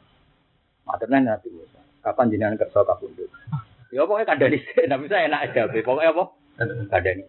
[0.88, 3.28] Maturnya Nabi Musa, kapan jenengan kerja kabundut?
[3.92, 6.24] Ya pokoknya kandani sih, tapi saya enak aja, pokoknya apa?
[6.56, 7.24] Kandani.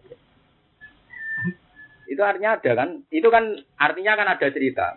[2.07, 2.89] Itu artinya ada kan?
[3.11, 4.95] Itu kan artinya kan ada cerita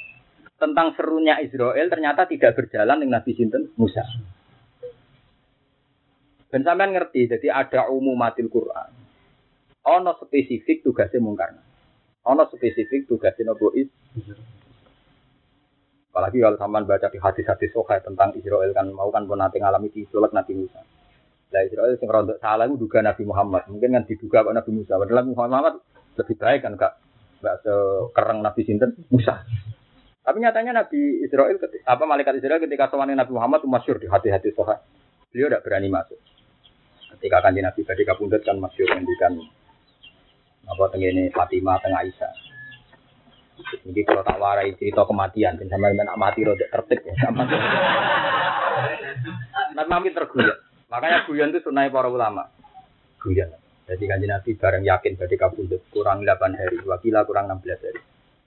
[0.62, 4.06] tentang serunya Israel ternyata tidak berjalan dengan Nabi Sinten Musa.
[6.52, 8.90] Dan sampean ngerti, jadi ada umumatil Quran.
[9.82, 11.58] Ono spesifik tugasnya mungkar.
[12.28, 13.88] Ono spesifik tugasnya Nabi
[16.12, 19.88] Apalagi kalau sampean baca di hadis-hadis sokai tentang Israel kan mau kan pun nanti ngalami
[19.90, 21.01] di Nabi Musa.
[21.52, 23.68] Nah Israel sing rontok salah itu duga Nabi Muhammad.
[23.68, 24.96] Mungkin kan diduga Nabi Musa.
[24.96, 25.84] Padahal Muhammad
[26.16, 26.96] lebih baik kan kak.
[27.44, 29.44] Gak sekereng Nabi Sinten Musa.
[30.22, 34.80] Tapi nyatanya Nabi Israel, apa malaikat Israel ketika soalnya Nabi Muhammad masyur di hati-hati sohat.
[35.34, 36.16] Beliau tidak berani masuk.
[37.18, 39.34] Ketika kan Nabi Badi Kabundet kan masyur mendikan
[40.62, 42.32] apa tenggine Fatimah tengah Aisyah.
[43.82, 47.14] Jadi kalau tak warai cerita kematian, sama dengan mati rodok tertib ya.
[49.74, 50.71] Nabi makin terguyak.
[50.92, 52.52] Makanya guyon itu sunai para ulama.
[53.16, 53.48] Guyon.
[53.88, 58.00] Jadi kan Nabi bareng yakin Badi Kabundet kurang 8 hari, wakila kurang 16 hari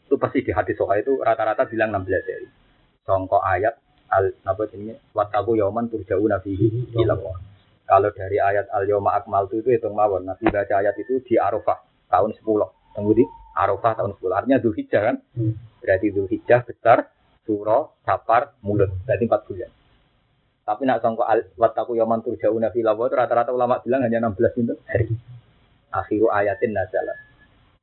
[0.06, 2.48] itu pasti di hadis soha itu rata-rata bilang 16 hari.
[3.06, 3.74] Songkok ayat
[4.14, 6.54] al apa ini wataku yoman turjau nabi
[6.94, 7.22] bilang
[7.86, 10.26] Kalau dari ayat al yoma akmal itu hitung mawon.
[10.26, 12.42] Nabi baca ayat itu di Arafah tahun 10.
[12.98, 14.26] Tunggu di Arafah tahun 10.
[14.34, 15.16] Artinya Zulhijjah kan?
[15.38, 15.54] Hmm.
[15.86, 17.14] Berarti Zulhijjah besar,
[17.46, 18.90] Suro, Sapar, Mulut.
[19.06, 19.70] Berarti 4 bulan.
[20.66, 25.14] Tapi nak songko al wataku yoman turjau nabi itu rata-rata ulama bilang hanya 16 hari.
[25.94, 27.16] Akhiru ayatin nazalat.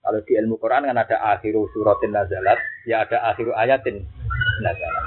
[0.03, 4.03] Kalau di ilmu Quran kan ada akhiru suratin nazalat, ya ada akhiru ayatin
[4.59, 5.07] nazalat.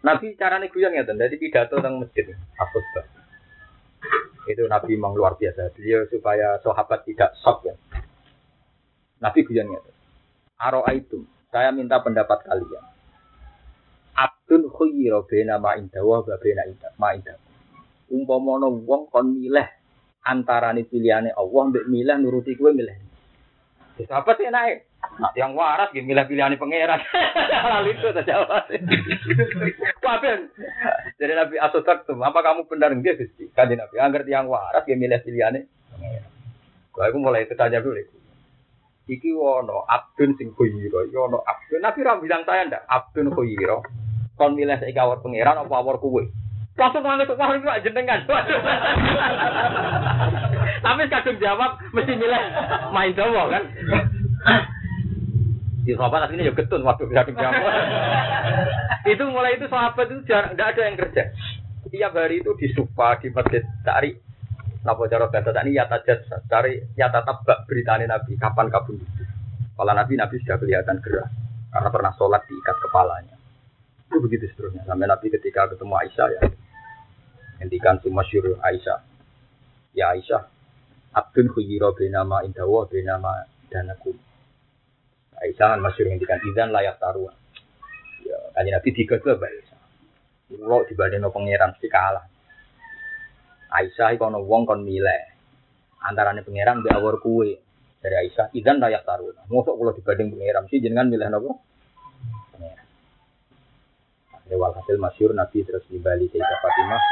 [0.00, 3.04] Nabi caranya guyon ya, dari pidato tentang masjid, bah.
[4.48, 5.76] Itu Nabi memang luar biasa.
[5.76, 7.74] Beliau supaya sahabat tidak shock ya.
[9.20, 9.80] Nabi guyon ya.
[10.62, 12.89] Aro itu, saya minta pendapat kalian.
[14.50, 16.66] Abdun khuyiro bena ma indawa wa bena
[16.98, 17.38] ma indawa.
[18.10, 19.62] Umpamono wong kon milih
[20.26, 22.98] antarane pilihane Allah mbek milih nuruti kowe milih
[24.10, 24.90] Sahabat sih naik.
[25.22, 26.98] Nah, yang waras gitu milih pilihan pangeran.
[27.78, 28.42] Lalu itu saja
[30.02, 30.34] Kabeh.
[31.20, 33.52] Jadi Nabi Asotak tuh, apa kamu benar enggak Gusti?
[33.54, 35.62] Kan Nabi angger yang waras dia milih pilihannya.
[36.90, 38.02] Kalau aku mulai tanya dulu.
[39.06, 41.84] Iki wono abdun sing khuyiro, iki wono abdun.
[41.84, 43.84] Nabi ram bilang saya ndak abdun khuyiro.
[44.40, 46.32] Kon milih saiki awor pangeran apa awor kuwe?
[46.80, 48.24] Langsung nganggep wah itu jenengan.
[50.84, 52.42] Tapi kadung jawab mesti milih
[52.88, 53.68] main Jawa kan.
[55.84, 57.60] Di sahabat aslinya ya ketun waktu kadung jawab.
[59.12, 61.22] itu mulai itu sahabat itu tidak ada yang kerja.
[61.92, 64.16] Tiap hari itu di supa di masjid cari
[64.80, 69.24] Napa cara bahasa tadi ya tajat cari ya tetap beritanya Nabi kapan kabun itu.
[69.76, 71.28] Kalau Nabi Nabi sudah kelihatan gerah
[71.68, 73.39] karena pernah sholat diikat kepalanya.
[74.10, 74.82] Itu begitu seterusnya.
[74.90, 76.42] Sampai Nabi ketika ketemu Aisyah ya,
[77.62, 78.98] Hentikan si masyur Aisyah.
[79.94, 80.42] Ya Aisyah,
[81.14, 84.18] Abdun khuyiro benama indawa benama danakum.
[85.38, 87.36] Aisyah kan masyur hentikan izan layak taruhan.
[88.26, 89.80] Ya, kanji Nabi tiga ke Aisyah.
[90.50, 92.26] Kulo dibanding pangeran si kalah.
[93.70, 95.22] Aisyah kono wong kon milih.
[96.02, 97.60] Antarane pangeran mbek awor kuwe.
[98.00, 99.38] Dari Aisyah, izan layak taruhan.
[99.46, 101.69] Mosok kulo dibanding pangeran sih jenengan milih nopo?
[104.50, 107.02] Lewal hasil masyur Nabi terus nimbali Sayyidah Fatimah.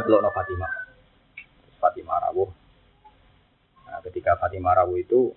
[0.00, 0.72] Adelok no Fatimah.
[1.36, 2.48] Terus Fatimah rawuh.
[3.84, 5.36] Nah, ketika Fatimah rawuh itu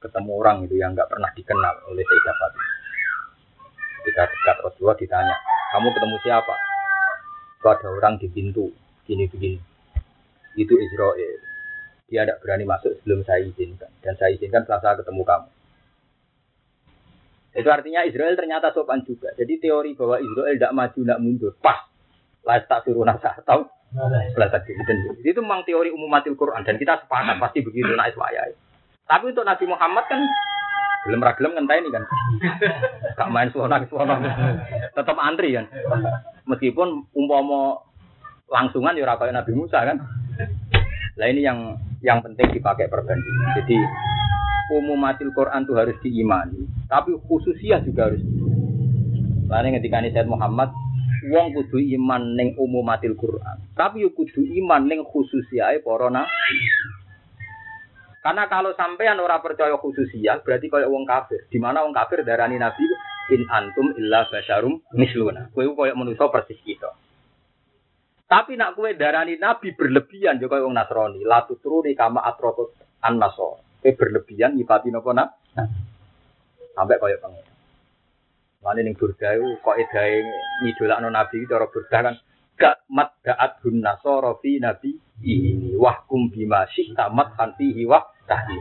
[0.00, 2.72] ketemu orang itu yang nggak pernah dikenal oleh Sayyidah Fatimah.
[4.00, 5.36] Ketika dekat Rasulullah ditanya,
[5.76, 6.54] kamu ketemu siapa?
[7.60, 8.72] Itu ada orang di pintu,
[9.04, 9.60] gini begini.
[10.56, 11.40] Itu Israel.
[12.08, 13.92] Dia tidak berani masuk sebelum saya izinkan.
[14.00, 15.53] Dan saya izinkan setelah saya ketemu kamu.
[17.54, 19.30] Itu artinya Israel ternyata sopan juga.
[19.38, 21.52] Jadi teori bahwa Israel tidak maju, tidak mundur.
[21.62, 21.86] Pas.
[22.44, 23.70] Lah tak suruh nasa atau
[25.22, 28.18] itu memang teori umum matil Quran dan kita sepakat pasti begitu naik.
[29.06, 30.18] Tapi untuk Nabi Muhammad kan
[31.06, 32.02] belum ragilem ngentai ini kan.
[33.14, 34.18] Gak main suara suara.
[34.90, 35.70] Tetap antri kan.
[36.50, 37.78] Meskipun umpama
[38.50, 40.02] langsungan ya Nabi Musa kan.
[41.14, 43.62] Lah ini yang yang penting dipakai perbandingan.
[43.62, 43.78] Jadi
[44.72, 48.22] umumatil Quran itu harus diimani, tapi khususiah juga harus.
[49.44, 50.72] Lain ketika ini Said Muhammad,
[51.28, 56.24] wong kudu iman neng umumatil Quran, tapi kudu iman neng khususiah para
[58.24, 61.44] Karena kalau sampean ora percaya khususiah, berarti kaya wong kafir.
[61.52, 62.88] Di mana wong kafir darani Nabi
[63.36, 65.52] in antum illa basyarum misluna.
[65.52, 66.88] Kowe koyo manusa persis kita.
[68.24, 72.72] Tapi nak kue darani Nabi berlebihan juga wong Nasrani, latu turuni kama atrotut
[73.04, 73.20] an
[73.84, 75.44] Kue berlebihan nyifati nopo nak?
[76.72, 77.44] Sampai kaya pengen.
[78.64, 80.24] Mana ning burda itu kok edae
[80.64, 82.16] ngidolakno Nabi cara burda kan
[82.56, 86.64] gak mat daat hun nasoro fi nabi ini wahkum bima
[86.96, 88.56] tamat hanti hiwah tadi.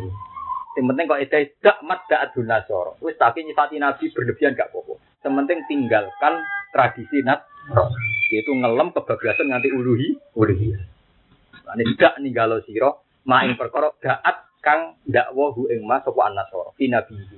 [0.75, 2.99] Yang penting kok edae gak mat daat hun nasoro.
[2.99, 4.99] Wis tapi nyifati Nabi berlebihan gak apa-apa.
[5.23, 6.33] Yang penting tinggalkan
[6.75, 7.47] tradisi nat
[8.27, 10.75] yaitu ngelem kebablasan nganti uluhi uluhi.
[11.63, 12.91] Lan tidak ninggalo sira
[13.23, 17.37] maing perkara daat kang dakwahu ing mas sapa an-nasara fi nabihi.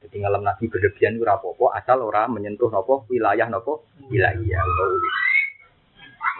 [0.00, 4.96] Jadi ngalam nabi berlebihan ora apa-apa asal ora menyentuh napa wilayah napa wilayah utawa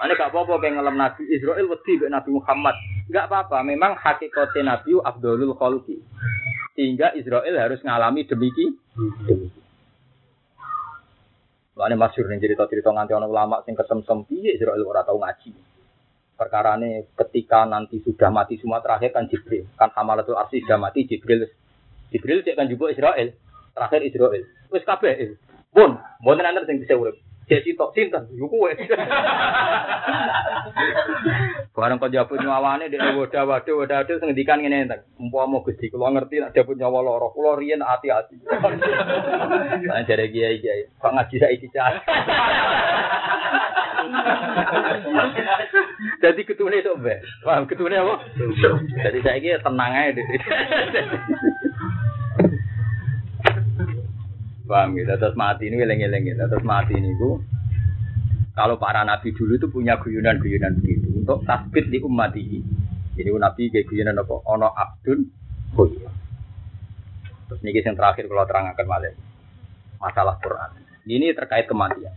[0.01, 2.73] Mana gak apa-apa kayak ngalam Nabi Israel wedi Nabi Muhammad.
[3.13, 6.01] Gak apa-apa, memang hakikatnya Nabi Abdulul Khalqi.
[6.73, 8.81] Sehingga Israel harus ngalami demikian.
[8.97, 9.61] Demikian.
[11.77, 15.70] Lalu masyur nih cerita-cerita nganti orang ulama sing kesemsem piye Israel ora tau ngaji
[16.41, 21.05] perkara ini ketika nanti sudah mati semua terakhir kan Jibril kan Hamalatul Arsi sudah mati
[21.05, 21.45] Jibril
[22.09, 23.37] Jibril cek kan juga Israel
[23.77, 24.43] terakhir Israel.
[24.73, 25.37] Wes kabeh
[25.71, 27.21] pun mau nanti yang bisa urip
[27.51, 28.71] cek sitok sinten yo kowe
[31.75, 35.91] barang kau jawab nyawane dek wadah wadah wadah wadah sing ngendikan ngene enten umpama Gusti
[35.91, 38.39] kula ngerti nek jawab nyawa loro kula riyen hati-hati
[39.81, 41.91] Nah, jare kiai kiai, kok ngaji saiki cah.
[46.21, 47.21] Jadi ketune itu be.
[47.45, 48.21] Paham ketune apa?
[49.09, 50.23] Jadi saya ini tenang aja.
[54.71, 55.11] Paham gitu.
[55.11, 56.43] Terus mati ini eleng-eleng gitu.
[56.47, 57.43] Terus mati ini bu.
[58.55, 62.63] Kalau para nabi dulu itu punya guyonan-guyonan begitu untuk tasbit di umat ini.
[63.19, 64.35] Jadi nabi kayak guyonan apa?
[64.47, 65.21] Ono abdun
[65.75, 66.15] guyon.
[67.51, 69.15] Terus ini yang terakhir kalau terangkan malam
[69.99, 70.71] masalah Quran.
[71.11, 72.15] Ini terkait kematian.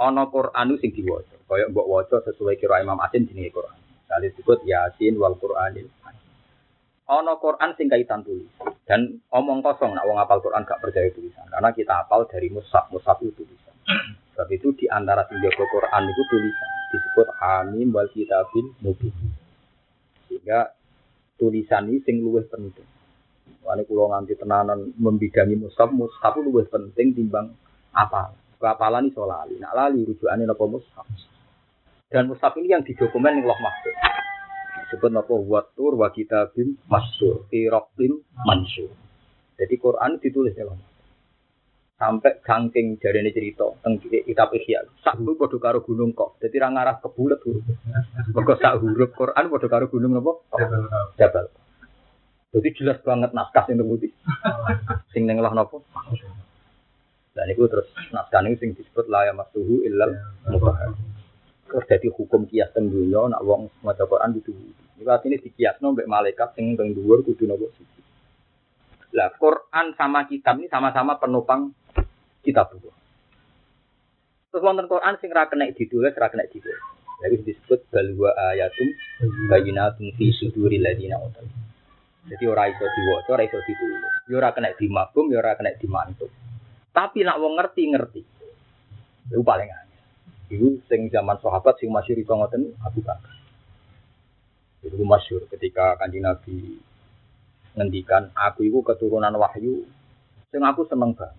[0.00, 1.36] Ono Quran sing diwaca.
[1.44, 3.76] Kaya mbok waca sesuai kira Imam Asin jenenge Quran.
[4.08, 5.88] Kali disebut Yasin wal Qur'anil
[7.12, 8.48] Ono Quran sing kaitan tulis
[8.88, 12.88] dan omong kosong nak wong apal Quran gak percaya tulisan karena kita apal dari mushaf
[12.88, 13.76] mushaf itu tulisan.
[14.32, 19.12] Sebab itu di antara sing Quran itu tulisan disebut Hamim wal Kitabil Mubin.
[20.28, 20.72] Sehingga
[21.36, 22.88] tulisan ini sing luwih penting.
[23.60, 27.52] Wani kulo nganti tenanan membidangi mushaf, mushaf luwih penting timbang
[27.92, 28.32] apal.
[28.56, 29.60] Keapalan iso lali.
[29.60, 31.04] Nak lali rujukannya napa mushaf.
[32.08, 34.11] Dan mushaf ini yang didokumen yang Allah Mahfud.
[34.92, 37.48] Disebut napa watur wa kitabim masur.
[37.48, 37.64] Fi
[38.44, 38.92] mansur.
[39.56, 40.68] Jadi Quran ditulis ya
[41.96, 46.36] sampai gangking dari ini cerita tentang kitab ikhya sak bodoh karo gunung kok.
[46.44, 47.62] Jadi orang arah ke bulat huruf.
[48.36, 50.32] Mereka sak huruf Quran bodoh karo gunung apa?
[51.16, 51.46] Jabal.
[52.52, 54.12] Jadi jelas banget naskah yang putih
[55.16, 55.56] sing neng lah
[57.32, 60.12] dan itu terus naskah ini sing disebut layam masuhu illal
[60.52, 60.92] mutahar.
[61.72, 64.36] Terus jadi hukum kias tentunya nak wong maca Quran.
[64.44, 68.00] Ini artinya dikiasno mbek malaikat sing teng dhuwur kudu nopo siji.
[69.16, 71.72] Lah Quran sama kitab ini sama-sama penopang
[72.44, 72.92] kitab itu.
[74.52, 76.76] Terus wonten Quran sing ra kena ditulis, ra kena ditulis.
[77.24, 78.88] Jadi disebut balwa ayatum
[79.48, 81.48] bayinatum fi suduril ladina utul.
[82.28, 84.28] Jadi ora iso diwaca, ora iso ditulis.
[84.28, 86.28] Ya ora kena dimagum, ya ora kena dimantuk.
[86.92, 88.22] Tapi nak wong ngerti ngerti.
[89.32, 89.72] Itu paling
[90.50, 93.34] Itu sing zaman sahabat sing masyhur iso ngoten Abu Bakar.
[94.82, 96.82] Itu masyhur ketika Kanjeng Nabi
[97.78, 99.86] ngendikan aku itu keturunan wahyu
[100.50, 101.38] sing aku seneng banget.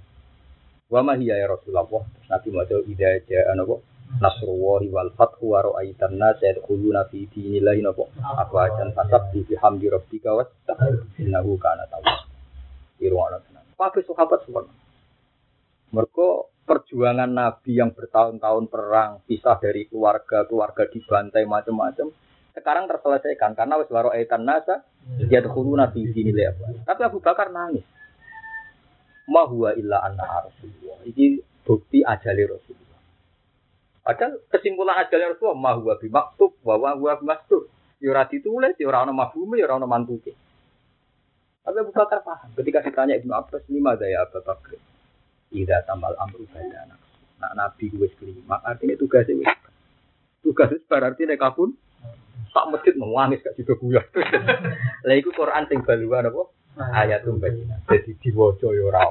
[0.89, 2.05] Wa ma hiya ya Rasulullah.
[2.29, 3.81] Nabi maca idza jaa napa
[4.21, 11.01] nasrullahi wal fathu wa ra'aitan nas yadkhuluna fi dinillahi napa afwajan fasabbi bihamdi rabbika wastaghfir
[11.17, 12.29] innahu kana tawwab.
[13.01, 13.65] Irwana tenan.
[13.73, 14.69] Kabeh sahabat semua.
[15.93, 22.07] Mergo perjuangan Nabi yang bertahun-tahun perang, pisah dari keluarga, keluarga dibantai macam-macam,
[22.53, 24.85] sekarang terselesaikan karena wis waro aitan nasa
[25.25, 26.85] dia dahulu nabi sini lepas.
[26.85, 27.83] Tapi Abu Bakar nangis.
[29.25, 31.01] Ma huwa illa anna Rasulullah.
[31.01, 33.01] Ini bukti ajali Rasulullah.
[34.05, 37.65] Padahal kesimpulan ajali Rasulullah ma huwa bimaktub wa wa huwa bimaktub.
[37.97, 40.37] Ya ora ditulis, ya ora ono mafhume, ya ora mantuke.
[41.63, 42.51] Tapi Abu Bakar paham.
[42.53, 44.77] Ketika ditanya Ibnu Abbas, lima daya Abu Bakar.
[45.53, 46.97] Ida tambal amru badana.
[47.37, 49.47] Nak Nabi wis kelima, artinya tugasnya wis.
[50.41, 51.77] Tugas berarti nek kabun
[52.53, 54.05] tak masjid menangis gak juga guyon.
[55.07, 56.41] Lah iku Quran sing baluan apa?
[56.73, 57.85] Ayatum bayyinah.
[57.89, 59.01] Jadi diwaca ya ora.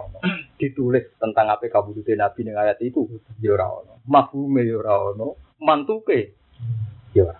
[0.59, 3.07] Ditulis tentang apa kabudute Nabi ning ayat itu
[3.43, 4.03] ya ora ono.
[4.07, 4.79] Mafhume ya
[5.59, 6.35] mantuke
[7.15, 7.35] ya.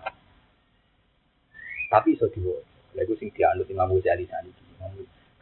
[1.87, 2.67] Tapi iso diwaca.
[2.99, 4.63] Lah iku sing dianut Imam Ghazali saniki.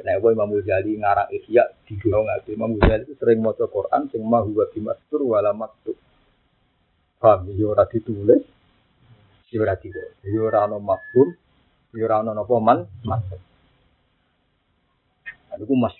[0.01, 4.41] Kenapa Imam Ghazali ngarang Ihya digawe ngate Imam Ghazali itu sering maca Quran sing ma
[4.41, 5.93] huwa bimastur wala maktub.
[7.21, 7.53] Paham?
[7.53, 8.41] Ya ora ditulis,
[9.53, 11.29] ya ora diwaca, ya ora ono mafhum,
[11.93, 13.41] ya ora ono napa man maksud.
[15.61, 15.93] Iku mas.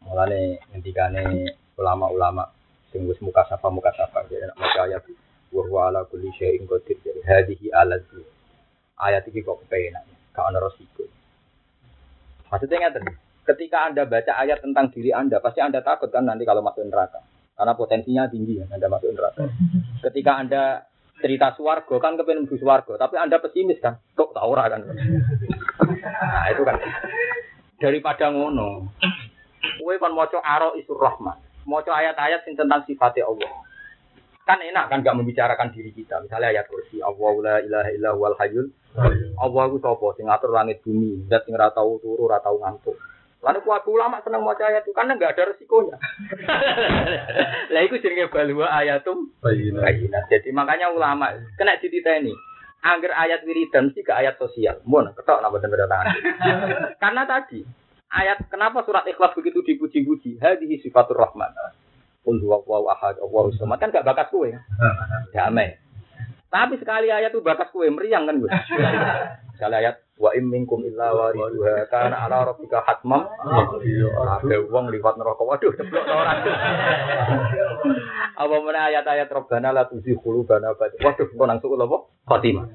[0.00, 2.48] Mulane ngendikane ulama-ulama
[2.88, 5.04] sing wis muka sapa muka sapa jadi nak maca ayat
[5.52, 6.96] wa huwa ala kulli syai'in qadir.
[7.28, 8.08] Hadhihi alat
[9.04, 11.04] ayat iki kok kepenak gak ono resiko
[12.54, 13.04] maksudnya ngeten
[13.42, 17.18] ketika anda baca ayat tentang diri anda pasti anda takut kan nanti kalau masuk neraka
[17.58, 19.50] karena potensinya tinggi ya anda masuk neraka
[20.06, 20.62] ketika anda
[21.18, 26.62] cerita suwargo kan kepengen bu suwargo tapi anda pesimis kan kok tau kan nah itu
[26.62, 26.78] kan
[27.82, 28.94] daripada ngono
[29.80, 33.50] Kue kan moco aro isur rahman, moco ayat-ayat tentang sifatnya Allah.
[34.44, 36.20] Kan enak kan gak membicarakan diri kita.
[36.20, 38.68] Misalnya ayat kursi, Allah la ilaha illa huwal hayyul.
[39.34, 42.94] Allah itu sapa sing ngatur langit bumi, zat sing ora tau turu, ora tau ngantuk.
[43.44, 46.00] Lalu kuat ulama seneng maca ayat itu karena nggak ada resikonya.
[47.76, 50.24] Lah iku jenenge balwa ayatum bayinah.
[50.32, 51.28] Jadi makanya ulama
[51.60, 52.32] kena dititeni.
[52.84, 54.80] Angger ayat wiridan sih ke ayat sosial.
[54.88, 56.06] Mun ketok napa tanda tangan.
[57.02, 57.60] Karena tadi
[58.08, 60.40] ayat kenapa surat ikhlas begitu dipuji-puji?
[60.40, 61.52] Hadhihi sifatur rahman.
[62.24, 64.56] Qul huwallahu ahad, Allahu samad kan gak bakas kue.
[65.36, 65.76] Damai.
[66.54, 68.46] Tapi sekali ayat itu bakas kue meriang kan gue.
[69.58, 73.26] Sekali ayat wa im minkum illa wariduha kana ala rabbika hatmam.
[73.26, 75.42] Ada wong liwat neraka.
[75.42, 76.38] Waduh, ceplok orang.
[78.46, 80.78] Apa mana ayat-ayat Rabbana la tuzigh qulubana.
[80.78, 81.98] Waduh, kok nang suku apa?
[82.26, 82.66] Khotimah.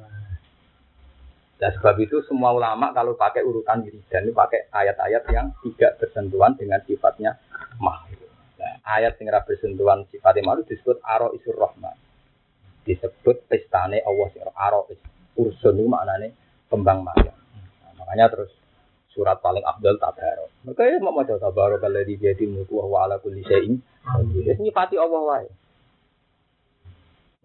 [1.59, 6.55] Nah, sebab itu semua ulama kalau pakai urutan wiridan ini pakai ayat-ayat yang tidak bersentuhan
[6.55, 7.35] dengan sifatnya
[7.83, 8.31] makhluk.
[8.55, 11.95] Nah, ayat yang bersentuhan sifatnya makhluk disebut aro isur rahman.
[12.89, 14.97] Disebut pestane Allah sing aro is.
[15.37, 16.33] Ursun itu maknanya
[16.73, 17.37] kembang mayang.
[17.37, 18.49] Nah, makanya terus
[19.13, 20.49] surat paling abdul tabarok.
[20.65, 23.77] Maka ya mau maca tabarok kalau di jadi mulku wa ala kulli syai'in.
[24.33, 25.47] Ini nyifati Allah wae.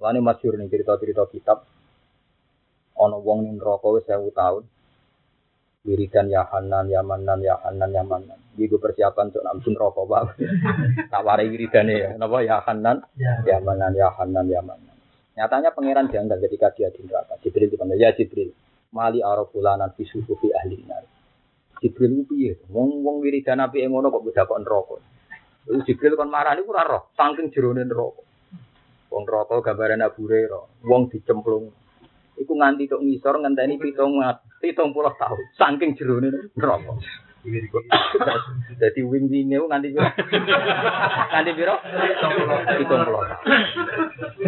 [0.00, 1.68] Lani masyhur nih cerita-cerita kitab
[2.94, 4.64] ana wong ning neraka wis 1000 tahun.
[5.84, 8.40] Wiridan ya Hanan, ya Manan, ya Hanan, ya Manan.
[8.56, 10.22] Iki gue persiapan untuk nang neraka, Pak.
[11.12, 12.10] tak warai wiridane ya.
[12.16, 14.93] Napa ya Hanan, ya Manan, ya Hanan, ya Manan.
[15.34, 17.34] Nyatanya pangeran janggal ketika dia di neraka.
[17.42, 18.54] Jibril dipanggil, ya Jibril.
[18.94, 21.02] Mali arafulanan fi sufufi ahli nar.
[21.82, 22.62] Jibril ku piye?
[22.70, 24.96] Wong wong wiridan api ngono kok beda kok neraka.
[25.66, 28.22] Lalu Jibril kon marani ora roh, saking jerone neraka.
[29.10, 31.74] Wong neraka gambaran Abu Hurairah, wong dicemplung
[32.34, 34.18] Iku nganti tok ngisor ngenteni pitung
[34.58, 35.54] pitung puluh tahun.
[35.54, 36.98] Saking jerone neraka.
[38.80, 40.08] Jadi wing winge nganti piro?
[41.32, 41.76] Nganti piro?
[42.80, 43.22] Pitung puluh.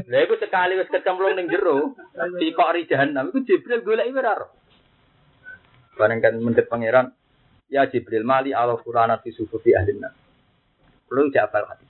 [0.09, 1.93] Lha iku sekali wis kecemplung ning jero,
[2.41, 4.47] sikok ri jahanam iku Jibril golek ora ro.
[5.97, 7.13] Bareng kan mendet pangeran,
[7.69, 10.09] ya Jibril mali ala Qur'ana fi sufufi ahlina.
[11.05, 11.85] Perlu jafal hati.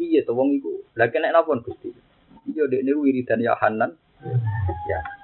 [0.00, 0.80] Iya to wong iku.
[0.96, 1.92] Lah kena napa Gusti?
[2.48, 3.92] Iya dekne wiridan ya Hanan,
[4.88, 5.19] Ya.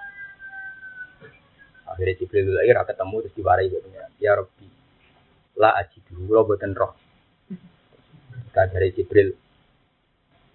[1.96, 4.04] Akhirnya Jibril lagi ra ketemu terus diwarai gitu ya.
[4.20, 4.68] Ya Rabbi.
[5.56, 6.92] La aji dulu lo buatan roh.
[8.52, 9.32] Kita dari Jibril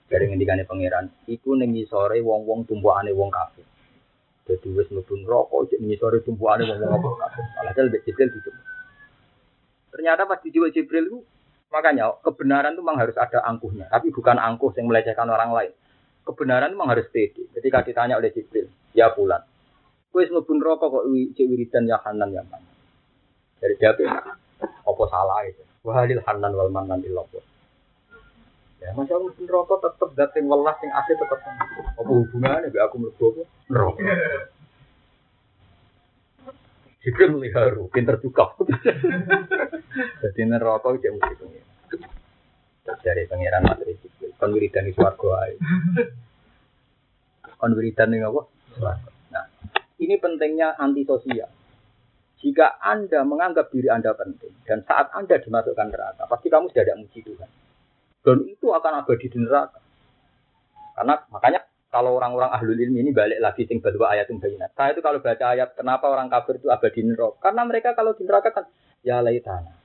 [0.06, 3.66] dari ngendikane pangeran, iku ning sore wong-wong tumpuane wong kafir.
[4.46, 7.44] Jadi wis mlebu neraka cek ning sore tumpuane wong-wong kafir.
[7.66, 8.50] Alhasil Jibril gitu.
[9.90, 11.20] Ternyata pas dijiwa Jibril itu
[11.74, 15.74] makanya kebenaran itu memang harus ada angkuhnya, tapi bukan angkuh yang melecehkan orang lain
[16.26, 17.50] kebenaran memang harus pede.
[17.52, 19.42] Ketika ditanya oleh Jibril, ya pulang.
[20.12, 22.68] Kue mlebu rokok kok cek wiridan ya hanan ya mana.
[23.64, 23.96] Dari dia
[24.62, 25.64] apa salah itu.
[25.88, 27.44] Wahalil hanan wal manan illallah.
[28.84, 31.40] Ya, masya Allah mlebu neraka tetep dat sing welas sing asli tetep.
[31.96, 33.42] Apa hubungannya mbek aku mlebu apa?
[33.72, 34.02] Neraka.
[37.02, 38.54] Jibril meliharu, pinter juga.
[40.22, 41.70] Jadi neraka itu mesti pengiran.
[43.02, 44.30] Dari pengiran materi Jibril.
[44.38, 45.56] Kon wiridan di suarga ae.
[47.62, 48.42] Kon wiridan di apa?
[48.78, 49.11] Suarga.
[50.02, 51.46] Nah, ini pentingnya antisosial.
[52.42, 56.98] Jika Anda menganggap diri Anda penting, dan saat Anda dimasukkan neraka, pasti kamu sudah tidak
[57.06, 57.50] muji Tuhan.
[58.26, 59.78] Dan itu akan abadi di neraka.
[60.98, 61.62] Karena makanya
[61.94, 64.74] kalau orang-orang ahlul ilmi ini balik lagi sing berdua ayat bayinat.
[64.74, 67.38] Saya itu kalau baca ayat kenapa orang kafir itu abadi di neraka?
[67.38, 68.66] Karena mereka kalau di neraka kan
[69.06, 69.78] ya laitana,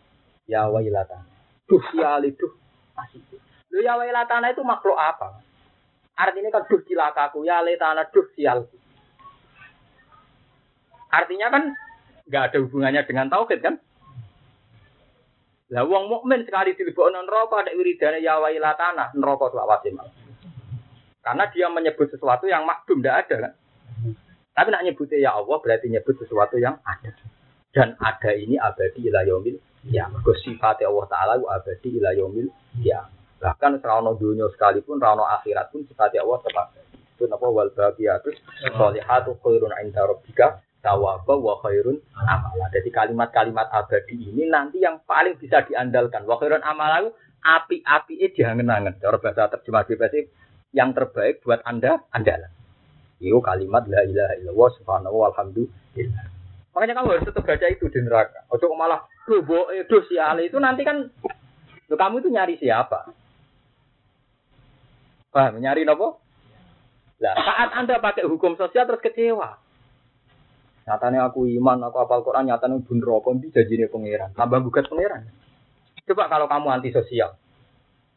[0.48, 1.28] ya wailatana,
[1.68, 2.52] duh ya duh
[3.04, 3.36] asik.
[3.68, 5.44] Lu ya wailatana itu makhluk apa?
[6.16, 8.85] Artinya kan duh cilakaku, ya laitana duh sialku.
[11.16, 11.62] Artinya kan
[12.28, 13.80] nggak ada hubungannya dengan tauhid kan?
[15.72, 19.90] Lah wong mukmin sekali dilebokno neraka ada wiridane ya wailatana, neraka selawase
[21.24, 23.52] Karena dia menyebut sesuatu yang makdum tidak ada kan?
[24.56, 27.10] Tapi nak nyebutnya ya Allah berarti nyebut sesuatu yang ada.
[27.74, 30.06] Dan ada ini abadi ila yaumil ya.
[30.46, 32.46] Sifat Allah taala abadi ila yaumil
[32.78, 33.04] ya.
[33.36, 36.66] Bahkan serana dunia sekalipun, serana akhirat pun sifat Allah tetap.
[37.16, 38.36] Itu apa wal baqiyatus
[38.76, 42.70] sholihatu khairun inda rabbika tawaba wa khairun amala.
[42.70, 46.22] Jadi kalimat-kalimat abadi ini nanti yang paling bisa diandalkan.
[46.22, 47.10] Wa khairun amala
[47.42, 49.02] api-api itu diangen-angen.
[49.02, 50.14] Cara bahasa terjemah bebas
[50.70, 52.54] yang terbaik buat Anda andalan.
[53.18, 56.24] Itu kalimat la ilaha illallah subhanahu walhamdulillah.
[56.76, 58.44] Makanya kamu harus tetap baca itu di neraka.
[58.52, 61.08] Ojo malah bobo itu si Ali itu nanti kan
[61.88, 63.08] lo kamu itu nyari siapa?
[65.32, 65.56] Paham?
[65.56, 66.20] Nyari nopo?
[67.16, 69.56] Nah, saat Anda pakai hukum sosial terus kecewa.
[70.86, 74.30] Nyatanya aku iman, aku apal Quran, nyatanya bun rokok, ini janjinya pangeran.
[74.38, 75.26] Tambah bukat pangeran.
[76.06, 77.34] Coba kalau kamu anti sosial.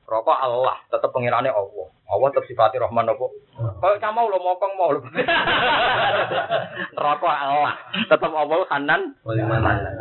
[0.06, 1.90] Rokok Allah, tetap pangerannya Allah.
[2.10, 3.26] Allah tetap sifati Rahman apa?
[3.58, 5.02] Kalau kamu lo mokong mau lo.
[7.10, 7.74] Rokok Allah,
[8.06, 9.18] tetap Allah Hanan.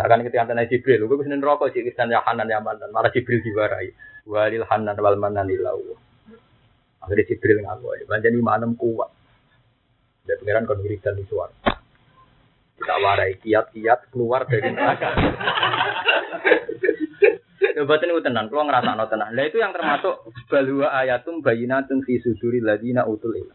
[0.05, 2.93] Akan ketika antara Jibril, gue bisa rokok sih kita ya Hanan ya Manan.
[2.93, 3.93] Malah Jibril diwarai.
[4.29, 5.97] Walil Hanan wal Manan Allah.
[7.01, 9.09] Akhirnya Jibril ngaku, lima enam kuat.
[10.29, 11.78] Dan pangeran kon wiridan di suara.
[12.79, 15.11] Kita warai kiat-kiat keluar dari neraka.
[17.79, 19.31] Batin itu tenang, kalau ngerasa no tenang.
[19.35, 23.55] Nah itu yang termasuk balua ayatum bayinatun fi suduri ladina utul ilm.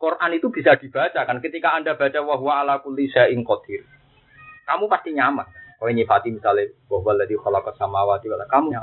[0.00, 3.84] Quran itu bisa dibaca kan ketika Anda baca wahwa ala kulli syai'in qadir.
[4.64, 5.44] Kamu pasti nyaman.
[5.80, 8.76] Ini Fatih misalnya bahwa ladhi khalaqa samawati wala kamu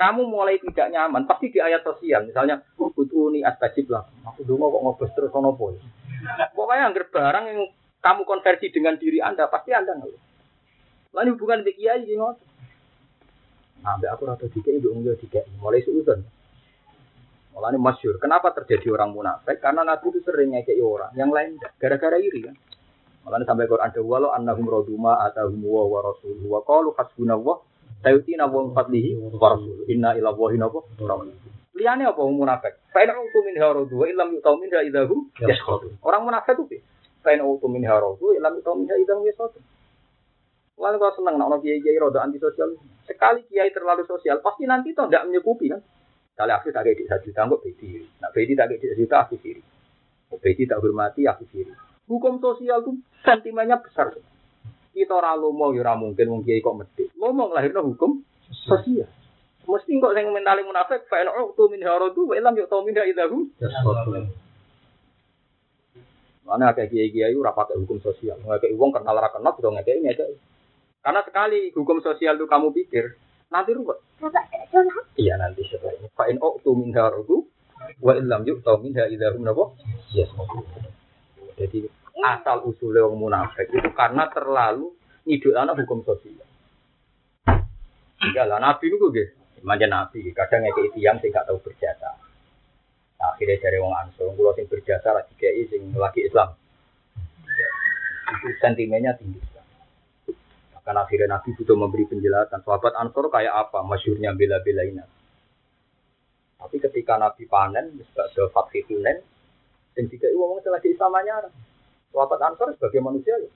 [0.00, 4.80] kamu mulai tidak nyaman pasti di ayat sosial misalnya utuni astajib lah aku dulu kok
[4.80, 7.60] ngobos terus ono pokoknya angger barang yang
[8.00, 10.20] kamu konversi dengan diri Anda, pasti Anda ngeluh.
[11.12, 12.48] Lalu hubungan dengan kiai ini ngotot.
[13.80, 16.20] Nah, aku rata tiga ibu enggak tiga mulai seudon.
[17.56, 18.20] Mulai masyur.
[18.20, 19.58] Kenapa terjadi orang munafik?
[19.58, 21.12] Karena Nabi itu sering ngekei orang.
[21.16, 21.50] Yang lain
[21.80, 22.56] gara-gara iri kan.
[23.24, 27.60] Makanya sampai Quran ada walau annahum raduma atahum wa wa rasuluhu wa qalu hasbunallah
[28.00, 30.80] sayutina wa fadlihi wa rasuluhu inna ila wahi napa
[31.76, 32.80] Liane apa munafik?
[32.92, 35.96] Fa in utu min haradu wa illam yu'tu min idahum yaskhatu.
[36.04, 36.80] Orang munafik itu
[37.20, 39.52] Kain auto min harotu, ilam itu min idam yesot.
[40.80, 42.72] Lalu kalau senang, nak kiai kiai roda anti sosial.
[43.04, 45.84] Sekali kiai terlalu sosial, pasti nanti toh tidak menyukupi kan.
[46.32, 48.00] Kali aku tak kayak satu juta, enggak bedi.
[48.16, 49.60] Nak bedi tak kayak juta, aku siri.
[50.40, 51.68] Bedi tak hormati, aku siri.
[52.08, 54.16] Hukum sosial tuh sentimennya besar.
[54.96, 57.12] Kita orang lomo, ya mungkin mungkin kiai kok mesti.
[57.20, 59.04] Lomo ngelahirno hukum sosial.
[59.68, 63.52] Mesti kok yang mentali munafik, fa'in uqtu min harotu, wa ilam yuk tau min idahum.
[66.44, 68.40] Mana kayak kiai kiai ora pakai hukum sosial.
[68.40, 70.34] Nggak uang kenal ra kenal sudah ngekei ngekei.
[71.00, 73.16] Karena sekali hukum sosial itu kamu pikir
[73.52, 73.98] nanti ruwet.
[75.16, 76.08] Iya nanti sebenarnya.
[76.16, 77.48] Fa'in tu min harudu
[78.00, 79.76] wa illam yu'tau minha idahum nabo.
[80.12, 80.28] Yes.
[81.56, 81.88] Jadi
[82.20, 84.92] asal usulnya orang munafik itu karena terlalu
[85.24, 86.44] ngidul anak hukum sosial.
[88.20, 89.32] Enggak lah, Nabi itu gue,
[89.64, 92.19] manja Nabi, kadang ngekei tiang sih gak tahu berjasa
[93.20, 96.56] akhirnya dari wong ansor kulo sing berjasa lagi kayak sing lagi Islam
[98.30, 99.40] itu sentimennya tinggi
[100.80, 102.64] Bahkan akhirnya Nabi butuh memberi penjelasan.
[102.64, 103.84] Sahabat Ansor kayak apa?
[103.84, 105.04] Masyurnya bela-belain
[106.56, 109.20] Tapi ketika Nabi panen, faksi Hunen,
[109.92, 111.52] yang tiga itu ngomong setelah Islamnya
[112.16, 113.50] Sahabat Ansor sebagai manusia ya.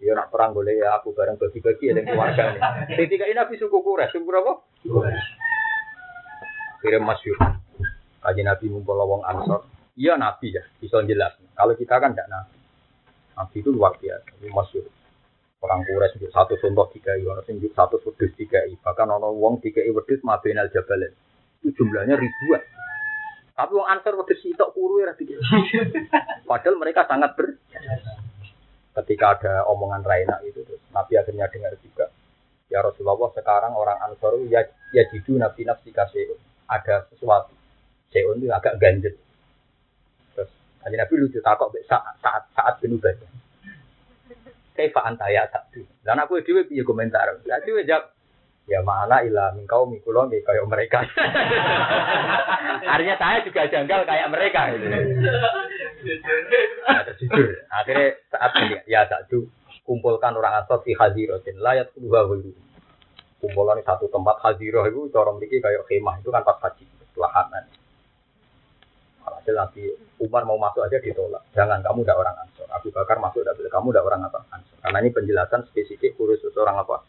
[0.00, 3.04] Ya nak perang boleh ya aku bareng bagi-bagi ya dengan keluarga ini.
[3.04, 4.52] Tiga ini Nabi suku Quraisy, suku apa?
[6.80, 7.36] Akhirnya masyur.
[8.30, 9.66] Kaji Nabi ngumpul wong Ansor.
[9.98, 11.34] Iya Nabi ya, bisa jelas.
[11.58, 12.58] Kalau kita kan tidak Nabi.
[13.34, 14.86] Nabi itu luar biasa, itu masyur.
[15.66, 18.78] Orang Quraisy satu contoh tiga i, orang sing satu wedus tiga i.
[18.78, 21.10] Bahkan orang wong tiga i wedus mabenal jabalin.
[21.58, 22.62] Itu jumlahnya ribuan.
[23.58, 25.10] Tapi wong Ansor wedhus sitok kuru ya.
[26.48, 27.58] Padahal mereka sangat ber
[28.90, 32.10] ketika ada omongan Raina itu terus Nabi akhirnya dengar juga
[32.70, 36.34] ya Rasulullah sekarang orang Ansor ya ya jidu nabi nafsi kasih
[36.66, 37.59] ada sesuatu
[38.10, 39.14] seun itu agak ganjet
[40.34, 40.50] terus
[40.82, 43.26] Nabi Nabi lucu takut saat saat saat penuh baca
[44.74, 47.28] Kaifa antaya tak tuh dan aku itu punya komentar?
[47.44, 48.16] Jadi jawab
[48.64, 51.04] ya mana ilah mingkau mikulo kayak mereka.
[52.96, 54.72] Artinya saya juga janggal kayak mereka.
[54.72, 54.86] Gitu.
[56.88, 57.48] nah, jujur.
[57.68, 59.44] Akhirnya saat ini ya satu
[59.84, 62.54] kumpulkan orang asal di hadirotin layat dua wulu
[63.40, 66.84] kumpulan satu tempat hadiroh itu corong dikit kayak kemah itu kan pas haji
[67.16, 67.64] lahanan
[69.40, 69.88] Hasil nanti
[70.20, 71.40] Umar mau masuk aja ditolak.
[71.56, 72.68] Jangan kamu udah orang Ansor.
[72.68, 74.44] Abu Bakar masuk udah kamu udah orang apa?
[74.52, 74.76] Ansor.
[74.84, 77.00] Karena ini penjelasan spesifik khusus seorang apa?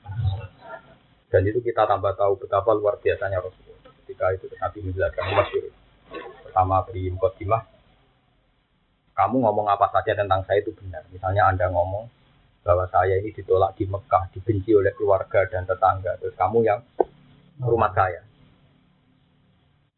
[1.28, 3.92] Dan itu kita tambah tahu betapa luar biasanya Rasulullah.
[4.04, 5.66] Ketika itu Nabi menjelaskan masyur.
[6.48, 7.64] Pertama beri mukadimah.
[9.12, 11.04] Kamu ngomong apa saja tentang saya itu benar.
[11.12, 12.08] Misalnya Anda ngomong
[12.64, 16.16] bahwa saya ini ditolak di Mekah, dibenci oleh keluarga dan tetangga.
[16.16, 16.80] Terus kamu yang
[17.60, 18.24] rumah saya.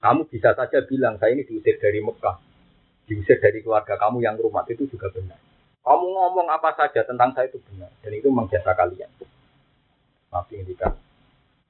[0.03, 2.35] Kamu bisa saja bilang saya ini diusir dari Mekah,
[3.07, 5.39] diusir dari keluarga kamu yang rumah itu juga benar.
[5.79, 9.07] Kamu ngomong apa saja tentang saya itu benar dan itu mengjasa kalian.
[10.27, 10.91] Nabi ngendikan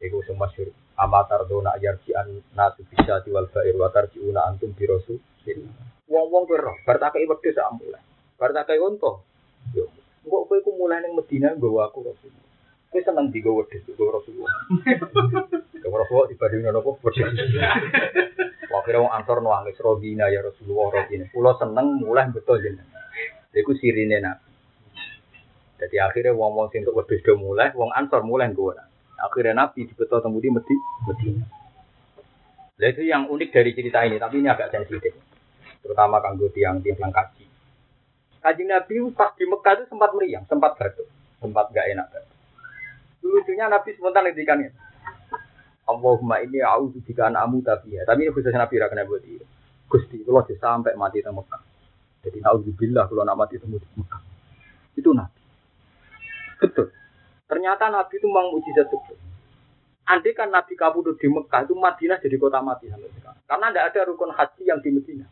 [0.03, 0.67] Iku semua syur.
[0.99, 5.17] Amatar dona an nasu bisa diwal bair watar una antum birosu.
[6.11, 8.03] Wong wong kira, bertakai wedhus sak mulai.
[8.37, 9.23] Bertakai unta.
[9.71, 9.87] Yo,
[10.27, 12.31] kok kowe ku mulai ning Medina nggawa aku Rasul.
[12.91, 14.53] Kowe seneng digo wedhus nggawa Rasulullah.
[15.93, 16.97] Nggawa Rasulullah dibanding nopo.
[18.73, 21.29] Wah kira wong ansor nangis Robina ya Rasulullah Robina.
[21.29, 22.89] Kula seneng mulai betul jenengan.
[23.53, 24.49] Iku sirine Nabi.
[25.77, 28.81] Jadi akhirnya wong-wong sing untuk wedhus do mulai, wong ansor mulai nggawa.
[29.21, 30.75] Akhirnya Nabi dibetul temu di Medi,
[31.05, 31.45] Medina.
[32.73, 35.13] Nah, itu yang unik dari cerita ini, tapi ini agak sensitif.
[35.85, 37.45] Terutama kanggo tiang tiang kaji.
[38.41, 41.05] Kaji Nabi pas di Mekah itu sempat meriang, sempat batuk,
[41.37, 42.33] sempat gak enak batuk.
[43.21, 44.73] Lucunya Nabi spontan ngedikannya.
[45.83, 48.07] Allahumma ini a'udzu bika an amu tapi ya.
[48.07, 49.43] Tapi ini khusus Nabi ra kena buat itu.
[49.91, 51.61] Gusti, kalau sampai mati di Mekah.
[52.23, 54.21] Jadi naudzubillah kalau nak mati di Mekah.
[54.95, 55.41] Itu Nabi.
[56.63, 56.87] Betul.
[57.45, 59.19] Ternyata Nabi itu memang mujizat betul.
[60.03, 63.43] Andai kan Nabi kabudut di Mekah itu Madinah jadi kota mati sampai sekarang.
[63.43, 65.27] Karena tidak ada rukun haji yang di Medina.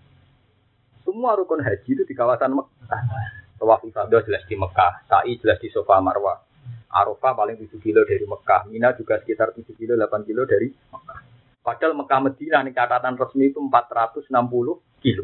[1.07, 3.01] Semua rukun haji itu di kawasan Mekah.
[3.55, 6.43] Tawaf ibadah jelas di Mekah, sa'i jelas di Sofa Marwah.
[6.91, 11.19] Arafah paling 7 kilo dari Mekah, Mina juga sekitar 7 kilo, 8 kilo dari Mekah.
[11.63, 14.27] Padahal Mekah Medina ini catatan resmi itu 460
[14.99, 15.23] kilo.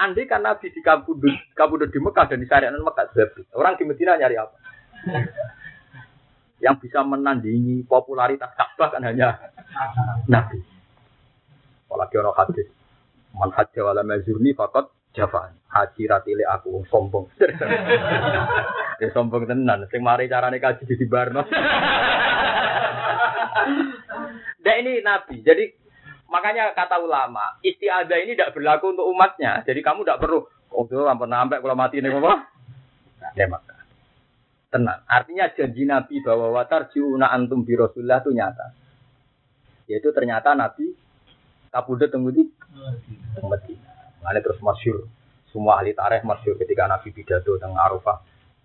[0.00, 3.12] Andai kan Nabi di kabudut, di Mekah dan di syariat Mekah,
[3.52, 4.56] orang di Medina nyari apa?
[6.62, 9.34] yang bisa menandingi popularitas Ka'bah kan hanya
[10.30, 10.62] Nabi.
[11.90, 12.70] Apalagi orang hadis.
[13.34, 15.52] Man hajja wala mazurni fakot javan.
[15.72, 17.28] Haji ratile aku sombong.
[19.00, 19.88] ya sombong tenan.
[19.88, 21.44] Sing mari carane kaji di barno.
[24.62, 25.40] nah ini Nabi.
[25.40, 25.64] Jadi
[26.28, 29.64] makanya kata ulama, istiadah ini tidak berlaku untuk umatnya.
[29.64, 32.48] Jadi kamu tidak perlu, oh tuh ampun sampai kalau mati ini apa?
[33.22, 33.76] Nah, maka
[34.72, 35.00] tenang.
[35.04, 38.72] Artinya janji Nabi bahwa watar jiuna antum bi Rasulullah itu nyata.
[39.88, 40.96] Yaitu ternyata Nabi
[41.68, 42.44] kabudut tunggu di
[43.44, 43.91] Medina.
[44.22, 45.04] Mengenai terus masyur.
[45.50, 48.22] Semua ahli tarikh masyur ketika Nabi pidato tentang Arafah.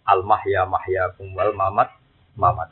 [0.07, 0.63] Al mahya
[1.19, 1.91] kumbal mamat
[2.39, 2.71] mamat.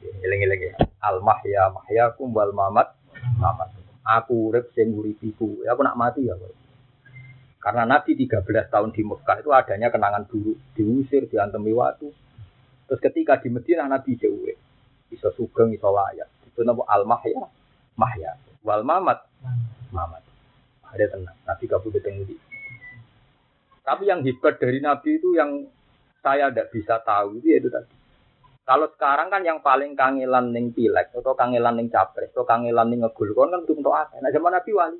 [0.00, 0.74] Eling-eling ya.
[1.02, 2.96] Al mahya kumbal mamat
[3.36, 3.74] mamat.
[4.06, 5.60] Aku urip sing uripiku.
[5.66, 6.38] Ya aku nak mati ya.
[7.60, 12.08] Karena Nabi 13 tahun di Mekah itu adanya kenangan buruk, diusir, diantemi waktu,
[12.90, 14.50] Terus ketika di Medina Nabi jauh,
[15.06, 16.26] bisa sugeng, bisa layak.
[16.50, 17.46] Itu nama al mahya,
[17.94, 18.34] mahya.
[18.66, 19.30] Wal mamat,
[19.94, 20.26] mamat.
[20.90, 21.36] Ada tenang.
[21.46, 22.36] Nabi kabur ketemu di.
[23.80, 25.66] Tapi yang hebat dari Nabi itu yang
[26.20, 27.90] saya tidak bisa tahu itu yaitu tadi.
[28.68, 33.02] Kalau sekarang kan yang paling kangelan ning pilek atau kangelan ning capres atau kangelan ning
[33.02, 34.20] ngegul kan kan untuk apa?
[34.22, 34.98] Nah zaman Nabi wali.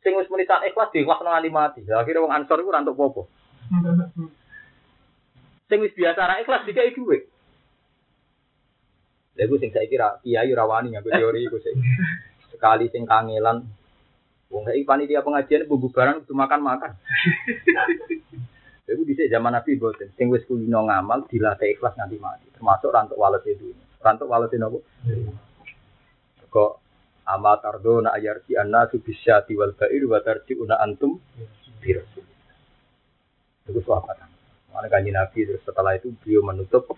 [0.00, 1.80] Sing wis ikhlas di waktu nganti mati.
[1.86, 3.28] Akhirnya wong Ansor iku ora entuk popo.
[5.68, 7.22] Sing biasa ra ikhlas dikai dhuwit.
[9.36, 11.76] Lha sing saiki ra kiai rawani nganggo teori iku sing
[12.52, 13.64] sekali sing kangelan
[14.52, 16.92] wong saiki panitia pengajian bubu barang itu makan-makan.
[18.92, 20.12] Iku dhisik zaman Nabi boten.
[20.20, 22.52] Sing wis kulino ngamal dilatih ikhlas nganti mati.
[22.52, 23.72] Termasuk rantuk walet itu.
[24.04, 24.84] Rantuk walet nopo?
[26.52, 26.72] Kok
[27.24, 31.16] ama tardona ayarti anna subisyati wal ba'ir wa tarji'una antum
[31.80, 32.26] bi rasul.
[33.64, 34.28] Itu sahabat.
[34.68, 36.92] Mana kanji Nabi terus setelah itu beliau menutup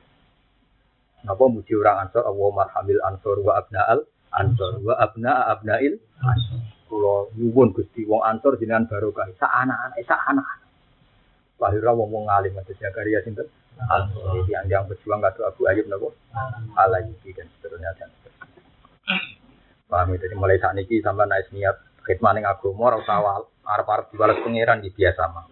[1.25, 6.61] Napa muji orang ansor Allah marhamil ansor wa abna'al ansor wa abna'a abna'il ansor.
[6.95, 10.47] Kula nyuwun Gusti wong ansor jenengan barokah sak anak-anak sak anak.
[11.59, 13.51] Lahirah wong wong ngalim ada Zakaria sinten?
[13.75, 16.15] Jadi yang yang berjuang kata Abu Ayyub napa?
[16.79, 18.47] Alayubi dan seterusnya dan seterusnya.
[19.91, 20.23] Paham ya?
[20.23, 21.77] Jadi mulai saat ini sampai naik niat
[22.07, 25.51] khidmat ning agama ora usah awal arep-arep dibalas pangeran iki biasa mah.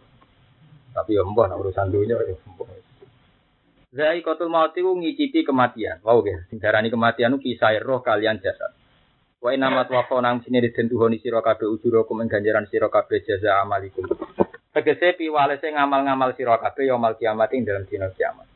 [0.95, 2.71] Tapi ya mbah urusan dunya ya mbah.
[3.93, 6.01] Zai kotul mati ku ngicipi kematian.
[6.07, 8.73] Wow ya, sing darani kematian ku kisah roh kalian jasad.
[9.43, 13.59] Wa inna mat wafa nang sini ditentuhoni sira kabeh ujurakum ing ganjaran sira kabeh jaza
[13.59, 14.07] amalikum.
[14.71, 18.47] Tegese piwalese ngamal-ngamal sira kabeh ya mal kiamat ing dalam dina kiamat.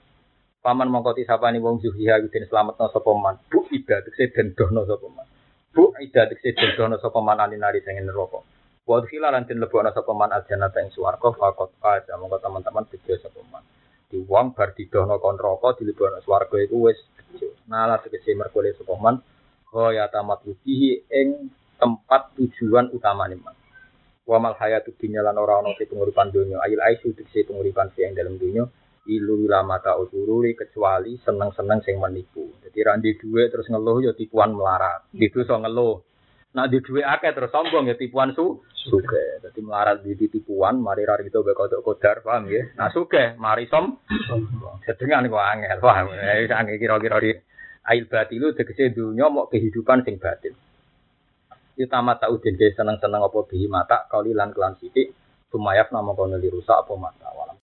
[0.63, 3.35] Paman mongko tisapani wong zuhiha den slametno sapa man.
[3.51, 5.27] Bu ibadah tegese den dono sapa man.
[5.75, 8.47] Bu ibadah tegese den dono sapa man alinari sing neraka.
[8.87, 13.19] Wa khila lan den lebokno sapa man aljana ing swarga fakot faza mongko teman-teman bejo
[13.19, 13.67] sapa man.
[14.07, 17.59] Di wong bar didono kon neraka dilebokno swarga iku wis bejo.
[17.67, 19.19] Nala tegese merkole sapa man
[19.77, 23.53] kaya tamat rubihi ing tempat tujuan utama man.
[24.25, 26.65] Wa mal hayatu dunya lan ora ana penguripan donya.
[26.65, 28.65] Ail aisu tegese penguripan sing dalam donya
[29.07, 32.49] ilu lamata usururi kecuali seneng-seneng sing menipu.
[32.65, 35.13] Jadi randi duwe terus ngeluh ya tipuan melarat.
[35.15, 36.03] Itu so ngeluh.
[36.57, 39.45] Nah di duwe akeh terus sombong ya tipuan su suge.
[39.45, 42.67] Jadi melarat di tipuan mari rari itu kodok kodar paham ya.
[42.75, 44.01] Nah suge mari som
[44.89, 46.11] sedengan kok angel paham.
[46.17, 47.31] Eh angel kira-kira di
[47.87, 50.55] ail batilu tegese dunya mau kehidupan sing batin.
[51.79, 55.15] Itu tamat tak udin seneng-seneng apa bihi mata kali lan kelan sithik
[55.55, 57.55] sumayaf nama kono rusak apa mata walam